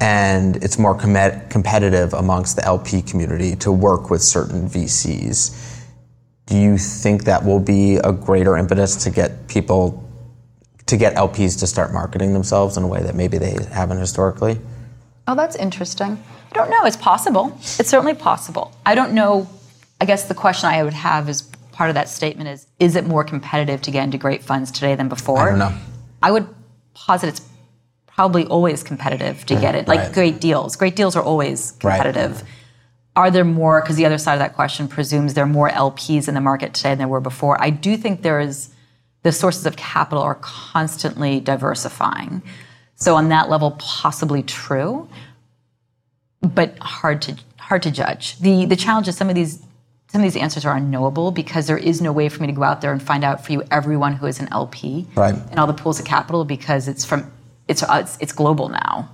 and 0.00 0.56
it's 0.56 0.78
more 0.78 0.94
com- 0.96 1.40
competitive 1.48 2.12
amongst 2.14 2.56
the 2.56 2.64
LP 2.64 3.00
community 3.02 3.54
to 3.56 3.70
work 3.70 4.10
with 4.10 4.20
certain 4.22 4.68
VCs, 4.68 5.73
do 6.46 6.56
you 6.58 6.76
think 6.78 7.24
that 7.24 7.44
will 7.44 7.60
be 7.60 7.96
a 7.96 8.12
greater 8.12 8.56
impetus 8.56 8.96
to 9.04 9.10
get 9.10 9.48
people 9.48 10.00
to 10.86 10.96
get 10.98 11.14
LPs 11.14 11.58
to 11.60 11.66
start 11.66 11.92
marketing 11.92 12.34
themselves 12.34 12.76
in 12.76 12.82
a 12.82 12.86
way 12.86 13.02
that 13.02 13.14
maybe 13.14 13.38
they 13.38 13.56
haven't 13.72 13.98
historically? 13.98 14.58
Oh, 15.26 15.34
that's 15.34 15.56
interesting. 15.56 16.22
I 16.52 16.54
don't 16.54 16.68
know. 16.68 16.84
It's 16.84 16.96
possible. 16.98 17.56
It's 17.78 17.88
certainly 17.88 18.14
possible. 18.14 18.72
I 18.84 18.94
don't 18.94 19.12
know. 19.12 19.48
I 20.00 20.04
guess 20.04 20.24
the 20.28 20.34
question 20.34 20.68
I 20.68 20.82
would 20.82 20.92
have 20.92 21.28
is 21.30 21.42
part 21.72 21.88
of 21.90 21.94
that 21.94 22.08
statement 22.08 22.48
is 22.50 22.66
is 22.78 22.94
it 22.94 23.06
more 23.06 23.24
competitive 23.24 23.80
to 23.82 23.90
get 23.90 24.04
into 24.04 24.18
great 24.18 24.42
funds 24.42 24.70
today 24.70 24.94
than 24.94 25.08
before? 25.08 25.38
I 25.40 25.48
don't 25.50 25.58
know. 25.58 25.74
I 26.22 26.30
would 26.30 26.46
posit 26.92 27.28
it's 27.28 27.40
probably 28.06 28.44
always 28.46 28.82
competitive 28.82 29.44
to 29.46 29.56
get 29.56 29.74
it. 29.74 29.88
Like 29.88 29.98
Right. 29.98 30.12
great 30.12 30.40
deals. 30.40 30.76
Great 30.76 30.94
deals 30.94 31.16
are 31.16 31.22
always 31.22 31.72
competitive. 31.72 32.44
Are 33.16 33.30
there 33.30 33.44
more, 33.44 33.80
because 33.80 33.96
the 33.96 34.06
other 34.06 34.18
side 34.18 34.34
of 34.34 34.38
that 34.40 34.54
question 34.54 34.88
presumes 34.88 35.34
there 35.34 35.44
are 35.44 35.46
more 35.46 35.70
LPs 35.70 36.26
in 36.28 36.34
the 36.34 36.40
market 36.40 36.74
today 36.74 36.90
than 36.90 36.98
there 36.98 37.08
were 37.08 37.20
before. 37.20 37.60
I 37.62 37.70
do 37.70 37.96
think 37.96 38.22
there 38.22 38.40
is, 38.40 38.70
the 39.22 39.30
sources 39.32 39.66
of 39.66 39.76
capital 39.76 40.22
are 40.22 40.34
constantly 40.40 41.38
diversifying. 41.40 42.42
So 42.96 43.14
on 43.16 43.28
that 43.28 43.48
level, 43.48 43.72
possibly 43.78 44.42
true, 44.42 45.08
but 46.42 46.76
hard 46.78 47.22
to 47.22 47.36
hard 47.58 47.82
to 47.84 47.90
judge. 47.90 48.38
The 48.40 48.66
the 48.66 48.76
challenge 48.76 49.08
is 49.08 49.16
some 49.16 49.28
of 49.30 49.34
these 49.34 49.62
some 50.08 50.20
of 50.20 50.22
these 50.22 50.36
answers 50.40 50.64
are 50.66 50.76
unknowable 50.76 51.30
because 51.30 51.66
there 51.66 51.78
is 51.78 52.00
no 52.02 52.12
way 52.12 52.28
for 52.28 52.40
me 52.42 52.46
to 52.48 52.52
go 52.52 52.62
out 52.62 52.82
there 52.82 52.92
and 52.92 53.02
find 53.02 53.24
out 53.24 53.44
for 53.44 53.52
you 53.52 53.62
everyone 53.70 54.12
who 54.14 54.26
is 54.26 54.38
an 54.40 54.48
LP 54.52 55.06
Right. 55.16 55.34
and 55.50 55.58
all 55.58 55.66
the 55.66 55.72
pools 55.72 55.98
of 55.98 56.04
capital 56.06 56.44
because 56.44 56.86
it's 56.86 57.04
from 57.04 57.32
it's 57.66 57.82
it's, 57.88 58.18
it's 58.20 58.32
global 58.32 58.68
now. 58.68 59.08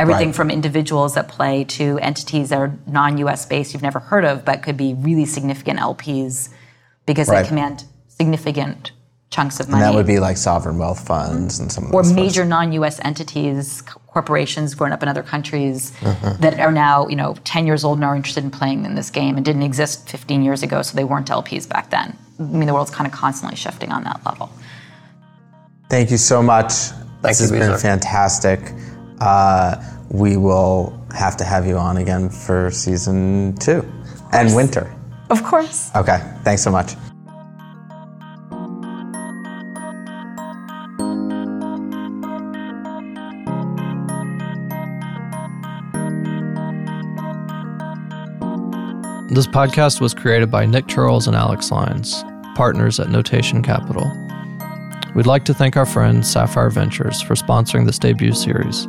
Everything 0.00 0.28
Right. 0.28 0.34
from 0.34 0.50
individuals 0.50 1.14
that 1.14 1.28
play 1.28 1.62
to 1.64 1.98
entities 1.98 2.48
that 2.48 2.58
are 2.58 2.72
non-US 2.86 3.44
based 3.44 3.74
you've 3.74 3.82
never 3.82 3.98
heard 4.00 4.24
of 4.24 4.44
but 4.46 4.62
could 4.62 4.76
be 4.76 4.94
really 4.94 5.26
significant 5.26 5.78
LPs 5.78 6.48
because 7.06 7.28
Right. 7.28 7.42
they 7.42 7.48
command 7.48 7.84
significant 8.08 8.92
chunks 9.28 9.60
of 9.60 9.68
money. 9.68 9.82
And 9.84 9.84
money 9.84 9.92
that 9.92 9.96
would 9.98 10.06
be 10.06 10.18
like 10.18 10.36
sovereign 10.38 10.78
wealth 10.78 11.00
funds 11.06 11.60
and 11.60 11.70
some 11.70 11.84
of 11.84 11.90
or 11.94 12.02
those 12.02 12.12
funds. 12.12 12.22
major 12.22 12.44
non-U.S. 12.46 12.98
entities, 13.04 13.82
corporations 14.08 14.74
growing 14.74 14.92
up 14.94 15.02
in 15.02 15.08
other 15.08 15.22
countries 15.22 15.92
Mm-hmm. 16.00 16.40
that 16.42 16.58
are 16.58 16.72
now, 16.72 17.06
you 17.08 17.14
know, 17.16 17.36
10 17.44 17.66
years 17.66 17.84
old 17.84 17.98
and 17.98 18.04
are 18.04 18.16
interested 18.16 18.42
in 18.42 18.50
playing 18.50 18.84
in 18.86 18.94
this 18.94 19.10
game 19.10 19.36
and 19.36 19.44
didn't 19.44 19.62
exist 19.62 20.08
15 20.08 20.42
years 20.42 20.62
ago, 20.62 20.80
so 20.82 20.96
they 20.96 21.04
weren't 21.04 21.28
LPs 21.30 21.68
back 21.68 21.90
then. 21.90 22.16
I 22.40 22.42
mean, 22.42 22.66
the 22.66 22.72
world's 22.74 22.90
kind 22.90 23.06
of 23.06 23.12
constantly 23.12 23.54
shifting 23.56 23.92
on 23.92 24.02
that 24.04 24.20
level. 24.24 24.50
Thank 25.90 26.10
you 26.10 26.16
so 26.16 26.42
much. 26.42 26.72
Thank 26.72 27.36
this 27.36 27.40
you, 27.40 27.44
has 27.44 27.50
been 27.52 27.60
Beezer. 27.60 27.78
fantastic. 27.78 28.60
Uh, 29.20 29.76
we 30.08 30.36
will 30.36 30.98
have 31.14 31.36
to 31.36 31.44
have 31.44 31.66
you 31.66 31.76
on 31.76 31.96
again 31.98 32.28
for 32.28 32.70
season 32.70 33.54
two 33.56 33.86
and 34.32 34.54
winter. 34.54 34.92
Of 35.30 35.44
course. 35.44 35.90
Okay, 35.94 36.18
thanks 36.42 36.62
so 36.62 36.70
much. 36.70 36.94
This 49.32 49.46
podcast 49.46 50.00
was 50.00 50.12
created 50.12 50.50
by 50.50 50.66
Nick 50.66 50.88
Chirls 50.88 51.28
and 51.28 51.36
Alex 51.36 51.70
Lines, 51.70 52.24
partners 52.56 52.98
at 52.98 53.10
Notation 53.10 53.62
Capital. 53.62 54.10
We'd 55.14 55.26
like 55.26 55.44
to 55.44 55.54
thank 55.54 55.76
our 55.76 55.86
friend 55.86 56.26
Sapphire 56.26 56.68
Ventures 56.68 57.22
for 57.22 57.34
sponsoring 57.34 57.86
this 57.86 57.98
debut 57.98 58.32
series. 58.32 58.88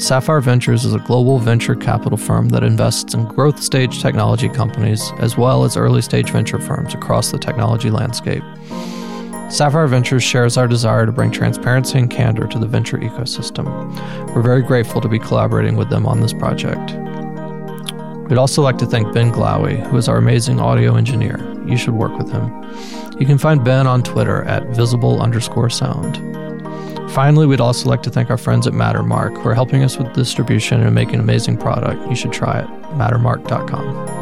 Sapphire 0.00 0.40
Ventures 0.40 0.86
is 0.86 0.94
a 0.94 0.98
global 0.98 1.38
venture 1.38 1.74
capital 1.74 2.16
firm 2.16 2.48
that 2.48 2.64
invests 2.64 3.12
in 3.12 3.26
growth 3.26 3.62
stage 3.62 4.00
technology 4.00 4.48
companies 4.48 5.12
as 5.18 5.36
well 5.36 5.62
as 5.62 5.76
early 5.76 6.00
stage 6.00 6.30
venture 6.30 6.58
firms 6.58 6.94
across 6.94 7.30
the 7.30 7.38
technology 7.38 7.90
landscape. 7.90 8.42
Sapphire 9.50 9.86
Ventures 9.86 10.22
shares 10.22 10.56
our 10.56 10.66
desire 10.66 11.04
to 11.04 11.12
bring 11.12 11.30
transparency 11.30 11.98
and 11.98 12.10
candor 12.10 12.46
to 12.46 12.58
the 12.58 12.66
venture 12.66 12.96
ecosystem. 12.96 13.66
We're 14.34 14.40
very 14.40 14.62
grateful 14.62 15.02
to 15.02 15.08
be 15.08 15.18
collaborating 15.18 15.76
with 15.76 15.90
them 15.90 16.06
on 16.06 16.20
this 16.20 16.32
project. 16.32 16.92
We'd 18.30 18.38
also 18.38 18.62
like 18.62 18.78
to 18.78 18.86
thank 18.86 19.12
Ben 19.12 19.30
Glowy, 19.30 19.86
who 19.88 19.98
is 19.98 20.08
our 20.08 20.16
amazing 20.16 20.60
audio 20.60 20.96
engineer. 20.96 21.38
You 21.66 21.76
should 21.76 21.94
work 21.94 22.16
with 22.16 22.32
him. 22.32 22.48
You 23.20 23.26
can 23.26 23.36
find 23.36 23.62
Ben 23.62 23.86
on 23.86 24.02
Twitter 24.02 24.44
at 24.44 24.66
visible 24.68 25.20
underscore 25.20 25.68
sound. 25.68 26.16
Finally, 27.12 27.46
we'd 27.46 27.60
also 27.60 27.88
like 27.88 28.02
to 28.04 28.10
thank 28.10 28.30
our 28.30 28.38
friends 28.38 28.66
at 28.66 28.72
Mattermark 28.72 29.44
are 29.44 29.54
helping 29.54 29.82
us 29.82 29.98
with 29.98 30.12
distribution 30.14 30.80
and 30.80 30.94
making 30.94 31.14
an 31.14 31.20
amazing 31.20 31.56
product. 31.56 32.00
You 32.08 32.14
should 32.14 32.32
try 32.32 32.60
it. 32.60 32.66
Mattermark.com. 32.96 34.19